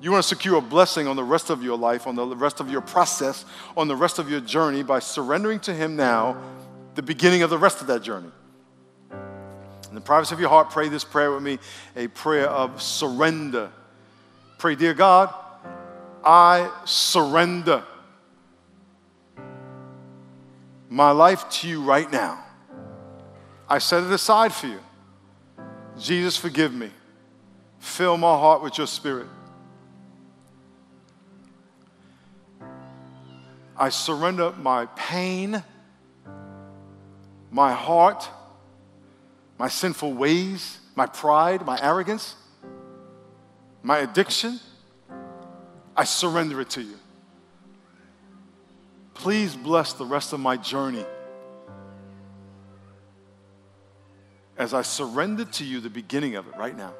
You 0.00 0.10
want 0.10 0.22
to 0.22 0.28
secure 0.28 0.56
a 0.56 0.62
blessing 0.62 1.06
on 1.06 1.16
the 1.16 1.24
rest 1.24 1.50
of 1.50 1.62
your 1.62 1.76
life, 1.76 2.06
on 2.06 2.16
the 2.16 2.26
rest 2.26 2.60
of 2.60 2.70
your 2.70 2.80
process, 2.80 3.44
on 3.76 3.86
the 3.86 3.96
rest 3.96 4.18
of 4.18 4.30
your 4.30 4.40
journey 4.40 4.82
by 4.82 4.98
surrendering 4.98 5.60
to 5.60 5.74
Him 5.74 5.94
now, 5.94 6.40
the 6.94 7.02
beginning 7.02 7.42
of 7.42 7.50
the 7.50 7.58
rest 7.58 7.82
of 7.82 7.86
that 7.88 8.02
journey. 8.02 8.30
In 9.90 9.94
the 9.94 10.00
privacy 10.00 10.34
of 10.34 10.40
your 10.40 10.48
heart, 10.48 10.70
pray 10.70 10.88
this 10.88 11.04
prayer 11.04 11.32
with 11.32 11.42
me 11.42 11.58
a 11.96 12.06
prayer 12.08 12.48
of 12.48 12.80
surrender. 12.80 13.70
Pray, 14.56 14.74
Dear 14.74 14.94
God, 14.94 15.34
I 16.24 16.70
surrender 16.86 17.82
my 20.88 21.10
life 21.10 21.48
to 21.50 21.68
you 21.68 21.82
right 21.82 22.10
now. 22.10 22.42
I 23.68 23.78
set 23.78 24.02
it 24.02 24.10
aside 24.10 24.52
for 24.52 24.66
you. 24.66 24.80
Jesus, 25.98 26.36
forgive 26.36 26.72
me. 26.72 26.90
Fill 27.78 28.16
my 28.16 28.32
heart 28.32 28.62
with 28.62 28.78
your 28.78 28.86
spirit. 28.86 29.26
I 33.80 33.88
surrender 33.88 34.52
my 34.52 34.84
pain, 34.94 35.64
my 37.50 37.72
heart, 37.72 38.28
my 39.58 39.68
sinful 39.68 40.12
ways, 40.12 40.78
my 40.94 41.06
pride, 41.06 41.64
my 41.64 41.78
arrogance, 41.80 42.36
my 43.82 44.00
addiction. 44.00 44.60
I 45.96 46.04
surrender 46.04 46.60
it 46.60 46.68
to 46.70 46.82
you. 46.82 46.96
Please 49.14 49.56
bless 49.56 49.94
the 49.94 50.04
rest 50.04 50.34
of 50.34 50.40
my 50.40 50.58
journey 50.58 51.06
as 54.58 54.74
I 54.74 54.82
surrender 54.82 55.46
to 55.46 55.64
you 55.64 55.80
the 55.80 55.88
beginning 55.88 56.36
of 56.36 56.46
it 56.46 56.56
right 56.58 56.76
now. 56.76 56.92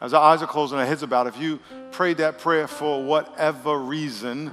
As 0.00 0.12
our 0.12 0.22
eyes 0.22 0.42
are 0.42 0.46
closed 0.46 0.72
and 0.72 0.80
our 0.80 0.86
heads 0.86 1.02
about, 1.02 1.26
if 1.26 1.38
you 1.38 1.58
prayed 1.90 2.18
that 2.18 2.38
prayer 2.38 2.68
for 2.68 3.02
whatever 3.02 3.78
reason, 3.78 4.50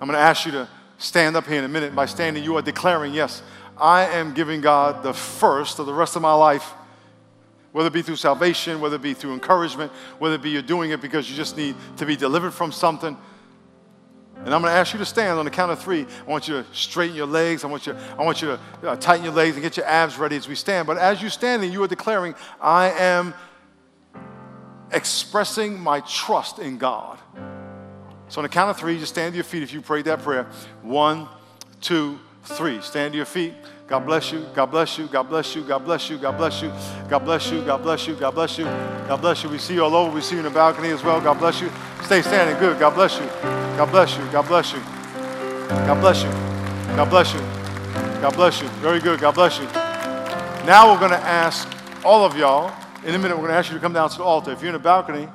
I'm 0.00 0.06
going 0.08 0.16
to 0.16 0.18
ask 0.18 0.46
you 0.46 0.52
to 0.52 0.68
stand 0.96 1.36
up 1.36 1.46
here 1.46 1.58
in 1.58 1.64
a 1.64 1.68
minute. 1.68 1.94
By 1.94 2.06
standing, 2.06 2.42
you 2.42 2.56
are 2.56 2.62
declaring, 2.62 3.12
yes, 3.12 3.42
I 3.76 4.06
am 4.06 4.32
giving 4.32 4.60
God 4.60 5.02
the 5.02 5.12
first 5.12 5.78
of 5.78 5.86
the 5.86 5.92
rest 5.92 6.16
of 6.16 6.22
my 6.22 6.32
life, 6.32 6.72
whether 7.72 7.88
it 7.88 7.92
be 7.92 8.02
through 8.02 8.16
salvation, 8.16 8.80
whether 8.80 8.96
it 8.96 9.02
be 9.02 9.14
through 9.14 9.34
encouragement, 9.34 9.92
whether 10.18 10.36
it 10.36 10.42
be 10.42 10.50
you're 10.50 10.62
doing 10.62 10.90
it 10.90 11.02
because 11.02 11.30
you 11.30 11.36
just 11.36 11.56
need 11.56 11.76
to 11.98 12.06
be 12.06 12.16
delivered 12.16 12.52
from 12.52 12.72
something. 12.72 13.16
And 14.36 14.54
I'm 14.54 14.62
going 14.62 14.72
to 14.72 14.78
ask 14.78 14.94
you 14.94 14.98
to 15.00 15.04
stand 15.04 15.38
on 15.38 15.44
the 15.44 15.50
count 15.50 15.70
of 15.70 15.82
three. 15.82 16.06
I 16.26 16.30
want 16.30 16.48
you 16.48 16.62
to 16.62 16.66
straighten 16.72 17.14
your 17.14 17.26
legs. 17.26 17.62
I 17.62 17.66
want 17.66 17.86
you, 17.86 17.94
I 18.18 18.24
want 18.24 18.40
you 18.40 18.58
to 18.82 18.88
uh, 18.88 18.96
tighten 18.96 19.22
your 19.22 19.34
legs 19.34 19.54
and 19.54 19.62
get 19.62 19.76
your 19.76 19.84
abs 19.84 20.16
ready 20.18 20.36
as 20.36 20.48
we 20.48 20.54
stand. 20.54 20.86
But 20.86 20.96
as 20.96 21.20
you're 21.20 21.30
standing, 21.30 21.70
you 21.70 21.82
are 21.82 21.88
declaring, 21.88 22.34
I 22.58 22.90
am 22.92 23.34
expressing 24.92 25.80
my 25.80 26.00
trust 26.00 26.58
in 26.58 26.78
God. 26.78 27.18
So 28.28 28.40
on 28.40 28.42
the 28.44 28.48
count 28.48 28.70
of 28.70 28.78
three, 28.78 28.98
just 28.98 29.12
stand 29.12 29.32
to 29.32 29.36
your 29.36 29.44
feet 29.44 29.62
if 29.62 29.72
you 29.72 29.80
prayed 29.80 30.04
that 30.04 30.22
prayer. 30.22 30.46
One, 30.82 31.28
two, 31.80 32.18
three. 32.44 32.80
Stand 32.80 33.12
to 33.12 33.16
your 33.16 33.26
feet. 33.26 33.54
God 33.86 34.06
bless 34.06 34.30
you. 34.30 34.46
God 34.54 34.66
bless 34.66 34.96
you. 34.96 35.08
God 35.08 35.28
bless 35.28 35.56
you. 35.56 35.64
God 35.64 35.84
bless 35.84 36.08
you. 36.08 36.16
God 36.18 36.36
bless 36.36 36.62
you. 36.62 36.70
God 37.08 37.24
bless 37.24 37.50
you. 37.50 37.64
God 37.64 37.82
bless 37.82 38.06
you. 38.06 38.14
God 38.14 38.34
bless 38.34 38.58
you. 38.58 38.64
God 38.64 39.20
bless 39.20 39.42
you. 39.42 39.50
We 39.50 39.58
see 39.58 39.74
you 39.74 39.82
all 39.82 39.96
over. 39.96 40.14
We 40.14 40.20
see 40.20 40.36
you 40.36 40.38
in 40.38 40.44
the 40.44 40.50
balcony 40.50 40.90
as 40.90 41.02
well. 41.02 41.20
God 41.20 41.40
bless 41.40 41.60
you. 41.60 41.70
Stay 42.02 42.22
standing. 42.22 42.56
Good. 42.58 42.78
God 42.78 42.94
bless 42.94 43.18
you. 43.18 43.26
God 43.76 43.90
bless 43.90 44.16
you. 44.16 44.24
God 44.30 44.46
bless 44.46 44.72
you. 44.72 44.78
God 45.68 46.00
bless 46.00 46.22
you. 46.22 46.30
God 46.94 47.10
bless 47.10 47.34
you. 47.34 47.40
God 48.20 48.34
bless 48.34 48.62
you. 48.62 48.68
Very 48.78 49.00
good. 49.00 49.18
God 49.18 49.34
bless 49.34 49.58
you. 49.58 49.64
Now 50.66 50.92
we're 50.92 51.00
going 51.00 51.10
to 51.10 51.26
ask 51.26 51.68
all 52.04 52.24
of 52.24 52.36
y'all, 52.36 52.72
in 53.04 53.14
a 53.14 53.18
minute, 53.18 53.36
we're 53.36 53.44
going 53.44 53.52
to 53.52 53.56
ask 53.56 53.70
you 53.70 53.76
to 53.76 53.80
come 53.80 53.92
down 53.92 54.10
to 54.10 54.18
the 54.18 54.24
altar. 54.24 54.52
If 54.52 54.60
you're 54.60 54.68
in 54.68 54.74
a 54.74 54.78
balcony, 54.78 55.28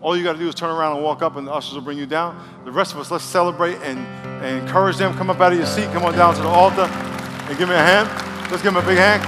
all 0.00 0.16
you 0.16 0.24
got 0.24 0.32
to 0.32 0.38
do 0.38 0.48
is 0.48 0.54
turn 0.54 0.70
around 0.70 0.96
and 0.96 1.04
walk 1.04 1.22
up, 1.22 1.36
and 1.36 1.46
the 1.46 1.52
ushers 1.52 1.74
will 1.74 1.82
bring 1.82 1.98
you 1.98 2.06
down. 2.06 2.36
The 2.64 2.72
rest 2.72 2.92
of 2.92 2.98
us, 2.98 3.10
let's 3.10 3.24
celebrate 3.24 3.76
and, 3.82 4.00
and 4.42 4.66
encourage 4.66 4.96
them. 4.96 5.14
Come 5.14 5.30
up 5.30 5.40
out 5.40 5.52
of 5.52 5.58
your 5.58 5.66
seat. 5.66 5.86
Come 5.92 6.04
on 6.04 6.14
down 6.14 6.34
to 6.34 6.42
the 6.42 6.48
altar 6.48 6.82
and 6.82 7.58
give 7.58 7.68
me 7.68 7.76
a 7.76 7.78
hand. 7.78 8.08
Let's 8.50 8.62
give 8.62 8.74
them 8.74 8.82
a 8.82 8.86
big 8.86 8.98
hand. 8.98 9.22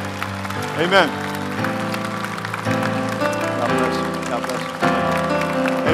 Amen. 0.80 1.08
God 3.60 3.70
bless 3.78 3.96
you. 3.96 4.06
God 4.28 4.42
bless 4.42 4.60
you. 4.60 4.70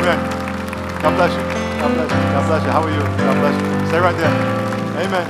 Amen. 0.01 0.18
God 1.03 1.14
bless 1.16 1.32
you. 1.36 1.44
God 1.80 1.94
bless 1.94 2.11
you. 2.11 2.16
God 2.16 2.46
bless 2.46 2.64
you. 2.64 2.70
How 2.70 2.82
are 2.82 2.90
you? 2.90 3.05
God 3.20 3.36
bless 3.40 3.57
you. 3.61 3.88
Stay 3.88 4.01
right 4.01 4.16
there. 4.16 4.34
Amen. 5.05 5.26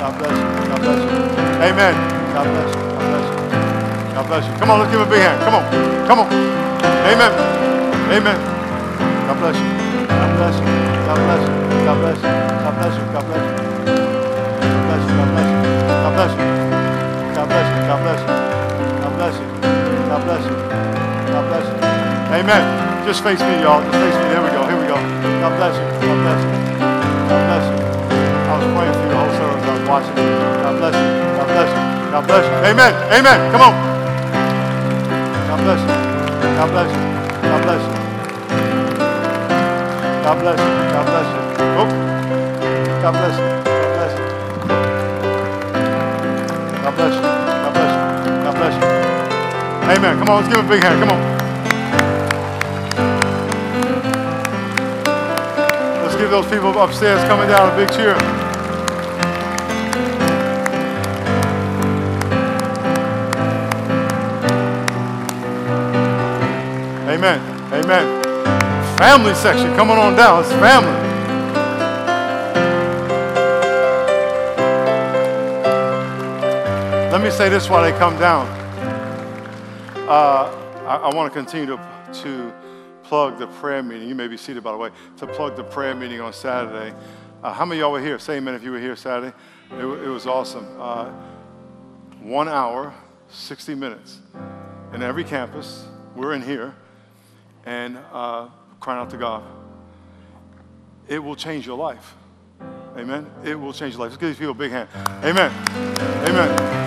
God 0.00 0.18
bless 0.18 0.32
you. 0.32 0.68
God 0.70 0.80
bless 0.80 1.00
you. 1.02 1.62
Amen. 1.62 2.13
God 2.34 2.50
bless 2.50 2.74
you. 2.74 2.82
God 2.82 3.06
bless 3.06 3.26
you. 3.30 4.14
God 4.14 4.26
bless 4.26 4.44
you. 4.46 4.54
Come 4.58 4.70
on, 4.74 4.80
let's 4.82 4.90
give 4.90 5.00
a 5.00 5.06
big 5.06 5.22
hand. 5.22 5.38
Come 5.46 5.54
on. 5.54 5.62
Come 6.10 6.18
on. 6.18 6.28
Amen. 7.06 7.30
Amen. 8.10 8.38
God 9.30 9.38
bless 9.38 9.54
you. 9.54 9.70
God 10.10 10.30
bless 10.34 10.56
you. 10.58 10.66
God 11.06 11.18
bless 11.22 11.42
you. 11.46 11.54
God 11.86 11.98
bless 12.02 12.18
you. 12.18 12.34
God 12.34 12.74
bless 12.74 12.94
you. 12.98 13.06
God 13.14 13.22
bless 13.30 13.46
you. 13.46 15.14
God 15.14 15.22
bless 15.22 15.46
you. 15.46 15.62
God 16.02 16.10
bless 16.10 16.34
you. 16.34 16.42
God 17.38 17.38
bless 17.38 17.38
you. 17.38 17.38
God 17.38 17.46
bless 17.46 17.68
you. 17.70 17.86
God 17.86 18.02
bless 18.02 18.18
you. 18.18 18.34
God 18.98 19.14
bless 19.14 19.36
you. 19.38 19.46
God 20.10 20.20
bless 20.26 20.42
you. 20.42 20.56
God 21.30 21.44
bless 21.46 21.66
you. 21.70 21.78
Amen. 22.34 22.64
Just 23.06 23.22
face 23.22 23.38
me, 23.46 23.62
y'all. 23.62 23.78
Just 23.78 23.94
face 23.94 24.18
me. 24.18 24.26
Here 24.34 24.42
we 24.42 24.50
go. 24.50 24.62
Here 24.66 24.80
we 24.82 24.86
go. 24.90 24.98
God 25.38 25.54
bless 25.54 25.74
you. 25.78 25.86
God 26.02 26.18
bless 26.18 26.40
you. 26.42 26.50
God 27.30 27.42
bless 27.46 27.64
you. 27.70 27.78
I 28.50 28.52
was 28.58 28.66
praying 28.74 28.94
for 28.98 29.02
you 29.06 29.10
the 29.14 29.18
whole 29.22 29.34
service. 29.38 29.62
I 29.62 29.72
was 29.78 29.84
watching. 29.86 30.16
God 30.66 30.74
bless 30.82 30.94
you. 30.98 31.10
God 31.38 31.46
bless 31.46 31.70
you. 31.78 31.83
God 32.14 32.26
bless 32.28 32.46
you. 32.46 32.54
Amen. 32.70 32.94
Amen. 33.10 33.50
Come 33.50 33.62
on. 33.62 33.74
God 35.50 35.58
bless 35.66 35.80
you. 35.82 35.88
God 36.54 36.70
bless 36.70 36.86
you. 36.94 37.02
God 37.42 37.58
bless 37.66 37.82
you. 37.82 37.94
God 40.22 40.38
bless 40.38 40.58
you. 40.62 40.70
God 40.94 41.06
bless 41.10 41.26
you. 41.34 41.42
Oh. 41.74 41.90
God 43.02 43.14
bless 43.18 43.34
you. 43.34 43.50
God 43.66 43.90
bless 43.98 44.14
you. 44.14 44.26
God 46.84 46.94
bless 46.94 47.14
you. 47.18 47.22
God 47.26 47.74
bless 47.74 47.92
you. 47.98 48.06
God 48.44 48.54
bless 48.62 48.74
you. 48.78 48.86
Amen. 49.90 50.14
Come 50.20 50.28
on, 50.28 50.36
let's 50.38 50.48
give 50.54 50.58
him 50.60 50.66
a 50.66 50.68
big 50.70 50.84
hand. 50.84 50.98
Come 51.02 51.10
on. 51.10 51.20
Let's 56.04 56.14
give 56.14 56.30
those 56.30 56.46
people 56.46 56.78
upstairs 56.78 57.18
coming 57.24 57.48
down 57.48 57.72
a 57.72 57.76
big 57.76 57.90
cheer. 57.90 58.14
Amen. 67.24 67.72
Amen. 67.72 68.98
Family 68.98 69.32
section 69.32 69.74
coming 69.76 69.96
on 69.96 70.14
down. 70.14 70.40
It's 70.40 70.52
family. 70.52 70.92
Let 77.10 77.22
me 77.22 77.30
say 77.30 77.48
this 77.48 77.70
while 77.70 77.82
they 77.82 77.98
come 77.98 78.18
down. 78.18 78.46
Uh, 80.06 80.54
I, 80.86 80.96
I 80.96 81.14
want 81.14 81.32
to 81.32 81.38
continue 81.38 81.64
to, 81.64 82.12
to 82.24 82.52
plug 83.04 83.38
the 83.38 83.46
prayer 83.46 83.82
meeting. 83.82 84.06
You 84.06 84.14
may 84.14 84.28
be 84.28 84.36
seated, 84.36 84.62
by 84.62 84.72
the 84.72 84.76
way, 84.76 84.90
to 85.16 85.26
plug 85.26 85.56
the 85.56 85.64
prayer 85.64 85.94
meeting 85.94 86.20
on 86.20 86.34
Saturday. 86.34 86.94
Uh, 87.42 87.54
how 87.54 87.64
many 87.64 87.80
of 87.80 87.84
y'all 87.84 87.92
were 87.92 88.02
here? 88.02 88.18
Say 88.18 88.36
amen 88.36 88.52
if 88.52 88.62
you 88.62 88.70
were 88.70 88.80
here 88.80 88.96
Saturday. 88.96 89.34
It, 89.70 89.82
it 89.82 90.08
was 90.10 90.26
awesome. 90.26 90.66
Uh, 90.78 91.10
one 92.20 92.50
hour, 92.50 92.92
60 93.30 93.74
minutes. 93.76 94.20
In 94.92 95.02
every 95.02 95.24
campus, 95.24 95.86
we're 96.14 96.34
in 96.34 96.42
here, 96.42 96.74
and 97.66 97.98
uh, 98.12 98.48
crying 98.80 99.00
out 99.00 99.10
to 99.10 99.16
God. 99.16 99.42
It 101.08 101.18
will 101.18 101.36
change 101.36 101.66
your 101.66 101.76
life. 101.76 102.14
Amen. 102.96 103.30
It 103.44 103.58
will 103.58 103.72
change 103.72 103.94
your 103.94 104.00
life. 104.00 104.10
Let's 104.10 104.20
give 104.20 104.30
these 104.30 104.38
people 104.38 104.52
a 104.52 104.54
big 104.54 104.70
hand. 104.70 104.88
Amen. 105.24 105.52
Amen. 106.28 106.84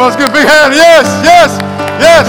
Let's 0.00 0.16
give 0.16 0.30
a 0.30 0.32
big 0.32 0.46
hand. 0.46 0.74
Yes, 0.74 1.06
yes, 1.22 1.58
yes. 2.00 2.26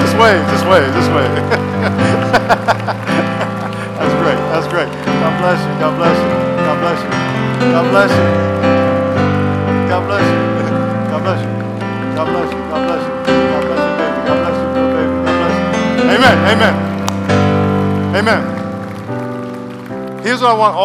this 0.00 0.14
way, 0.14 0.38
this 0.50 0.64
way, 0.64 0.90
this 0.92 1.08
way. 1.08 2.17
That's 2.32 4.14
great. 4.22 4.40
That's 4.52 4.68
great. 4.68 4.90
God 5.06 5.34
bless 5.40 5.60
you. 5.60 5.72
God 5.80 5.94
bless 5.98 6.18
you. 6.18 6.30
God 6.62 6.78
bless 6.80 7.00
you. 7.02 7.10
God 7.70 7.84
bless 7.92 8.10
you. 8.12 8.28
God 9.90 10.02
bless 10.06 10.26
you. 10.26 10.36
God 11.10 11.22
bless 11.22 11.40
you. 11.42 11.52
God 12.16 12.26
bless 12.28 12.52
you. 12.52 12.60
God 12.70 12.82
bless 12.86 13.02
you. 13.04 13.10
God 13.52 13.62
bless 13.66 13.82
you, 13.82 13.94
baby. 13.98 14.20
God 14.28 14.38
bless 14.42 14.56
you, 14.60 14.68
little 14.74 14.92
baby. 14.96 15.14
God 15.24 15.36
bless 15.40 15.56
you. 15.58 16.14
Amen. 16.14 16.36
Amen. 16.52 16.74
Amen. 18.16 18.42
Here's 20.22 20.40
what 20.42 20.50
I 20.50 20.54
want 20.54 20.76